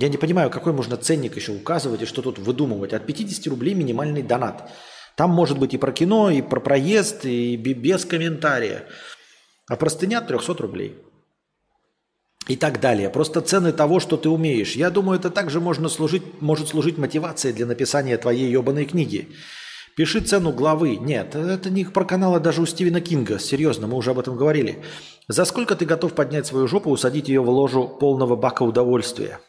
[0.00, 2.92] Я не понимаю, какой можно ценник еще указывать и что тут выдумывать.
[2.92, 4.70] От 50 рублей минимальный донат.
[5.16, 8.84] Там может быть и про кино, и про проезд, и без комментария.
[9.68, 10.96] А простыня 300 рублей.
[12.46, 13.10] И так далее.
[13.10, 14.76] Просто цены того, что ты умеешь.
[14.76, 19.28] Я думаю, это также можно служить, может служить мотивацией для написания твоей ебаной книги.
[19.96, 20.96] Пиши цену главы.
[20.96, 23.40] Нет, это не про канала даже у Стивена Кинга.
[23.40, 24.84] Серьезно, мы уже об этом говорили.
[25.26, 29.40] За сколько ты готов поднять свою жопу усадить ее в ложу полного бака удовольствия?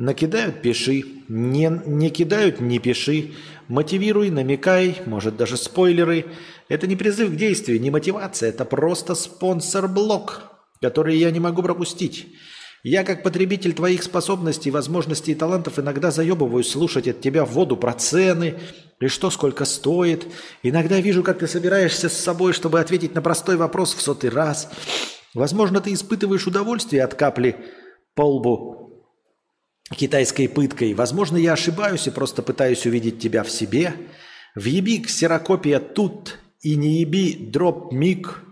[0.00, 1.04] Накидают– пиши.
[1.28, 3.32] Не, не кидают– не пиши.
[3.68, 6.24] Мотивируй, намекай, может даже спойлеры.
[6.70, 10.44] Это не призыв к действию, не мотивация, это просто спонсор-блок,
[10.80, 12.28] который я не могу пропустить.
[12.82, 17.76] Я, как потребитель твоих способностей, возможностей и талантов, иногда заебываюсь слушать от тебя в воду
[17.76, 18.54] про цены
[19.02, 20.26] и что сколько стоит.
[20.62, 24.72] Иногда вижу, как ты собираешься с собой, чтобы ответить на простой вопрос в сотый раз.
[25.34, 27.56] Возможно, ты испытываешь удовольствие от капли
[28.14, 28.79] по лбу
[29.96, 30.94] китайской пыткой.
[30.94, 33.94] Возможно, я ошибаюсь и просто пытаюсь увидеть тебя в себе.
[34.54, 38.42] Въеби ксерокопия тут и не еби дроп миг.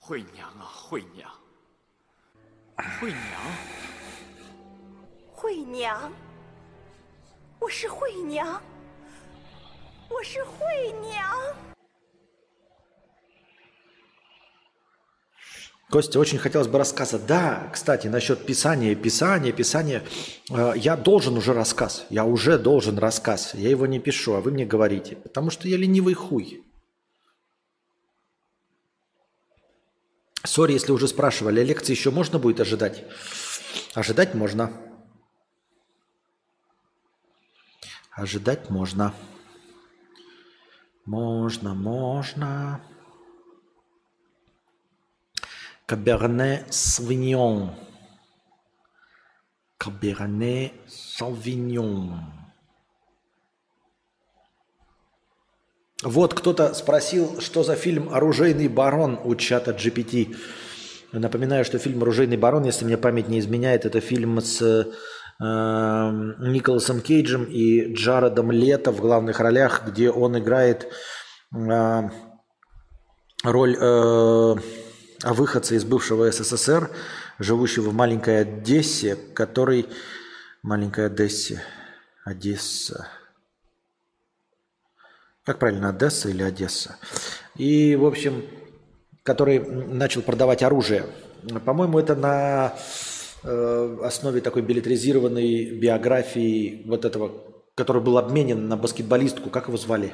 [0.00, 1.28] Хуйня, а хуйня.
[3.00, 3.75] Хуйня.
[5.45, 5.61] 惠娘。
[5.61, 6.11] 惠娘，
[7.59, 8.61] 我是惠娘，
[10.09, 11.55] 我是惠娘。
[15.91, 17.19] Костя, очень хотелось бы рассказа.
[17.19, 20.03] Да, кстати, насчет писания, писания, писания.
[20.49, 22.05] Э, я должен уже рассказ.
[22.09, 23.53] Я уже должен рассказ.
[23.53, 25.17] Я его не пишу, а вы мне говорите.
[25.17, 26.63] Потому что я ленивый хуй.
[30.43, 33.03] Сори, если уже спрашивали, а лекции еще можно будет ожидать?
[33.93, 34.71] Ожидать можно.
[38.16, 39.12] Ожидать можно.
[41.04, 42.80] Можно, можно.
[45.84, 47.74] Каберне Савиньон.
[49.76, 52.32] Каберне Савиньон.
[56.02, 60.34] Вот кто-то спросил, что за фильм «Оружейный барон» у чата GPT.
[61.12, 64.90] Напоминаю, что фильм «Оружейный барон», если мне память не изменяет, это фильм с
[65.38, 70.88] Николасом Кейджем и Джаредом Лето в главных ролях, где он играет
[71.54, 72.02] э,
[73.44, 74.54] роль э,
[75.24, 76.90] выходца из бывшего СССР,
[77.38, 79.86] живущего в маленькой Одессе, который...
[80.62, 81.62] Маленькая Одессе.
[82.24, 83.06] Одесса.
[85.44, 86.96] Как правильно, Одесса или Одесса?
[87.54, 88.44] И, в общем,
[89.22, 91.06] который начал продавать оружие.
[91.64, 92.74] По-моему, это на
[93.48, 97.30] Э, основе такой билетризированной биографии вот этого,
[97.76, 100.12] который был обменен на баскетболистку, как его звали?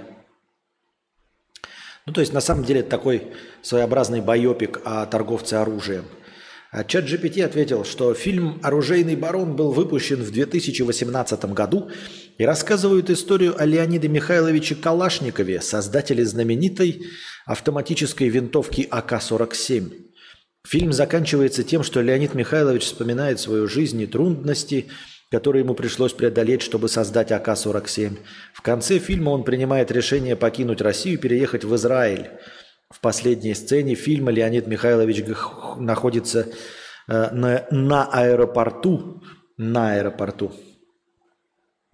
[2.04, 3.28] Ну, то есть, на самом деле, это такой
[3.62, 6.04] своеобразный байопик о торговце оружием.
[6.72, 11.90] А чат GPT ответил, что фильм «Оружейный барон» был выпущен в 2018 году
[12.36, 17.06] и рассказывает историю о Леониде Михайловиче Калашникове, создателе знаменитой
[17.46, 20.11] автоматической винтовки АК-47.
[20.66, 24.88] Фильм заканчивается тем, что Леонид Михайлович вспоминает свою жизнь и трудности,
[25.30, 28.18] которые ему пришлось преодолеть, чтобы создать АК-47.
[28.54, 32.30] В конце фильма он принимает решение покинуть Россию и переехать в Израиль.
[32.90, 35.24] В последней сцене фильма Леонид Михайлович
[35.78, 36.48] находится
[37.08, 39.22] э, на, на аэропорту,
[39.56, 40.52] на аэропорту,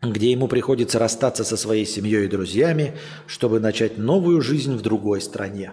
[0.03, 5.21] где ему приходится расстаться со своей семьей и друзьями, чтобы начать новую жизнь в другой
[5.21, 5.73] стране.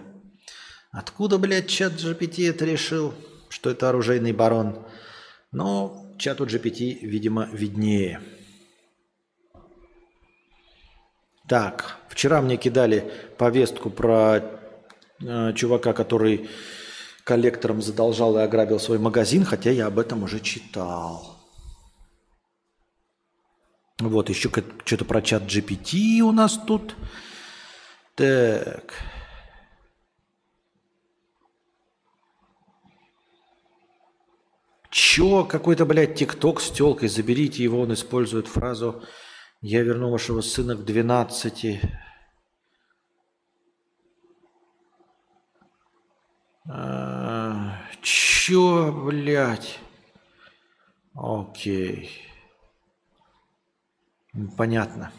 [0.96, 3.12] Откуда, блядь, чат GPT это решил,
[3.50, 4.78] что это оружейный барон?
[5.52, 8.22] Но чату GPT, видимо, виднее.
[11.46, 14.40] Так, вчера мне кидали повестку про
[15.20, 16.48] э, чувака, который
[17.24, 21.36] коллектором задолжал и ограбил свой магазин, хотя я об этом уже читал.
[23.98, 24.50] Вот, еще
[24.86, 26.96] что-то про чат GPT у нас тут.
[28.14, 28.94] Так.
[34.96, 35.44] Чё?
[35.44, 37.10] Какой-то, блядь, тикток с телкой.
[37.10, 39.04] Заберите его, он использует фразу
[39.60, 41.82] «Я верну вашего сына к 12».
[46.70, 49.78] А, чё, блядь?
[51.14, 52.10] Окей.
[54.56, 55.12] Понятно.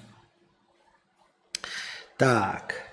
[2.18, 2.87] Так.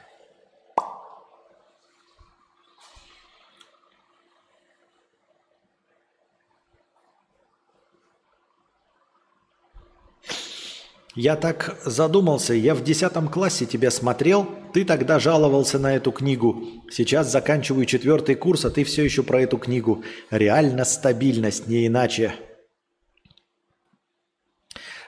[11.15, 16.65] Я так задумался, я в десятом классе тебя смотрел, ты тогда жаловался на эту книгу.
[16.91, 20.03] Сейчас заканчиваю четвертый курс, а ты все еще про эту книгу.
[20.31, 22.35] Реально стабильность, не иначе.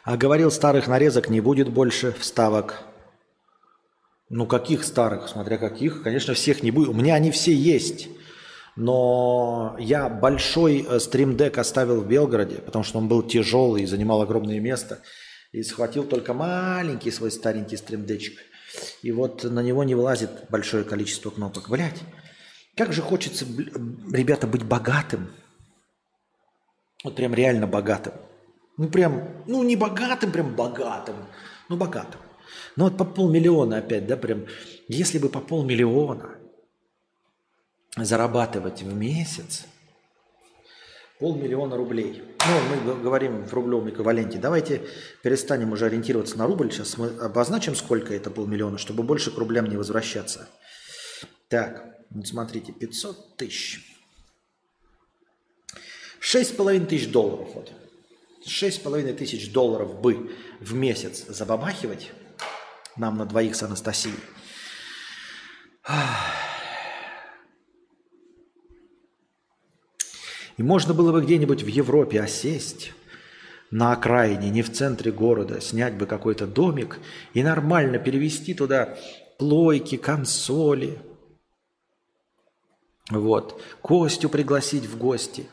[0.04, 2.82] А говорил, старых нарезок не будет больше вставок.
[4.28, 6.90] Ну каких старых, смотря каких, конечно, всех не будет.
[6.90, 8.08] У меня они все есть.
[8.76, 14.22] Но я большой э, стримдек оставил в Белгороде, потому что он был тяжелый и занимал
[14.22, 15.00] огромное место–
[15.52, 18.38] и схватил только маленький свой старенький стримдечик.
[19.02, 21.68] И вот на него не вылазит большое количество кнопок.
[21.68, 22.02] Блять,
[22.76, 23.44] как же хочется,
[24.12, 25.30] ребята, быть богатым.
[27.04, 28.14] Вот прям реально богатым.
[28.76, 31.16] Ну прям, ну не богатым, прям богатым,
[31.68, 32.20] ну богатым.
[32.76, 34.46] Ну вот по полмиллиона опять, да, прям,
[34.88, 36.36] если бы по полмиллиона
[37.96, 39.66] зарабатывать в месяц–
[41.18, 42.22] Полмиллиона рублей.
[42.48, 44.38] Ну, мы говорим в рублевом эквиваленте.
[44.38, 44.86] Давайте
[45.22, 46.70] перестанем уже ориентироваться на рубль.
[46.70, 50.48] Сейчас мы обозначим, сколько это полмиллиона, чтобы больше к рублям не возвращаться.
[51.48, 53.96] Так, смотрите, 500 тысяч.
[56.20, 57.48] Шесть с половиной тысяч долларов.
[57.54, 57.72] Вот.
[58.46, 62.12] Шесть с половиной тысяч долларов бы в месяц забабахивать
[62.96, 64.14] нам на двоих с Анастасией.
[70.56, 72.92] И можно было бы где-нибудь в Европе осесть
[73.70, 76.98] на окраине, не в центре города, снять бы какой-то домик
[77.34, 78.96] и нормально перевести туда
[79.38, 80.98] плойки, консоли.
[83.10, 83.60] Вот.
[83.82, 85.46] Костю пригласить в гости.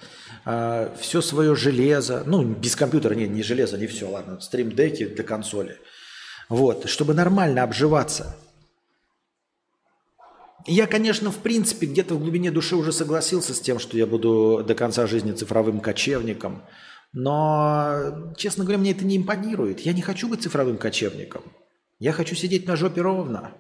[0.46, 2.24] А, все свое железо.
[2.26, 4.40] Ну, без компьютера, нет, не железо, не все, ладно.
[4.40, 5.78] Стримдеки для консоли.
[6.50, 6.90] Вот.
[6.90, 8.36] Чтобы нормально обживаться.
[10.66, 14.64] Я, конечно, в принципе, где-то в глубине души уже согласился с тем, что я буду
[14.66, 16.64] до конца жизни цифровым кочевником.
[17.12, 19.82] Но, честно говоря, мне это не импонирует.
[19.82, 21.44] Я не хочу быть цифровым кочевником.
[22.00, 23.52] Я хочу сидеть на жопе ровно.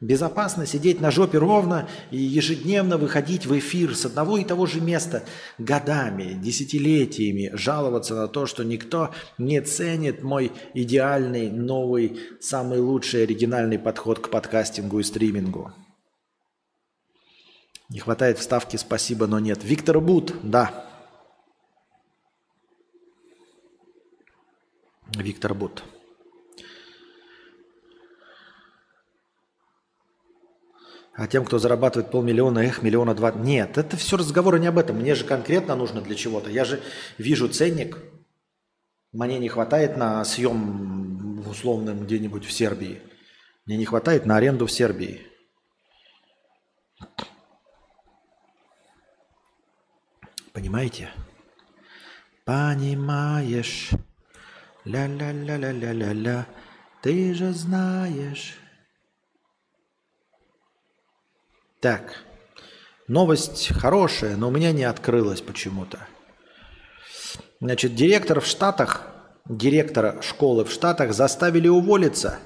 [0.00, 4.80] Безопасно сидеть на жопе ровно и ежедневно выходить в эфир с одного и того же
[4.80, 5.24] места
[5.58, 13.78] годами, десятилетиями, жаловаться на то, что никто не ценит мой идеальный, новый, самый лучший оригинальный
[13.78, 15.70] подход к подкастингу и стримингу.
[17.90, 19.64] Не хватает вставки «Спасибо, но нет».
[19.64, 20.86] Виктор Бут, да.
[25.16, 25.82] Виктор Бут.
[31.14, 33.32] А тем, кто зарабатывает полмиллиона, эх, миллиона два.
[33.32, 34.96] Нет, это все разговоры не об этом.
[34.96, 36.48] Мне же конкретно нужно для чего-то.
[36.48, 36.80] Я же
[37.18, 37.98] вижу ценник.
[39.12, 43.02] Мне не хватает на съем условным где-нибудь в Сербии.
[43.66, 45.26] Мне не хватает на аренду в Сербии.
[50.52, 51.10] Понимаете?
[52.44, 53.90] Понимаешь?
[54.84, 56.46] Ля-ля-ля-ля-ля-ля-ля.
[57.02, 58.56] Ты же знаешь.
[61.80, 62.24] Так.
[63.08, 65.98] Новость хорошая, но у меня не открылась почему-то.
[67.60, 69.06] Значит, директор в Штатах,
[69.48, 72.38] директора школы в Штатах заставили уволиться,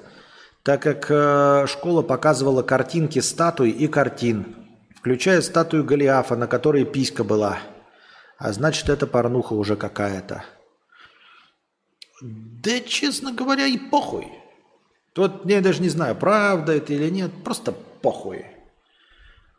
[0.62, 4.64] так как э, школа показывала картинки статуй и картин
[5.04, 7.58] включая статую Голиафа, на которой писька была.
[8.38, 10.44] А значит, это порнуха уже какая-то.
[12.20, 14.28] Да, честно говоря, и похуй.
[15.12, 18.46] Тут я даже не знаю, правда это или нет, просто похуй.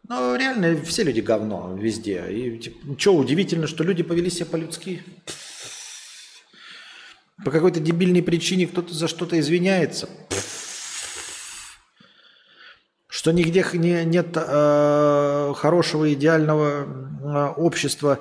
[0.07, 2.25] Но реально все люди говно везде.
[2.29, 5.03] И типа, что удивительно, что люди повели себя по-людски.
[7.43, 10.09] По какой-то дебильной причине кто-то за что-то извиняется.
[13.07, 18.19] Что нигде не, нет э, хорошего идеального э, общества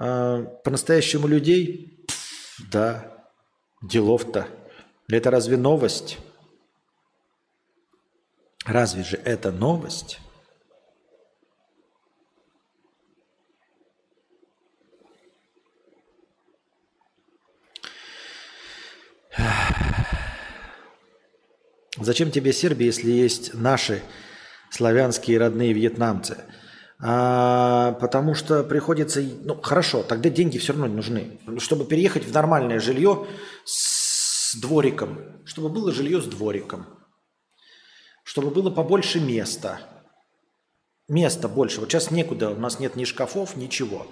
[0.00, 2.06] э, по-настоящему людей.
[2.70, 3.10] да,
[3.82, 4.48] делов-то.
[5.08, 6.18] Это разве новость?
[8.64, 10.20] Разве же это новость?
[21.96, 24.02] Зачем тебе Сербия, если есть наши
[24.70, 26.38] славянские родные вьетнамцы?
[27.02, 29.22] А, потому что приходится...
[29.22, 31.40] Ну, хорошо, тогда деньги все равно нужны.
[31.58, 33.26] Чтобы переехать в нормальное жилье
[33.64, 35.18] с двориком.
[35.44, 36.86] Чтобы было жилье с двориком.
[38.22, 39.80] Чтобы было побольше места.
[41.08, 41.80] Места больше.
[41.80, 44.06] Вот сейчас некуда, у нас нет ни шкафов, ничего.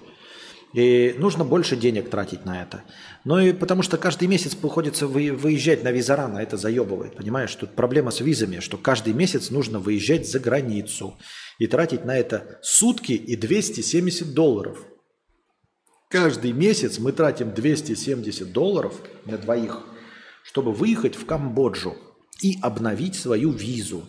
[0.74, 2.82] И нужно больше денег тратить на это.
[3.24, 7.16] Ну и потому что каждый месяц приходится выезжать на визаран, а это заебывает.
[7.16, 11.16] Понимаешь, тут проблема с визами, что каждый месяц нужно выезжать за границу
[11.58, 14.84] и тратить на это сутки и 270 долларов.
[16.10, 18.94] Каждый месяц мы тратим 270 долларов
[19.26, 19.80] на двоих,
[20.42, 21.96] чтобы выехать в Камбоджу
[22.42, 24.04] и обновить свою визу.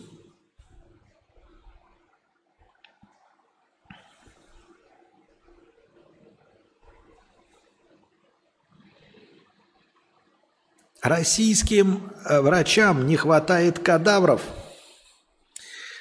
[11.02, 14.42] Российским э, врачам не хватает кадавров.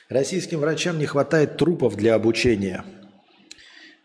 [0.09, 2.83] Российским врачам не хватает трупов для обучения.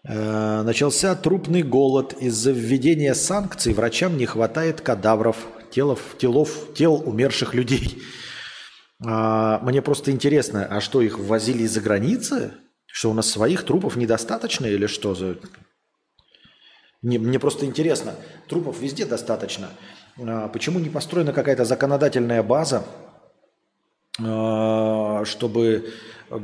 [0.06, 2.14] Э, начался трупный голод.
[2.20, 5.36] Из-за введения санкций врачам не хватает кадавров,
[5.72, 8.00] телов, телов, тел умерших людей.
[9.04, 12.52] А, мне просто интересно, а что, их ввозили из-за границы?
[12.86, 15.16] Что у нас своих трупов недостаточно или что.
[17.02, 18.14] Не, мне просто интересно.
[18.48, 19.70] Трупов везде достаточно.
[20.18, 22.84] А, почему не построена какая-то законодательная база,
[24.20, 25.92] а, чтобы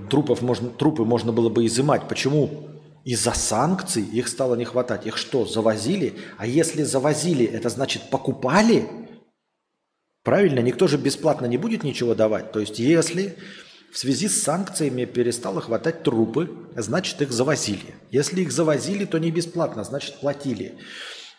[0.09, 2.09] трупов можно, трупы можно было бы изымать?
[2.09, 2.69] Почему
[3.05, 5.07] из-за санкций их стало не хватать?
[5.07, 6.15] Их что, завозили?
[6.39, 8.89] А если завозили, это значит покупали?
[10.23, 12.53] Правильно, никто же бесплатно не будет ничего давать.
[12.53, 13.37] То есть если
[13.93, 17.95] в связи с санкциями перестало хватать трупы, значит их завозили.
[18.11, 20.79] Если их завозили, то не бесплатно, значит платили.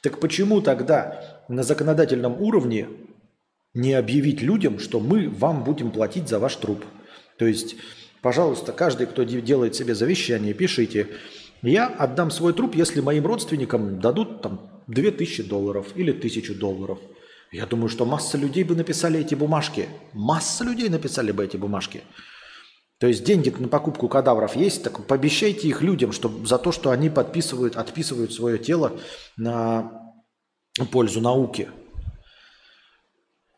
[0.02, 2.88] Так почему тогда на законодательном уровне
[3.74, 6.84] не объявить людям, что мы вам будем платить за ваш труп?
[7.38, 7.76] То есть,
[8.22, 11.08] пожалуйста, каждый, кто делает себе завещание, пишите,
[11.62, 17.00] я отдам свой труп, если моим родственникам дадут там 2000 долларов или 1000 долларов.
[17.52, 19.90] Я думаю, что масса людей бы написали эти бумажки.
[20.14, 22.02] Масса людей написали бы эти бумажки.
[22.98, 26.92] То есть деньги на покупку кадавров есть, так пообещайте их людям, чтобы за то, что
[26.92, 28.94] они подписывают, отписывают свое тело
[29.38, 30.01] на
[30.92, 31.70] пользу науки.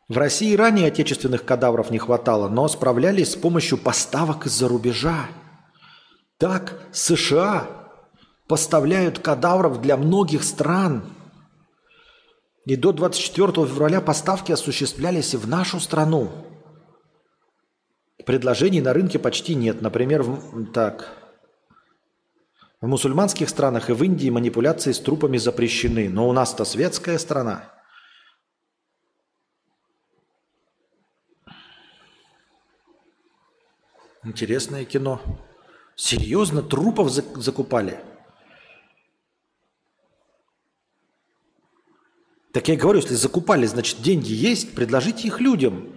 [0.08, 5.28] В России ранее отечественных кадавров не хватало, но справлялись с помощью поставок из-за рубежа.
[6.38, 7.68] Так США
[8.46, 11.04] поставляют кадавров для многих стран.
[12.66, 16.30] И до 24 февраля поставки осуществлялись и в нашу страну.
[18.26, 19.80] Предложений на рынке почти нет.
[19.82, 21.23] Например, в, так,
[22.84, 26.10] в мусульманских странах и в Индии манипуляции с трупами запрещены.
[26.10, 27.72] Но у нас-то светская страна.
[34.22, 35.22] Интересное кино.
[35.96, 37.98] Серьезно, трупов закупали?
[42.52, 45.88] Так я говорю, если закупали, значит деньги есть, предложите их людям.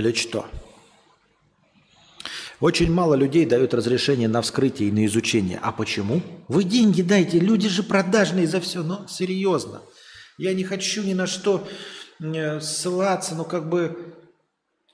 [0.00, 0.46] Или что?
[2.58, 5.58] Очень мало людей дают разрешение на вскрытие и на изучение.
[5.62, 6.22] А почему?
[6.48, 8.82] Вы деньги дайте, люди же продажные за все.
[8.82, 9.82] Но серьезно.
[10.38, 11.68] Я не хочу ни на что
[12.18, 14.14] э, ссылаться, но как бы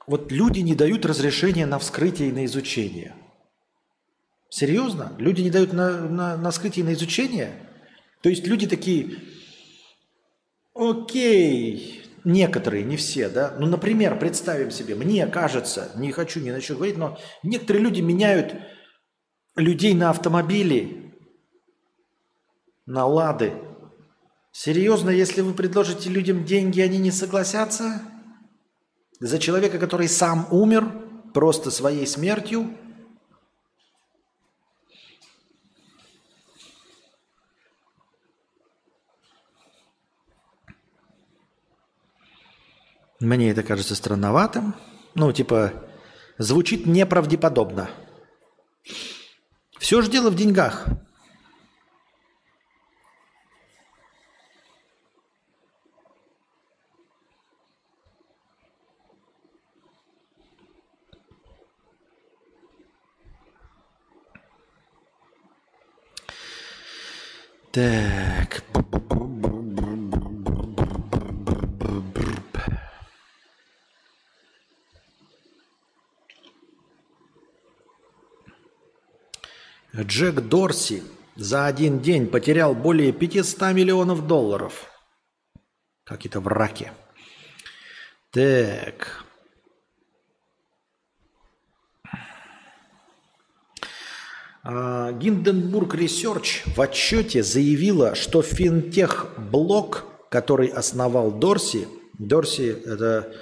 [0.09, 3.15] вот люди не дают разрешения на вскрытие и на изучение.
[4.49, 5.15] Серьезно?
[5.19, 7.53] Люди не дают на, на, на вскрытие и на изучение?
[8.23, 9.19] То есть люди такие,
[10.74, 16.61] окей, некоторые, не все, да, ну, например, представим себе, мне кажется, не хочу ни на
[16.61, 18.55] что говорить, но некоторые люди меняют
[19.57, 21.15] людей на автомобили,
[22.85, 23.53] на лады,
[24.59, 28.01] Серьезно, если вы предложите людям деньги, они не согласятся?
[29.20, 30.90] За человека, который сам умер
[31.35, 32.70] просто своей смертью?
[43.20, 44.74] Мне это кажется странноватым.
[45.14, 45.72] Ну, типа,
[46.36, 47.88] звучит неправдеподобно.
[49.78, 50.86] Все же дело в деньгах.
[67.72, 68.62] Так.
[80.02, 81.02] Джек Дорси
[81.36, 84.86] за один день потерял более 500 миллионов долларов.
[86.05, 86.93] Какие-то враки.
[88.31, 89.24] Так.
[94.62, 101.86] А, Гинденбург Research в отчете заявила, что финтех-блок, который основал Дорси,
[102.18, 103.32] Дорси это,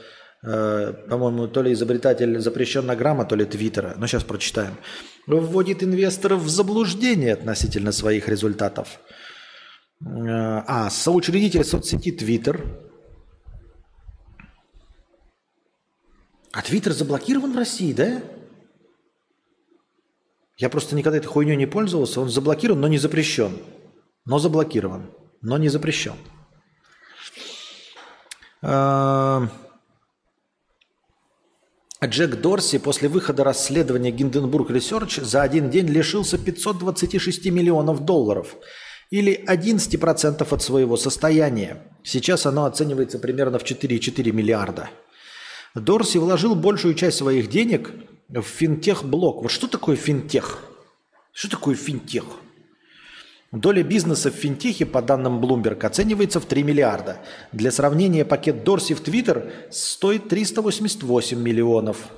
[0.44, 4.76] по-моему, то ли изобретатель запрещенной грамма, то ли Твиттера, но сейчас прочитаем,
[5.26, 9.00] вводит инвесторов в заблуждение относительно своих результатов.
[10.04, 12.62] Э, а, соучредитель соцсети Твиттер.
[16.52, 18.22] А Твиттер заблокирован в России, да?
[20.56, 22.20] Я просто никогда этой хуйней не пользовался.
[22.20, 23.58] Он заблокирован, но не запрещен.
[24.24, 25.10] Но заблокирован,
[25.40, 26.16] но не запрещен.
[28.62, 29.48] А,
[32.06, 38.56] Джек Дорси после выхода расследования Гинденбург Research за один день лишился 526 миллионов долларов
[39.10, 41.82] или 11% от своего состояния.
[42.02, 44.90] Сейчас оно оценивается примерно в 4,4 миллиарда.
[45.74, 47.90] Дорси вложил большую часть своих денег
[48.28, 49.42] в финтех-блок.
[49.42, 50.58] Вот что такое финтех?
[51.32, 52.24] Что такое финтех?
[53.54, 57.18] Доля бизнеса в финтехе, по данным Bloomberg, оценивается в 3 миллиарда.
[57.52, 62.08] Для сравнения, пакет Дорси в Твиттер стоит 388 миллионов.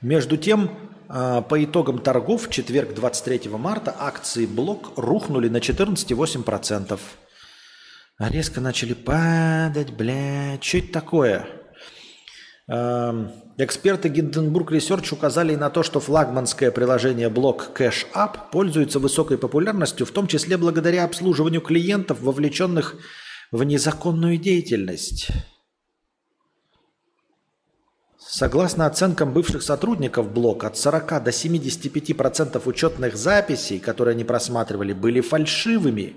[0.00, 0.70] Между тем,
[1.06, 6.98] а, по итогам торгов в четверг 23 марта акции Блок рухнули на 14,8%.
[8.18, 10.64] Резко начали падать, блядь.
[10.64, 11.57] Что это такое?
[12.68, 19.38] Эксперты Гинденбург Research указали и на то, что флагманское приложение блок Cash App пользуется высокой
[19.38, 22.96] популярностью, в том числе благодаря обслуживанию клиентов, вовлеченных
[23.52, 25.28] в незаконную деятельность.
[28.18, 35.22] Согласно оценкам бывших сотрудников блок, от 40 до 75% учетных записей, которые они просматривали, были
[35.22, 36.16] фальшивыми,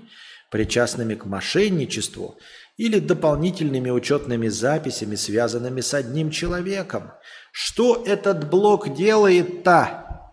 [0.50, 2.36] причастными к мошенничеству–
[2.76, 7.12] или дополнительными учетными записями, связанными с одним человеком.
[7.52, 10.30] Что этот блок делает-то?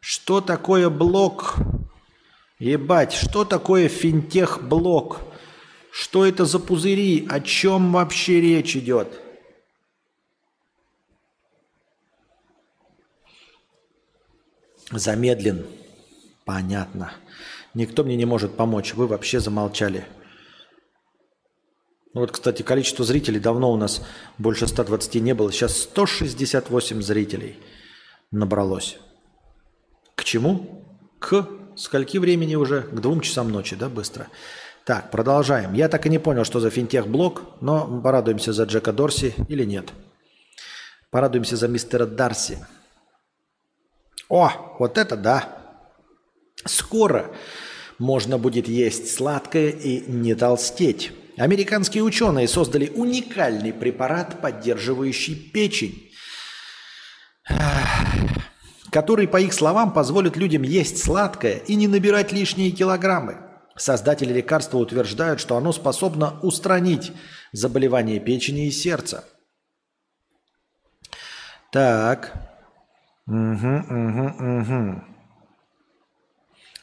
[0.00, 1.56] Что такое блок?
[2.58, 5.20] Ебать, что такое финтех-блок?
[5.90, 7.26] Что это за пузыри?
[7.30, 9.08] О чем вообще речь идет?
[14.90, 15.66] Замедлен.
[16.44, 17.12] Понятно.
[17.74, 18.94] Никто мне не может помочь.
[18.94, 20.04] Вы вообще замолчали.
[22.12, 24.02] Ну вот, кстати, количество зрителей давно у нас
[24.38, 25.52] больше 120 не было.
[25.52, 27.58] Сейчас 168 зрителей
[28.32, 28.98] набралось.
[30.16, 30.84] К чему?
[31.20, 32.82] К скольки времени уже?
[32.82, 34.26] К двум часам ночи, да, быстро?
[34.84, 35.72] Так, продолжаем.
[35.74, 39.92] Я так и не понял, что за финтех-блок, но порадуемся за Джека Дорси или нет.
[41.10, 42.58] Порадуемся за мистера Дарси.
[44.28, 45.59] О, вот это да.
[46.64, 47.30] Скоро
[47.98, 51.12] можно будет есть сладкое и не толстеть.
[51.36, 56.10] Американские ученые создали уникальный препарат, поддерживающий печень,
[58.90, 63.38] который, по их словам, позволит людям есть сладкое и не набирать лишние килограммы.
[63.76, 67.12] Создатели лекарства утверждают, что оно способно устранить
[67.52, 69.24] заболевания печени и сердца.
[71.72, 72.34] Так.
[73.26, 75.09] Угу, угу, угу.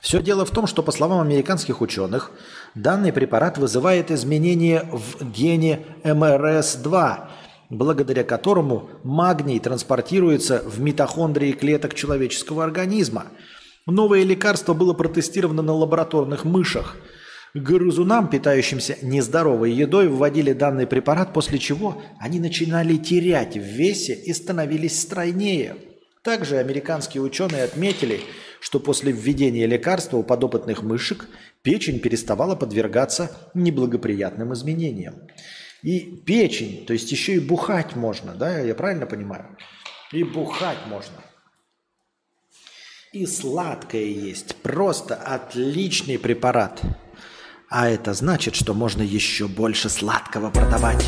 [0.01, 2.31] Все дело в том, что, по словам американских ученых,
[2.75, 7.27] данный препарат вызывает изменения в гене МРС-2,
[7.69, 13.27] благодаря которому магний транспортируется в митохондрии клеток человеческого организма.
[13.85, 16.95] Новое лекарство было протестировано на лабораторных мышах.
[17.53, 24.33] Грызунам, питающимся нездоровой едой, вводили данный препарат, после чего они начинали терять в весе и
[24.33, 25.77] становились стройнее.
[26.27, 28.19] Также американские ученые отметили,
[28.59, 31.25] что после введения лекарства у подопытных мышек
[31.61, 35.21] печень переставала подвергаться неблагоприятным изменениям.
[35.83, 39.57] И печень, то есть еще и бухать можно, да, я правильно понимаю?
[40.11, 41.15] И бухать можно.
[43.13, 44.57] И сладкое есть.
[44.57, 46.81] Просто отличный препарат.
[47.69, 51.05] А это значит, что можно еще больше сладкого продавать.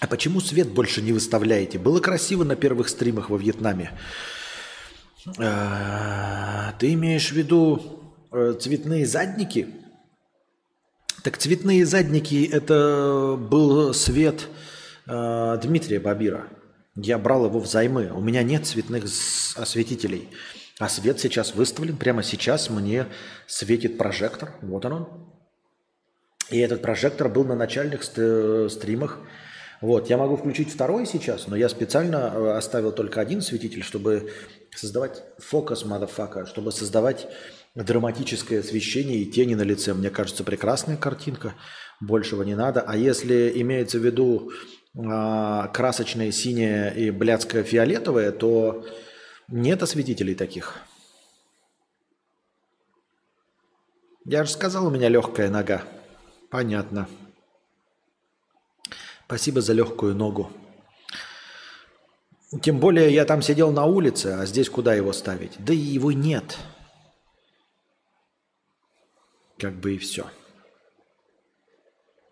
[0.00, 1.78] А почему свет больше не выставляете?
[1.78, 3.92] Было красиво на первых стримах во Вьетнаме.
[5.38, 8.02] А, Ты имеешь в виду
[8.32, 9.68] э, цветные задники?
[11.24, 14.46] Так цветные задники– это был свет
[15.06, 16.46] э, Дмитрия Бабира.
[16.94, 18.10] Я брал его взаймы.
[18.12, 19.04] У меня нет цветных
[19.56, 20.28] осветителей.
[20.78, 21.96] А свет сейчас выставлен.
[21.96, 23.06] Прямо сейчас мне
[23.48, 24.54] светит прожектор.
[24.62, 25.08] Вот он.
[26.50, 29.18] И этот прожектор был на начальных ст- стримах.
[29.80, 34.32] Вот, я могу включить второй сейчас, но я специально э, оставил только один светитель, чтобы
[34.74, 37.28] создавать фокус, motherfucker, чтобы создавать
[37.74, 39.94] драматическое освещение и тени на лице.
[39.94, 41.54] Мне кажется, прекрасная картинка,
[42.00, 42.80] большего не надо.
[42.80, 44.50] А если имеется в виду
[44.96, 48.84] а, красочное синее и блядское фиолетовое, то
[49.46, 50.76] нет осветителей таких.
[54.24, 55.82] Я же сказал, у меня легкая нога.
[56.50, 57.08] Понятно.
[59.28, 60.50] Спасибо за легкую ногу.
[62.62, 65.52] Тем более я там сидел на улице, а здесь куда его ставить?
[65.58, 66.56] Да и его нет.
[69.58, 70.30] Как бы и все.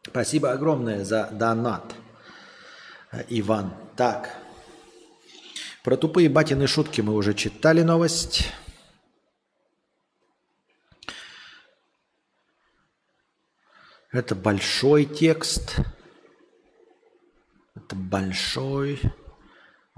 [0.06, 1.94] Спасибо огромное за донат,
[3.28, 3.74] Иван.
[3.94, 4.34] Так.
[5.84, 8.54] Про тупые батины шутки мы уже читали новость.
[14.12, 15.76] Это большой текст.
[17.76, 19.00] Это большой.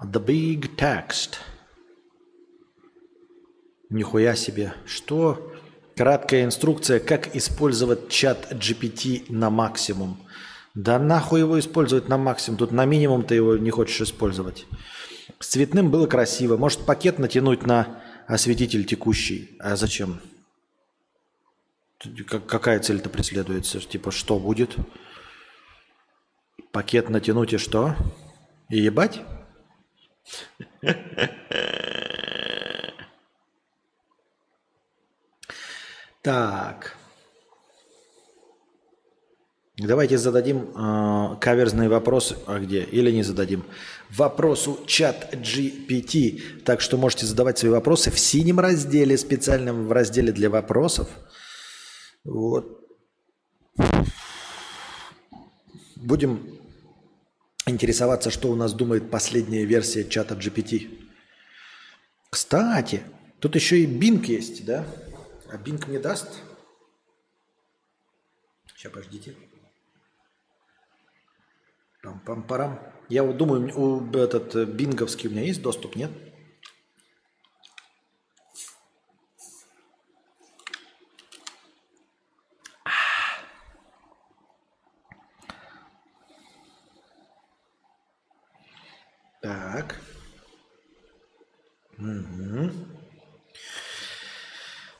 [0.02, 1.36] The big text.
[3.88, 4.74] Нихуя себе.
[4.84, 5.52] Что?
[5.96, 10.18] Краткая инструкция, как использовать чат GPT на максимум.
[10.74, 12.59] Да нахуй его использовать на максимум?
[12.59, 14.66] Тут на минимум ты его не хочешь использовать.
[15.40, 16.56] С цветным было красиво.
[16.56, 19.56] Может пакет натянуть на осветитель текущий.
[19.60, 20.20] А зачем?
[22.26, 23.80] Какая цель-то преследуется?
[23.80, 24.76] Типа что будет?
[26.73, 27.97] Пакет натянуть и что?
[28.69, 29.23] И ебать?
[36.23, 36.97] Так.
[39.78, 42.35] Давайте зададим э, каверзный вопрос.
[42.47, 42.82] А где?
[42.82, 43.65] Или не зададим?
[44.11, 46.62] Вопросу чат GPT.
[46.65, 51.09] Так что можете задавать свои вопросы в синем разделе, специальном в разделе для вопросов.
[52.24, 52.85] Вот.
[55.95, 56.57] Будем
[57.69, 61.09] интересоваться, что у нас думает последняя версия чата GPT.
[62.31, 63.03] Кстати,
[63.40, 64.85] тут еще и Bing есть, да?
[65.51, 66.43] А Bing мне даст?
[68.74, 69.35] Сейчас, подождите.
[72.03, 72.78] Пам-пам-парам.
[73.09, 76.11] Я вот думаю, у этот э, бинговский у меня есть доступ, нет?
[89.40, 90.01] Так.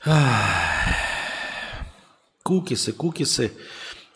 [0.05, 0.95] Ах.
[2.45, 3.53] Кукисы, кукисы.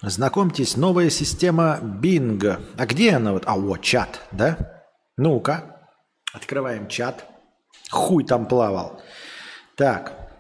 [0.01, 2.61] Знакомьтесь, новая система Bing.
[2.77, 3.33] А где она?
[3.33, 3.45] Вот?
[3.47, 4.83] А, вот, чат, да?
[5.17, 5.89] Ну-ка.
[6.33, 7.27] Открываем чат.
[7.91, 9.03] Хуй там плавал.
[9.77, 10.31] Так.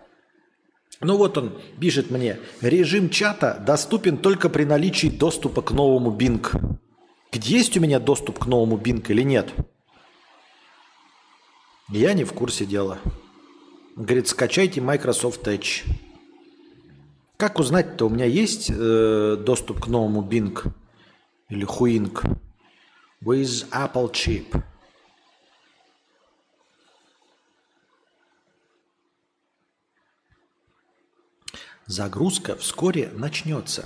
[1.00, 2.38] Ну вот он пишет мне.
[2.60, 6.46] Режим чата доступен только при наличии доступа к новому Bing.
[7.32, 9.52] Где есть у меня доступ к новому Bing или нет?
[11.92, 12.98] Я не в курсе дела.
[13.96, 15.84] Говорит, скачайте Microsoft Edge.
[17.36, 20.72] Как узнать-то, у меня есть э, доступ к новому Bing
[21.50, 22.38] или Huing
[23.22, 24.62] with Apple Chip?
[31.84, 33.84] Загрузка вскоре начнется.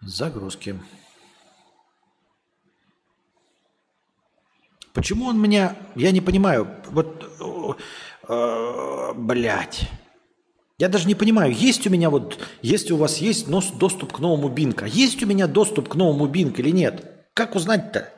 [0.00, 0.80] Загрузки.
[4.92, 5.76] Почему он меня...
[5.94, 6.68] Я не понимаю.
[6.88, 7.78] Вот...
[8.28, 9.88] Э, блять.
[10.78, 12.38] Я даже не понимаю, есть у меня вот...
[12.62, 15.94] Если у вас есть нос, доступ к новому Бинг, а есть у меня доступ к
[15.94, 17.28] новому Бинг или нет?
[17.34, 18.12] Как узнать-то?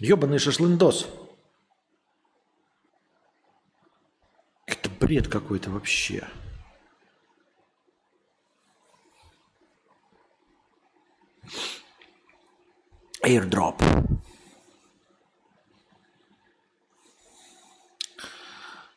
[0.00, 1.06] Ебаный шашлындос.
[4.66, 6.26] Это бред какой-то вообще.
[13.22, 13.82] Airdrop.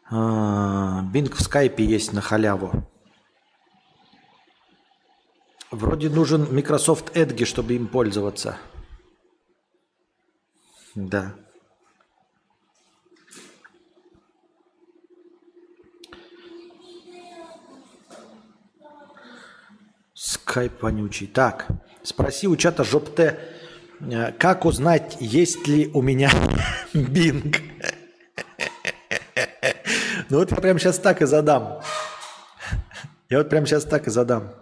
[0.10, 2.88] Бинг в скайпе есть на халяву.
[5.72, 8.58] Вроде нужен Microsoft Edge, чтобы им пользоваться.
[10.96, 11.36] Да.
[20.14, 21.28] Скайп вонючий.
[21.28, 21.68] Так,
[22.08, 26.32] спроси у чата ЖопТ, э, как узнать, есть ли у меня
[26.94, 27.58] Бинг?
[30.30, 31.82] Ну вот я прямо сейчас так и задам.
[33.30, 34.54] Я вот прямо сейчас так и задам.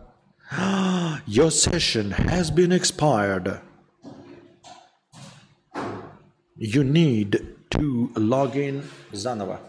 [1.28, 3.60] Your session has been expired.
[6.56, 9.60] You need to log in заново.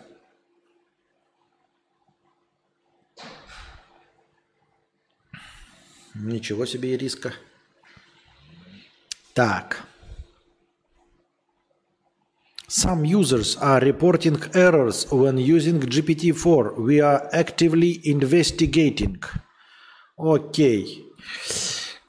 [6.15, 7.35] Ничего себе ириска.
[9.37, 9.85] Так.
[12.69, 16.79] Some users are reporting errors when using GPT-4.
[16.79, 19.23] We are actively investigating.
[20.17, 21.05] Окей.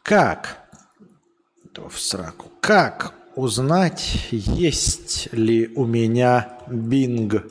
[0.04, 0.70] Как?
[1.76, 2.50] В сраку.
[2.62, 7.44] Как узнать, есть ли у меня Bing?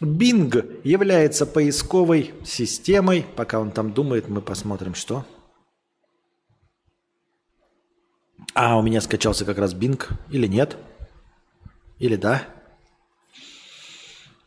[0.00, 3.26] Bing является поисковой системой.
[3.36, 5.26] Пока он там думает, мы посмотрим, что.
[8.54, 10.00] А, у меня скачался как раз Bing.
[10.30, 10.76] Или нет?
[11.98, 12.42] Или да?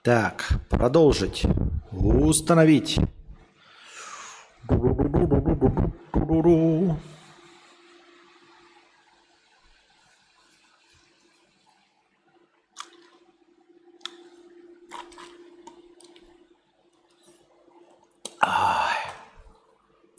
[0.02, 1.44] Так, продолжить.
[1.92, 2.98] Установить.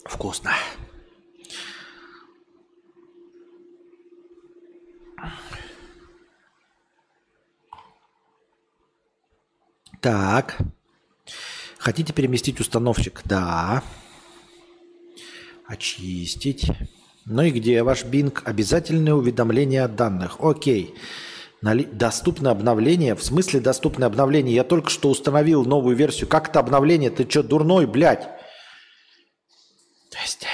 [0.05, 0.51] Вкусно.
[10.01, 10.57] Так.
[11.77, 13.21] Хотите переместить установщик?
[13.25, 13.83] Да.
[15.67, 16.71] Очистить.
[17.25, 18.41] Ну и где ваш Bing?
[18.43, 20.37] Обязательное уведомление о данных.
[20.39, 20.95] Окей.
[21.61, 21.83] Нали...
[21.83, 23.15] Доступно обновление?
[23.15, 24.55] В смысле доступное обновление?
[24.55, 26.27] Я только что установил новую версию.
[26.27, 27.09] Как это обновление?
[27.09, 28.27] Ты что, дурной, блядь?
[30.09, 30.47] Пиздец.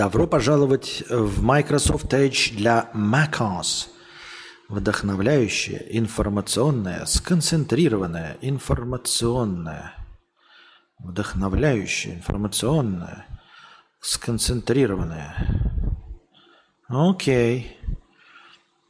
[0.00, 3.88] Добро пожаловать в Microsoft Edge для macOS.
[4.70, 9.92] Вдохновляющее, информационное, сконцентрированное, информационное.
[10.98, 13.26] Вдохновляющее, информационное,
[14.00, 15.34] сконцентрированное.
[16.88, 17.78] Окей.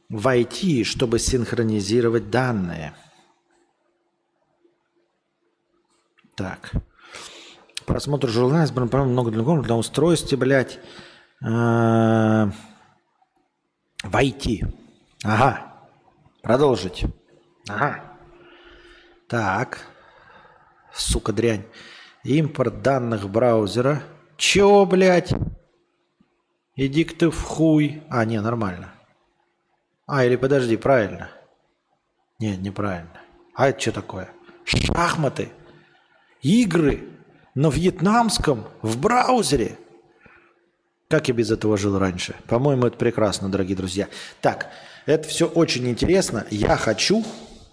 [0.07, 2.95] Войти, чтобы синхронизировать данные.
[6.37, 6.71] Так.
[7.85, 10.79] Просмотр журнала, много другого для устройства, блядь.
[11.43, 12.51] А,
[14.03, 14.65] войти.
[15.23, 15.73] Ага.
[16.41, 17.05] Продолжить.
[17.67, 18.03] Ага.
[19.27, 19.79] Так.
[20.93, 21.65] Сука, дрянь.
[22.23, 24.03] Импорт данных браузера.
[24.37, 25.33] Чё, блядь?
[26.75, 28.03] Иди-ка ты в хуй.
[28.09, 28.93] А, не, нормально.
[30.07, 31.29] А, или подожди, правильно.
[32.39, 33.21] Нет, неправильно.
[33.55, 34.29] А это что такое?
[34.65, 35.51] Шахматы.
[36.41, 37.10] Игры
[37.55, 39.77] на вьетнамском в браузере.
[41.09, 42.35] Как я без этого жил раньше?
[42.47, 44.07] По-моему, это прекрасно, дорогие друзья.
[44.39, 44.69] Так,
[45.05, 46.47] это все очень интересно.
[46.49, 47.25] Я хочу,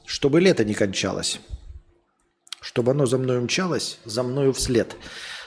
[0.07, 1.41] чтобы лето не кончалось.
[2.61, 4.97] Чтобы оно за мной умчалось, за мною вслед.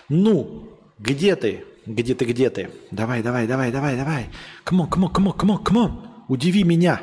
[0.08, 1.66] Ну, где ты?
[1.86, 2.72] Где ты, где ты?
[2.92, 4.30] Давай, давай, давай, давай, давай.
[4.64, 6.26] Кмо, кмо, кмо, кмо, кмо.
[6.30, 7.02] Удиви меня.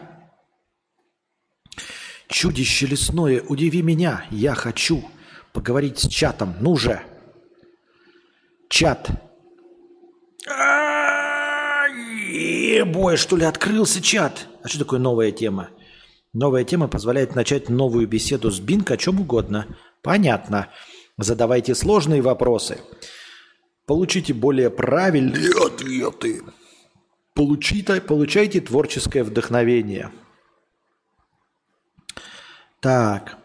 [2.28, 4.24] Чудище лесное, удиви меня.
[4.30, 5.05] Я хочу
[5.52, 6.55] поговорить с чатом.
[6.60, 7.02] Ну же.
[8.68, 9.10] Чат.
[12.30, 14.46] Ебой, что ли, открылся чат.
[14.62, 15.70] А что такое новая тема?
[16.32, 19.66] Новая тема позволяет начать новую беседу с Бинк о чем угодно.
[20.02, 20.68] Понятно.
[21.16, 22.78] Задавайте сложные вопросы.
[23.86, 26.42] Получите более правильные ответы.
[27.34, 30.12] Получите, получайте творческое вдохновение.
[32.80, 33.38] Так.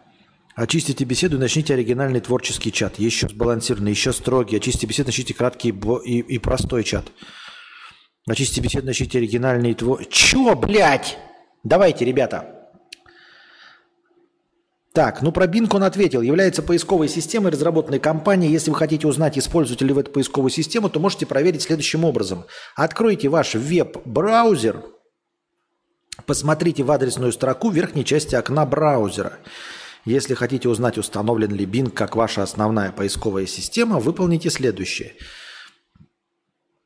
[0.54, 2.98] Очистите беседу и начните оригинальный творческий чат.
[2.98, 4.56] Еще сбалансированный, еще строгий.
[4.56, 5.70] Очистите беседу, начните краткий
[6.04, 7.06] и, и простой чат.
[8.28, 10.04] Очистите беседу, начните оригинальный твор...
[10.06, 11.18] Чё, блядь?
[11.64, 12.54] Давайте, ребята.
[14.92, 16.22] Так, ну про Bing он ответил.
[16.22, 18.52] Является поисковой системой, разработанной компанией.
[18.52, 22.44] Если вы хотите узнать, используете ли вы эту поисковую систему, то можете проверить следующим образом.
[22.76, 24.84] Откройте ваш веб-браузер,
[26.26, 29.40] посмотрите в адресную строку в верхней части окна браузера.
[30.04, 35.14] Если хотите узнать, установлен ли Bing как ваша основная поисковая система, выполните следующее.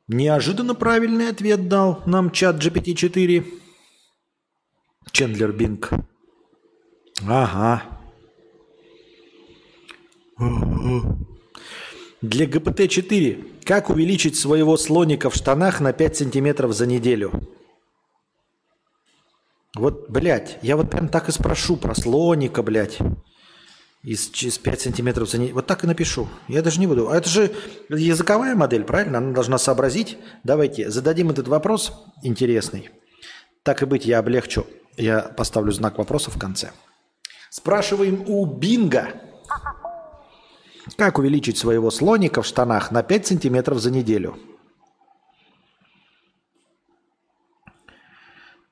[0.07, 3.45] Неожиданно правильный ответ дал нам чат GPT-4.
[5.11, 5.90] Чендлер Бинг.
[7.27, 7.82] Ага.
[12.23, 17.32] Для ГПТ-4 как увеличить своего слоника в штанах на 5 сантиметров за неделю?
[19.77, 22.99] Вот, блядь, я вот прям так и спрошу про слоника, блядь.
[24.03, 25.39] Из, из 5 сантиметров за.
[25.53, 26.28] Вот так и напишу.
[26.47, 27.11] Я даже не буду.
[27.11, 27.53] А это же
[27.89, 29.19] языковая модель, правильно?
[29.19, 30.16] Она должна сообразить.
[30.45, 31.93] Давайте зададим этот вопрос
[32.23, 32.90] интересный.
[33.65, 34.66] Так и быть, я облегчу.
[34.97, 36.70] Я поставлю знак вопроса в конце.
[37.51, 39.09] Спрашиваем у Бинга.
[40.97, 44.39] Как увеличить своего слоника в штанах на 5 сантиметров за неделю?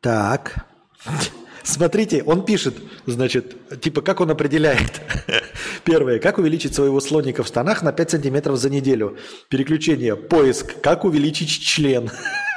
[0.01, 0.67] Так.
[1.63, 2.77] Смотрите, он пишет,
[3.07, 5.01] значит, типа, как он определяет.
[5.85, 9.19] Первое, как увеличить своего слоника в штанах на 5 сантиметров за неделю.
[9.49, 12.11] Переключение, поиск, как увеличить член.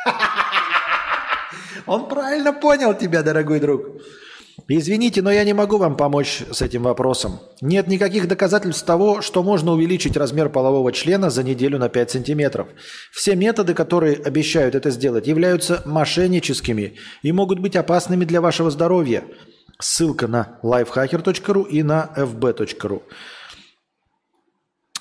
[1.88, 3.88] Он правильно понял тебя, дорогой друг.
[4.72, 7.40] Извините, но я не могу вам помочь с этим вопросом.
[7.60, 12.68] Нет никаких доказательств того, что можно увеличить размер полового члена за неделю на 5 сантиметров.
[13.12, 19.24] Все методы, которые обещают это сделать, являются мошенническими и могут быть опасными для вашего здоровья.
[19.80, 23.02] Ссылка на lifehacker.ru и на fb.ru.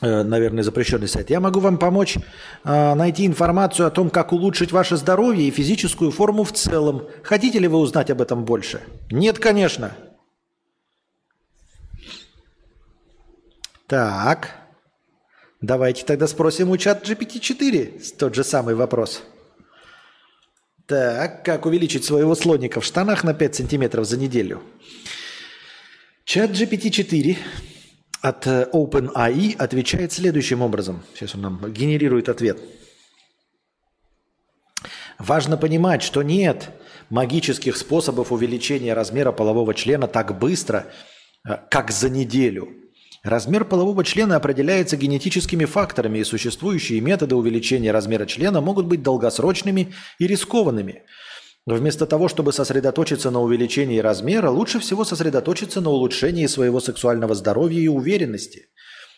[0.01, 1.31] Э, наверное, запрещенный сайт.
[1.31, 2.19] Я могу вам помочь
[2.65, 7.09] э, найти информацию о том, как улучшить ваше здоровье и физическую форму в целом.
[7.25, 8.81] Хотите ли вы узнать об этом больше?
[9.11, 9.97] Нет, конечно.
[13.89, 14.51] Так.
[15.61, 19.25] Давайте тогда спросим у чат GPT-4 тот же самый вопрос.
[20.87, 24.63] Так, как увеличить своего слоника в штанах на 5 сантиметров за неделю?
[26.25, 27.37] Чат GPT-4
[28.21, 31.03] от э, OpenAI отвечает следующим образом.
[31.15, 32.59] Сейчас он нам генерирует ответ.
[35.19, 36.71] Важно понимать, что нет
[37.11, 40.87] магических способов увеличения размера полового члена так быстро,
[41.47, 42.69] э, как за неделю.
[43.25, 49.95] Размер полового члена определяется генетическими факторами, и существующие методы увеличения размера члена могут быть долгосрочными
[50.19, 51.03] и рискованными–
[51.67, 57.81] Вместо того, чтобы сосредоточиться на увеличении размера, лучше всего сосредоточиться на улучшении своего сексуального здоровья
[57.81, 58.69] и уверенности.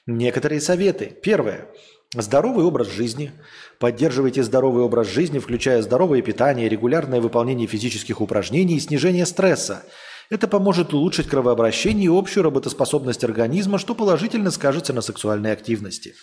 [0.07, 1.17] Некоторые советы.
[1.23, 1.69] Первое.
[2.13, 3.31] Здоровый образ жизни.
[3.79, 9.85] Поддерживайте здоровый образ жизни, включая здоровое питание, регулярное выполнение физических упражнений и снижение стресса.
[10.29, 16.15] Это поможет улучшить кровообращение и общую работоспособность организма, что положительно скажется на сексуальной активности.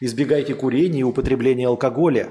[0.00, 2.30] Избегайте курения и употребления алкоголя.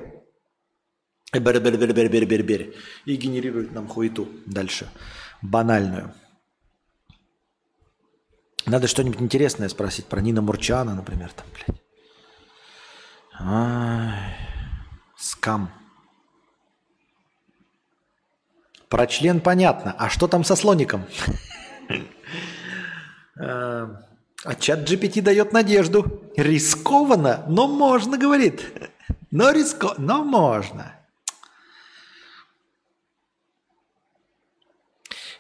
[1.40, 2.76] Бер -бер -бер -бер -бер -бер -бер.
[3.06, 4.88] И генерирует нам хуету дальше.
[5.42, 6.14] Банальную.
[8.66, 11.82] Надо что-нибудь интересное спросить про Нина Мурчана, например, там, блядь.
[13.40, 14.36] Ай,
[15.18, 15.70] скам.
[18.90, 19.94] Про член понятно.
[19.98, 21.06] А что там со слоником?
[23.38, 26.32] А чат GPT дает надежду.
[26.38, 28.64] Рискованно, но можно, говорит.
[29.32, 30.95] Но риско, но можно.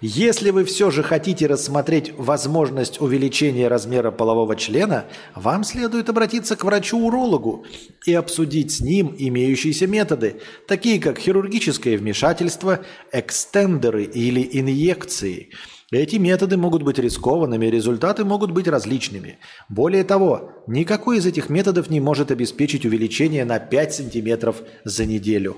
[0.08, 6.64] Если вы все же хотите рассмотреть возможность увеличения размера полового члена, вам следует обратиться к
[6.64, 7.66] врачу-урологу
[8.06, 15.50] и обсудить с ним имеющиеся методы, такие как хирургическое вмешательство, экстендеры или инъекции.
[15.90, 19.40] Эти методы могут быть рискованными, результаты могут быть различными.
[19.70, 25.58] Более того, никакой из этих методов не может обеспечить увеличение на 5 сантиметров за неделю.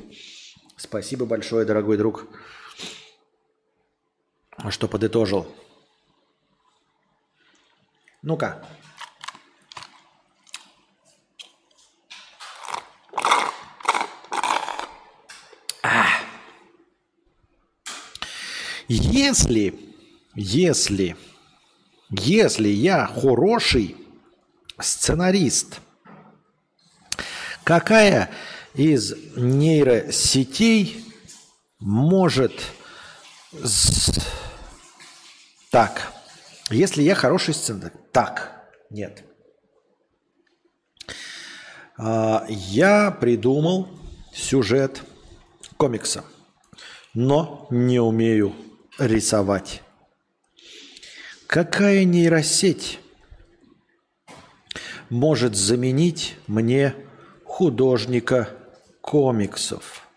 [0.77, 2.29] Спасибо большое, дорогой друг
[4.69, 5.47] что подытожил.
[8.21, 8.65] Ну-ка.
[18.87, 19.77] Если,
[20.33, 21.17] если,
[22.09, 23.97] если я хороший
[24.79, 25.81] сценарист,
[27.63, 28.31] какая
[28.73, 31.05] из нейросетей
[31.79, 32.53] может...
[35.71, 36.13] Так,
[36.69, 37.95] если я хороший сценарий...
[38.11, 39.23] Так, нет.
[41.97, 43.89] А, Я придумал
[44.33, 45.01] сюжет
[45.77, 46.23] комикса,
[47.13, 48.55] но не умею
[48.97, 49.81] рисовать.
[51.47, 52.99] Какая нейросеть
[55.09, 56.95] может заменить мне
[57.45, 58.49] художника
[59.01, 60.07] комиксов?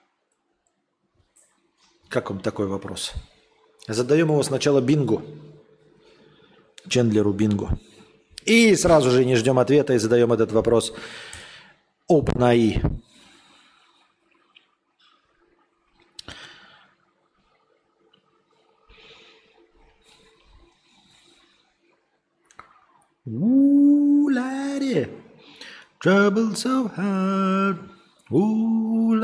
[2.09, 3.13] Как вам такой вопрос?
[3.93, 5.21] Задаем его сначала Бингу,
[6.89, 7.71] Чендлеру Бингу.
[8.45, 10.95] И сразу же не ждем ответа и задаем этот вопрос
[12.09, 13.01] OpenAI.
[23.27, 24.29] Ooh,
[26.01, 27.79] trouble so hard.
[28.31, 29.21] Ooh,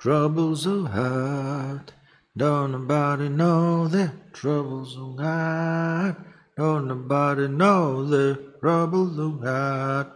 [0.00, 1.97] trouble so hard.
[2.38, 6.14] Don't nobody know the trouble so hard.
[6.56, 10.06] Don't nobody know the trouble so hard.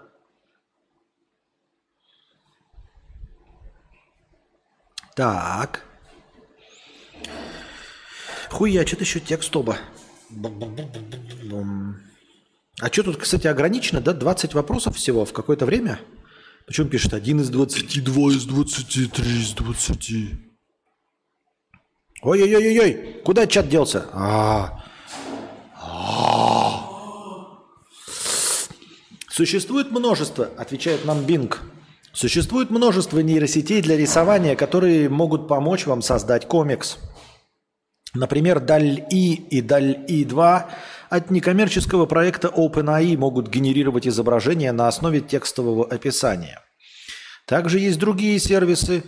[5.16, 5.82] Так.
[8.50, 9.78] Хуя, что-то еще текст оба.
[12.80, 14.12] А что тут, кстати, ограничено, да?
[14.12, 15.98] 20 вопросов всего в какое-то время?
[16.68, 20.51] Почему пишет 1 из 20, 2 из 20, 3 из 20?
[22.22, 24.06] Ой-ой-ой-ой, куда чат делся?
[24.12, 24.84] А.
[25.74, 26.88] А.
[29.28, 31.60] Существует множество, отвечает нам Бинг.
[32.12, 36.98] Существует множество нейросетей для рисования, которые могут помочь вам создать комикс.
[38.14, 40.70] Например, DALL-E и DALL-E 2
[41.10, 46.60] от некоммерческого проекта OpenAI могут генерировать изображения на основе текстового описания.
[47.46, 49.02] Также есть другие сервисы,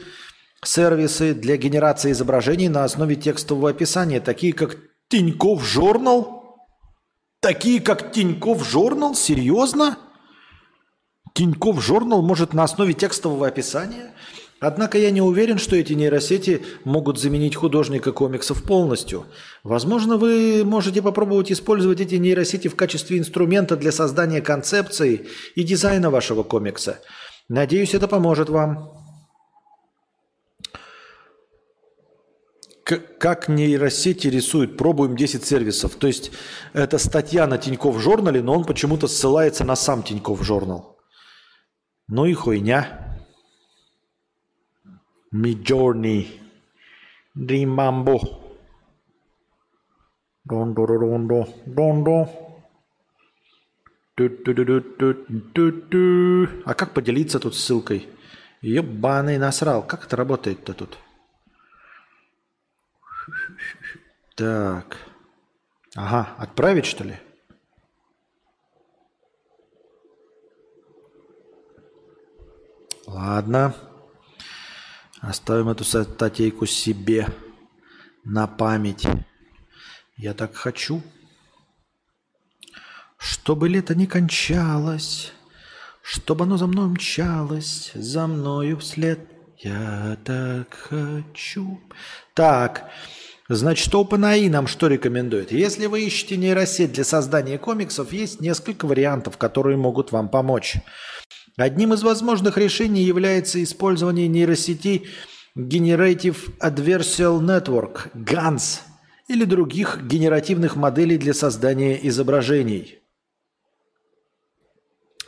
[0.67, 4.77] сервисы для генерации изображений на основе текстового описания, такие как
[5.09, 6.45] Тиньков Журнал.
[7.41, 9.15] Такие как Тиньков Журнал?
[9.15, 9.99] Серьезно?
[11.35, 14.15] Тиньков Журнал может на основе текстового описания?
[14.61, 19.27] Однако я не уверен, что эти нейросети могут заменить художника комиксов полностью.
[19.63, 26.09] Возможно, вы можете попробовать использовать эти нейросети в качестве инструмента для создания концепции и дизайна
[26.09, 27.01] вашего комикса.
[27.49, 29.04] Надеюсь, это поможет вам.
[32.85, 35.97] Как нейросети рисуют, пробуем 10 сервисов.
[35.97, 36.31] То есть
[36.73, 40.99] это статья на Тиньков журнале, но он почему-то ссылается на сам Тиньков журнал.
[42.09, 43.19] Ну и хуйня.
[45.35, 46.27] Midjourney.
[47.37, 48.21] Dreamambo.
[50.45, 51.47] Дон-дон-дон-дон.
[51.67, 52.29] Дон-дон.
[54.15, 56.49] Ту-ту-ду-ду-ду-ду-ду.
[56.65, 58.07] А как поделиться тут ссылкой?
[58.61, 59.83] Ебаный насрал.
[59.87, 60.99] Как это работает-то тут?
[64.37, 64.99] Так.
[65.95, 67.19] Ага, отправить что ли?
[73.07, 73.75] Ладно.
[75.21, 77.29] Оставим эту статейку себе
[78.25, 79.07] на память.
[80.17, 81.03] Я так хочу.
[83.17, 85.33] Чтобы лето не кончалось,
[86.03, 89.34] чтобы оно за мной мчалось, за мною вслед.
[89.65, 91.81] Я так хочу.
[92.35, 92.91] Так,
[93.49, 95.53] значит, OpenAI нам что рекомендует?
[95.53, 100.77] Если вы ищете нейросеть для создания комиксов, есть несколько вариантов, которые могут вам помочь.
[101.57, 105.07] Одним из возможных решений является использование нейросетей
[105.57, 108.81] Generative Adversarial Network, GANS,
[109.29, 112.99] или других генеративных моделей для создания изображений.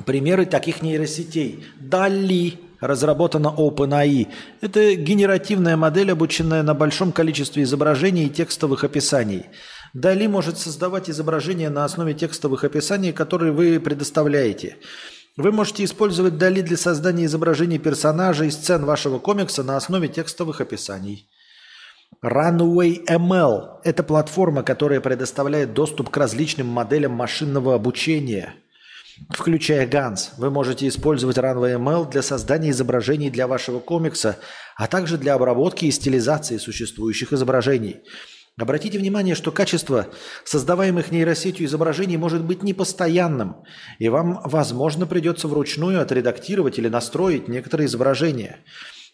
[0.06, 1.64] Примеры таких нейросетей.
[1.80, 4.28] DALL-E, разработана OpenAI.
[4.60, 9.46] Это генеративная модель, обученная на большом количестве изображений и текстовых описаний.
[9.94, 14.76] DALL-E может создавать изображения на основе текстовых описаний, которые вы предоставляете.
[15.36, 20.60] Вы можете использовать DALL-E для создания изображений персонажей и сцен вашего комикса на основе текстовых
[20.60, 21.28] описаний.
[22.22, 28.54] Runway ML– это платформа, которая предоставляет доступ к различным моделям машинного обучения,
[29.30, 30.30] включая GANS.
[30.38, 34.38] Вы можете использовать Runway ML для создания изображений для вашего комикса,
[34.76, 38.02] а также для обработки и стилизации существующих изображений.
[38.58, 40.06] Обратите внимание, что качество
[40.44, 43.64] создаваемых нейросетью изображений может быть непостоянным,
[43.98, 48.60] и вам, возможно, придется вручную отредактировать или настроить некоторые изображения–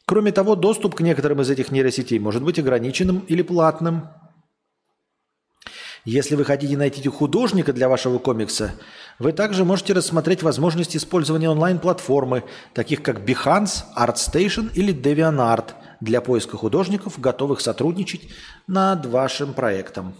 [0.04, 4.08] Кроме того, доступ к некоторым из этих нейросетей может быть ограниченным или платным.
[6.04, 8.74] Если вы хотите найти художника для вашего комикса,
[9.20, 12.42] вы также можете рассмотреть возможность использования онлайн-платформы,
[12.74, 18.28] таких как Behance, ArtStation или DeviantArt, для поиска художников, готовых сотрудничать
[18.66, 20.16] над вашим проектом.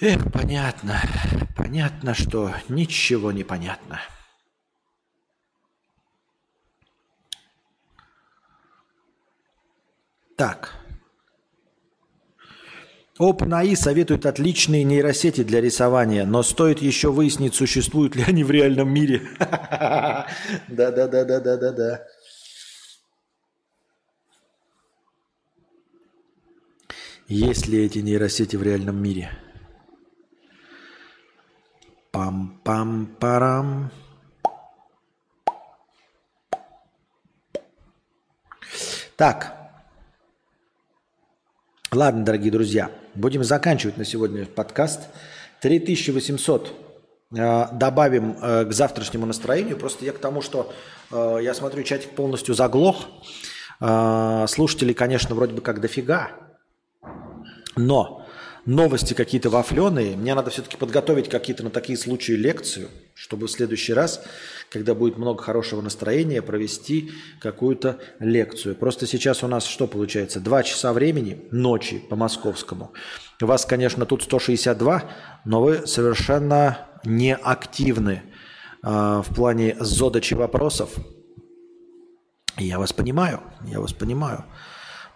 [0.00, 1.00] Эх, понятно,
[1.56, 4.00] понятно, что ничего не понятно.
[10.36, 10.87] Так.
[13.18, 18.92] OpenAI советует отличные нейросети для рисования, но стоит еще выяснить, существуют ли они в реальном
[18.92, 19.22] мире.
[20.68, 22.04] Да-да-да-да-да-да-да.
[27.26, 29.30] Есть ли эти нейросети в реальном мире?
[32.12, 33.90] Пам-пам-парам.
[39.16, 39.54] Так.
[41.90, 45.08] Ладно, дорогие друзья, будем заканчивать на сегодня подкаст.
[45.60, 46.72] 3800
[47.36, 49.76] э, добавим э, к завтрашнему настроению.
[49.76, 50.72] Просто я к тому, что
[51.10, 53.06] э, я смотрю, чатик полностью заглох.
[53.80, 56.32] Слушателей, конечно, вроде бы как дофига.
[57.76, 58.26] Но
[58.66, 60.16] новости какие-то вафленые.
[60.16, 62.88] Мне надо все-таки подготовить какие-то на такие случаи лекцию,
[63.18, 64.22] чтобы в следующий раз,
[64.70, 68.76] когда будет много хорошего настроения, провести какую-то лекцию.
[68.76, 70.38] Просто сейчас у нас что получается?
[70.38, 72.92] Два часа времени ночи по московскому.
[73.42, 75.02] У вас, конечно, тут 162,
[75.44, 78.22] но вы совершенно не активны
[78.84, 80.94] э, в плане задачи вопросов.
[82.56, 84.44] Я вас понимаю, я вас понимаю.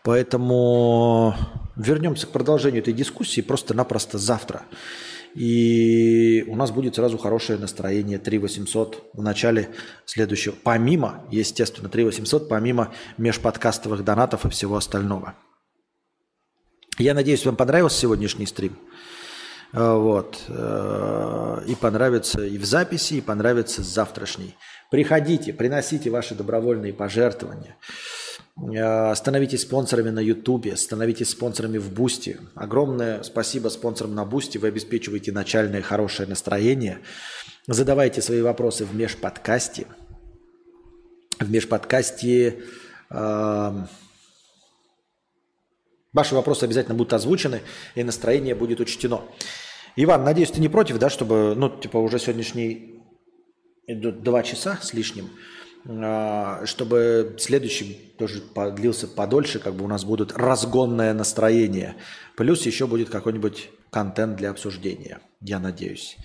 [0.02, 1.36] Поэтому
[1.76, 4.62] вернемся к продолжению этой дискуссии просто-напросто завтра.
[5.34, 9.70] И у нас будет сразу хорошее настроение 3800 в начале
[10.04, 10.54] следующего.
[10.62, 15.34] Помимо, естественно, 3800, помимо межподкастовых донатов и всего остального.
[16.98, 18.76] Я надеюсь, вам понравился сегодняшний стрим.
[19.72, 20.38] Э, вот.
[20.48, 24.54] Э, и понравится и в записи, и понравится завтрашний.
[24.90, 27.76] Приходите, приносите ваши добровольные пожертвования.
[28.56, 32.38] Э, становитесь спонсорами на Ютубе, становитесь спонсорами в Бусти.
[32.54, 34.58] Огромное спасибо спонсорам на Бусти.
[34.58, 36.98] Вы обеспечиваете начальное хорошее настроение.
[37.66, 39.86] Задавайте свои вопросы в межподкасте.
[41.40, 42.62] В межподкасте
[43.10, 43.86] э,
[46.12, 47.62] ваши вопросы обязательно будут озвучены,
[47.94, 49.22] и настроение будет учтено.
[49.96, 53.02] Иван, надеюсь, ты не против, да, чтобы, ну, типа, уже сегодняшний
[53.86, 55.30] идут два часа с лишним–
[55.84, 61.96] чтобы следующий тоже подлился подольше, как бы у нас будут разгонное настроение.
[62.36, 66.16] Плюс еще будет какой-нибудь контент для обсуждения, я надеюсь.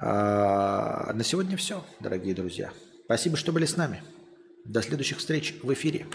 [0.00, 2.70] А, на сегодня все, дорогие друзья.
[3.04, 4.02] Спасибо, что были с нами.
[4.64, 6.06] До следующих встреч в эфире.